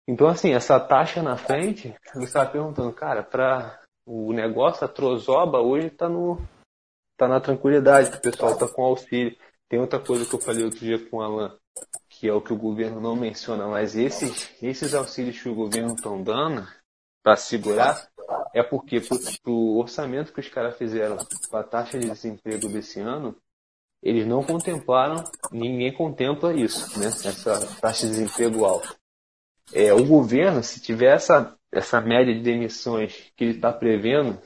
Então, 0.07 0.27
assim, 0.27 0.53
essa 0.53 0.79
taxa 0.79 1.23
na 1.23 1.37
frente, 1.37 1.95
você 2.13 2.25
está 2.25 2.45
perguntando, 2.45 2.91
cara, 2.91 3.23
para 3.23 3.79
o 4.11 4.33
negócio, 4.33 4.83
a 4.83 4.87
trozoba 4.87 5.59
hoje 5.59 5.85
está 5.85 6.09
no 6.09 6.39
tá 7.15 7.27
na 7.27 7.39
tranquilidade, 7.39 8.17
o 8.17 8.21
pessoal 8.21 8.53
está 8.53 8.67
com 8.67 8.83
auxílio. 8.83 9.37
Tem 9.69 9.79
outra 9.79 9.99
coisa 9.99 10.25
que 10.25 10.33
eu 10.33 10.39
falei 10.39 10.63
outro 10.63 10.79
dia 10.79 10.97
com 11.07 11.17
o 11.17 11.21
Alan, 11.21 11.55
que 12.09 12.27
é 12.27 12.33
o 12.33 12.41
que 12.41 12.51
o 12.51 12.57
governo 12.57 12.99
não 12.99 13.15
menciona, 13.15 13.67
mas 13.67 13.95
esses, 13.95 14.51
esses 14.63 14.95
auxílios 14.95 15.39
que 15.39 15.47
o 15.47 15.53
governo 15.53 15.93
estão 15.93 16.23
dando 16.23 16.67
para 17.21 17.35
segurar 17.35 18.09
é 18.51 18.63
porque 18.63 18.99
para 18.99 19.17
o 19.51 19.77
orçamento 19.77 20.33
que 20.33 20.39
os 20.39 20.49
caras 20.49 20.75
fizeram 20.75 21.17
com 21.47 21.57
a 21.57 21.63
taxa 21.63 21.99
de 21.99 22.09
desemprego 22.09 22.67
desse 22.67 22.99
ano, 22.99 23.35
eles 24.01 24.25
não 24.25 24.43
contemplaram, 24.43 25.23
ninguém 25.51 25.93
contempla 25.93 26.51
isso, 26.53 26.99
né? 26.99 27.07
Essa 27.07 27.59
taxa 27.79 28.07
de 28.07 28.13
desemprego 28.13 28.65
alta. 28.65 28.98
É, 29.73 29.93
o 29.93 30.05
governo, 30.05 30.63
se 30.63 30.81
tiver 30.81 31.15
essa 31.15 31.55
essa 31.71 32.01
média 32.01 32.33
de 32.33 32.41
demissões 32.41 33.31
que 33.35 33.43
ele 33.43 33.55
está 33.55 33.71
prevendo, 33.71 34.39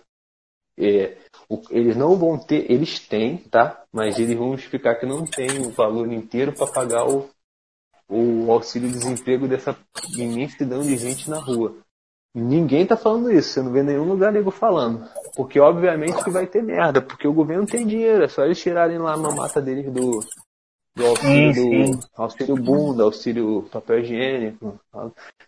é, 0.77 1.17
o, 1.47 1.61
eles 1.69 1.95
não 1.95 2.17
vão 2.17 2.37
ter, 2.37 2.69
eles 2.71 2.99
têm, 2.99 3.37
tá? 3.37 3.83
Mas 3.91 4.19
eles 4.19 4.37
vão 4.37 4.53
explicar 4.53 4.95
que 4.95 5.05
não 5.05 5.25
tem 5.25 5.61
o 5.65 5.71
valor 5.71 6.11
inteiro 6.11 6.53
para 6.53 6.71
pagar 6.71 7.07
o, 7.07 7.29
o 8.09 8.51
auxílio-desemprego 8.51 9.47
dessa 9.47 9.77
imensidão 10.17 10.81
de 10.81 10.97
gente 10.97 11.29
na 11.29 11.39
rua. 11.39 11.77
Ninguém 12.35 12.85
tá 12.85 12.97
falando 12.97 13.31
isso, 13.31 13.49
você 13.49 13.61
não 13.61 13.71
vê 13.71 13.83
nenhum 13.83 14.05
lugar 14.05 14.31
nego 14.31 14.49
falando. 14.49 15.07
Porque 15.35 15.59
obviamente 15.59 16.23
que 16.23 16.31
vai 16.31 16.47
ter 16.47 16.63
merda, 16.63 16.99
porque 16.99 17.27
o 17.27 17.33
governo 17.33 17.65
tem 17.65 17.85
dinheiro, 17.85 18.23
é 18.23 18.27
só 18.27 18.43
eles 18.43 18.59
tirarem 18.59 18.97
lá 18.97 19.13
a 19.13 19.17
mamata 19.17 19.61
deles 19.61 19.93
do, 19.93 20.19
do 20.95 21.05
auxílio, 21.07 21.53
sim, 21.53 21.93
sim. 21.93 21.99
Auxílio 22.15 22.55
bunda, 22.55 23.03
auxílio 23.03 23.63
papel 23.71 23.99
higiênico, 23.99 24.79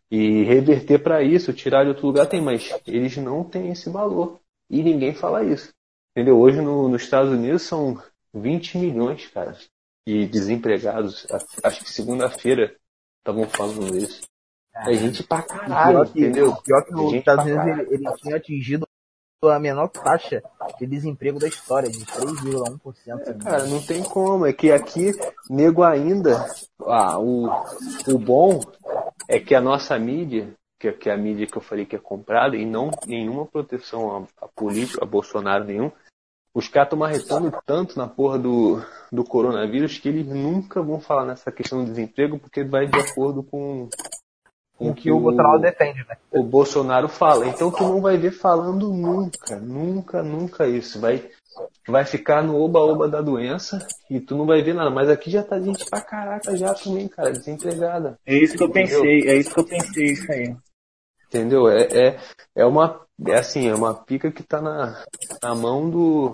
e 0.09 0.43
reverter 0.43 0.99
para 0.99 1.23
isso, 1.23 1.53
tirar 1.53 1.83
de 1.83 1.89
outro 1.89 2.07
lugar 2.07 2.27
tem, 2.27 2.41
mas 2.41 2.69
eles 2.85 3.15
não 3.17 3.43
têm 3.43 3.71
esse 3.71 3.89
valor. 3.89 4.39
E 4.69 4.81
ninguém 4.81 5.13
fala 5.13 5.43
isso. 5.43 5.71
Entendeu? 6.11 6.39
Hoje 6.39 6.61
no, 6.61 6.87
nos 6.87 7.03
Estados 7.03 7.31
Unidos 7.31 7.61
são 7.61 8.01
20 8.33 8.77
milhões, 8.77 9.27
cara, 9.27 9.55
de 10.07 10.25
desempregados. 10.27 11.27
Acho 11.63 11.83
que 11.83 11.89
segunda-feira 11.89 12.75
estavam 13.19 13.47
falando 13.47 13.95
isso. 13.97 14.21
É 14.87 14.93
gente 14.93 15.23
pra 15.23 15.41
caralho, 15.41 15.99
pior 15.99 16.11
que, 16.11 16.19
entendeu? 16.19 16.55
Pior 16.61 16.85
que 16.85 16.91
nos 16.91 17.13
Estados 17.13 17.45
Unidos 17.45 17.65
ele, 17.65 17.95
ele 17.95 18.15
tinha 18.17 18.35
atingido 18.35 18.87
a 19.49 19.59
menor 19.59 19.89
taxa 19.89 20.43
de 20.79 20.85
desemprego 20.85 21.39
da 21.39 21.47
história, 21.47 21.89
de 21.89 22.05
3,1%. 22.05 23.27
É, 23.27 23.33
cara, 23.33 23.65
não 23.67 23.81
tem 23.81 24.03
como. 24.03 24.45
É 24.45 24.53
que 24.53 24.71
aqui, 24.71 25.11
nego 25.49 25.83
ainda. 25.83 26.45
Ah, 26.85 27.19
o, 27.19 27.47
o 28.07 28.17
bom 28.17 28.59
é 29.27 29.39
que 29.39 29.55
a 29.55 29.61
nossa 29.61 29.97
mídia, 29.97 30.53
que, 30.79 30.91
que 30.91 31.09
é 31.09 31.13
a 31.13 31.17
mídia 31.17 31.47
que 31.47 31.57
eu 31.57 31.61
falei 31.61 31.85
que 31.85 31.95
é 31.95 31.99
comprada, 31.99 32.55
e 32.55 32.65
não 32.65 32.91
nenhuma 33.07 33.45
proteção 33.45 34.27
a, 34.39 34.45
a 34.45 34.47
político, 34.47 35.03
a 35.03 35.07
Bolsonaro 35.07 35.63
nenhum, 35.63 35.91
os 36.53 36.69
caras 36.69 36.87
estão 36.87 36.99
marretando 36.99 37.51
tanto 37.65 37.97
na 37.97 38.07
porra 38.07 38.39
do, 38.39 38.81
do 39.11 39.25
coronavírus 39.25 39.97
que 39.97 40.07
eles 40.07 40.25
nunca 40.25 40.81
vão 40.81 41.01
falar 41.01 41.25
nessa 41.25 41.51
questão 41.51 41.83
do 41.83 41.89
desemprego 41.89 42.39
porque 42.39 42.63
vai 42.63 42.87
de 42.87 42.97
acordo 42.97 43.43
com 43.43 43.89
com 44.77 44.89
o 44.89 44.95
que 44.95 45.11
o 45.11 45.19
Bolsonaro 45.19 45.59
defende, 45.59 46.05
né? 46.07 46.17
O 46.31 46.43
Bolsonaro 46.43 47.07
fala. 47.07 47.47
Então 47.47 47.71
tu 47.71 47.83
não 47.83 48.01
vai 48.01 48.17
ver 48.17 48.31
falando 48.31 48.91
nunca, 48.91 49.55
nunca, 49.59 50.21
nunca 50.23 50.67
isso. 50.67 50.99
Vai 50.99 51.29
vai 51.87 52.03
ficar 52.03 52.43
no 52.43 52.57
oba-oba 52.59 53.07
da 53.07 53.21
doença 53.21 53.79
e 54.09 54.19
tu 54.19 54.35
não 54.35 54.45
vai 54.45 54.61
ver 54.61 54.73
nada. 54.73 54.89
Mas 54.89 55.09
aqui 55.09 55.29
já 55.31 55.43
tá 55.43 55.59
gente 55.59 55.85
pra 55.85 56.01
caraca 56.01 56.55
já 56.57 56.73
também, 56.73 57.07
cara, 57.07 57.31
desempregada. 57.31 58.19
É 58.25 58.35
isso 58.35 58.57
que 58.57 58.63
eu 58.63 58.67
Entendeu? 58.67 59.01
pensei, 59.01 59.29
é 59.29 59.35
isso 59.37 59.53
que 59.53 59.59
eu 59.59 59.65
pensei, 59.65 60.05
isso 60.05 60.31
aí. 60.31 60.55
Entendeu? 61.27 61.69
É, 61.69 61.83
é, 61.83 62.19
é 62.55 62.65
uma. 62.65 63.05
É 63.27 63.35
assim, 63.35 63.67
é 63.67 63.73
uma 63.75 63.93
pica 63.93 64.31
que 64.31 64.43
tá 64.43 64.61
na, 64.61 65.03
na 65.41 65.55
mão 65.55 65.89
do. 65.89 66.33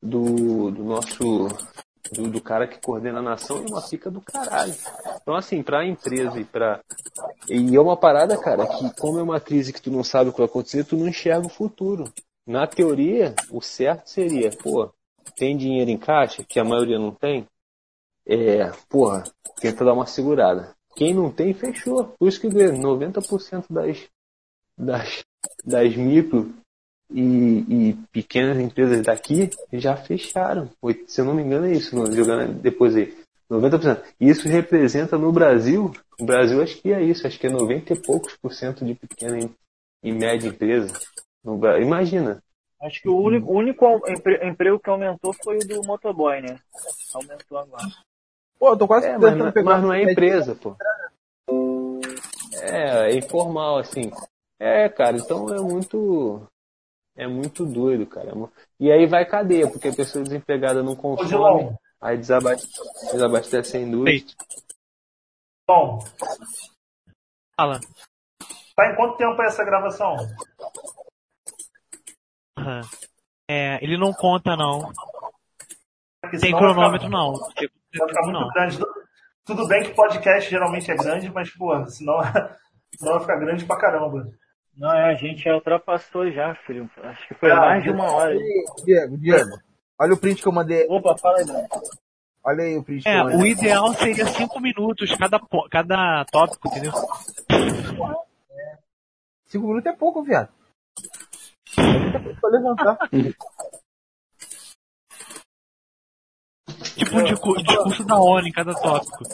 Do, 0.00 0.70
do 0.70 0.84
nosso. 0.84 1.48
Do, 2.12 2.30
do 2.30 2.40
cara 2.40 2.66
que 2.66 2.80
coordena 2.80 3.18
a 3.18 3.22
nação, 3.22 3.58
é 3.58 3.66
uma 3.68 3.82
pica 3.82 4.10
do 4.10 4.20
caralho. 4.20 4.74
Então, 5.20 5.34
assim, 5.34 5.62
pra 5.62 5.86
empresa 5.86 6.40
e 6.40 6.44
pra. 6.44 6.80
E 7.48 7.76
é 7.76 7.80
uma 7.80 7.96
parada, 7.96 8.36
cara, 8.38 8.66
que 8.66 8.94
como 8.98 9.18
é 9.18 9.22
uma 9.22 9.40
crise 9.40 9.72
que 9.72 9.82
tu 9.82 9.90
não 9.90 10.02
sabe 10.02 10.30
o 10.30 10.32
que 10.32 10.38
vai 10.38 10.46
acontecer, 10.46 10.84
tu 10.84 10.96
não 10.96 11.08
enxerga 11.08 11.46
o 11.46 11.50
futuro. 11.50 12.12
Na 12.46 12.66
teoria, 12.66 13.34
o 13.50 13.60
certo 13.60 14.08
seria, 14.08 14.50
pô, 14.50 14.90
tem 15.36 15.56
dinheiro 15.56 15.90
em 15.90 15.98
caixa, 15.98 16.42
que 16.42 16.58
a 16.58 16.64
maioria 16.64 16.98
não 16.98 17.12
tem? 17.12 17.46
É, 18.26 18.70
porra, 18.88 19.24
tenta 19.60 19.84
dar 19.84 19.92
uma 19.92 20.06
segurada. 20.06 20.74
Quem 20.96 21.14
não 21.14 21.30
tem, 21.30 21.54
fechou. 21.54 22.12
Por 22.18 22.28
isso 22.28 22.40
que 22.40 22.48
vê, 22.48 22.72
90% 22.72 23.66
das, 23.70 24.08
das, 24.76 25.24
das 25.64 25.96
micro 25.96 26.54
e, 27.10 27.90
e 27.90 27.92
pequenas 28.12 28.58
empresas 28.58 29.02
daqui 29.02 29.50
já 29.72 29.96
fecharam. 29.96 30.70
Se 31.06 31.20
eu 31.20 31.24
não 31.24 31.34
me 31.34 31.42
engano 31.42 31.66
é 31.66 31.72
isso, 31.72 31.96
jogando 32.14 32.54
depois 32.60 32.94
aí. 32.96 33.16
90%. 33.50 34.02
Isso 34.20 34.46
representa 34.46 35.16
no 35.16 35.32
Brasil, 35.32 35.90
o 36.20 36.24
Brasil 36.24 36.62
acho 36.62 36.80
que 36.82 36.92
é 36.92 37.02
isso, 37.02 37.26
acho 37.26 37.38
que 37.38 37.46
é 37.46 37.50
90 37.50 37.94
e 37.94 37.98
poucos 38.02 38.36
por 38.36 38.52
cento 38.52 38.84
de 38.84 38.94
pequena 38.94 39.38
e, 39.38 39.50
e 40.04 40.12
média 40.12 40.48
empresa. 40.48 40.92
Imagina. 41.80 42.42
Acho 42.82 43.00
que 43.00 43.08
o 43.08 43.16
único, 43.16 43.50
o 43.50 43.56
único 43.56 43.86
empre- 44.06 44.46
emprego 44.46 44.78
que 44.78 44.90
aumentou 44.90 45.32
foi 45.42 45.56
o 45.58 45.66
do 45.66 45.82
motoboy, 45.82 46.42
né? 46.42 46.58
Aumentou 47.14 47.58
agora. 47.58 47.88
Pô, 48.58 48.68
eu 48.70 48.76
tô 48.76 48.86
quase 48.86 49.06
É, 49.06 49.12
mas, 49.12 49.20
tentando 49.32 49.44
não- 49.44 49.52
pegar 49.52 49.64
mas 49.64 49.82
não 49.82 49.92
é 49.94 50.02
uma- 50.02 50.12
empresa, 50.12 50.54
pô. 50.54 50.76
É, 52.60 53.10
é 53.12 53.16
informal, 53.16 53.78
assim. 53.78 54.10
É, 54.60 54.88
cara, 54.88 55.16
então 55.16 55.48
é 55.54 55.60
muito. 55.60 56.42
É 57.18 57.26
muito 57.26 57.66
doido, 57.66 58.06
cara. 58.06 58.30
É 58.30 58.48
E 58.78 58.92
aí 58.92 59.06
vai 59.06 59.26
cadeia, 59.26 59.68
porque 59.68 59.88
a 59.88 59.92
pessoa 59.94 60.22
desempregada 60.22 60.82
não 60.84 60.94
consome, 60.94 61.76
aí 62.00 62.16
desabastece, 62.16 63.12
desabastece 63.12 63.76
a 63.76 63.80
indústria. 63.80 64.36
Tom, 65.66 65.98
Fala. 67.56 67.80
tá 68.76 68.90
em 68.92 68.94
quanto 68.96 69.16
tempo 69.16 69.42
é 69.42 69.46
essa 69.46 69.64
gravação? 69.64 70.16
Aham. 72.56 72.80
É, 73.50 73.82
ele 73.82 73.96
não 73.98 74.12
conta, 74.12 74.56
não. 74.56 74.92
Porque 76.22 76.38
Tem 76.38 76.54
cronômetro, 76.56 77.06
ficar- 77.06 77.18
não. 77.18 77.32
Vai 77.32 78.08
ficar 78.08 78.22
muito 78.22 78.40
Não. 78.40 78.48
grande. 78.50 78.78
Tudo 79.44 79.66
bem 79.66 79.82
que 79.82 79.94
podcast 79.94 80.48
geralmente 80.50 80.90
é 80.90 80.94
grande, 80.96 81.30
mas, 81.32 81.50
pô, 81.56 81.84
senão, 81.86 82.18
senão 82.96 83.12
vai 83.14 83.20
ficar 83.20 83.36
grande 83.36 83.64
pra 83.64 83.78
caramba. 83.80 84.30
Não, 84.78 84.92
é, 84.92 85.10
a 85.10 85.14
gente 85.14 85.42
já 85.42 85.54
ultrapassou 85.54 86.30
já, 86.30 86.54
filho. 86.66 86.88
Acho 87.02 87.26
que 87.28 87.34
foi 87.34 87.50
Ah, 87.50 87.56
mais 87.56 87.82
de 87.82 87.90
uma 87.90 88.12
hora. 88.12 88.34
Diego, 88.84 89.18
Diego. 89.18 89.50
Olha 90.00 90.14
o 90.14 90.18
print 90.18 90.40
que 90.40 90.46
eu 90.46 90.52
mandei. 90.52 90.86
Opa, 90.88 91.16
fala 91.18 91.38
aí, 91.38 91.44
Bruno. 91.44 91.66
Olha 92.44 92.62
aí 92.64 92.76
o 92.76 92.84
print 92.84 93.02
que 93.02 93.08
É, 93.08 93.18
eu 93.20 93.24
mandei. 93.24 93.38
o 93.40 93.46
ideal 93.46 93.92
seria 93.94 94.26
cinco 94.26 94.60
minutos 94.60 95.10
cada, 95.16 95.40
cada 95.70 96.24
tópico, 96.26 96.68
entendeu? 96.68 96.92
Cinco 99.46 99.66
minutos 99.66 99.86
é 99.92 99.96
pouco, 99.96 100.22
viado. 100.22 100.48
Pra 102.40 102.50
levantar. 102.50 102.98
Tipo 106.96 107.16
um 107.18 107.24
discu- 107.24 107.62
discurso 107.62 108.04
da 108.04 108.16
ONU 108.20 108.46
em 108.46 108.52
cada 108.52 108.72
tópico. 108.74 109.24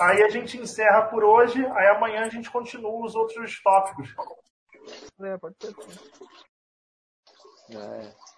Aí 0.00 0.22
a 0.22 0.28
gente 0.28 0.56
encerra 0.58 1.02
por 1.02 1.22
hoje, 1.22 1.64
aí 1.64 1.88
amanhã 1.88 2.24
a 2.24 2.28
gente 2.28 2.50
continua 2.50 3.04
os 3.04 3.14
outros 3.14 3.62
tópicos. 3.62 4.14
É, 5.20 5.36
pode 5.38 5.56
ser. 5.60 5.74
É. 7.76 8.29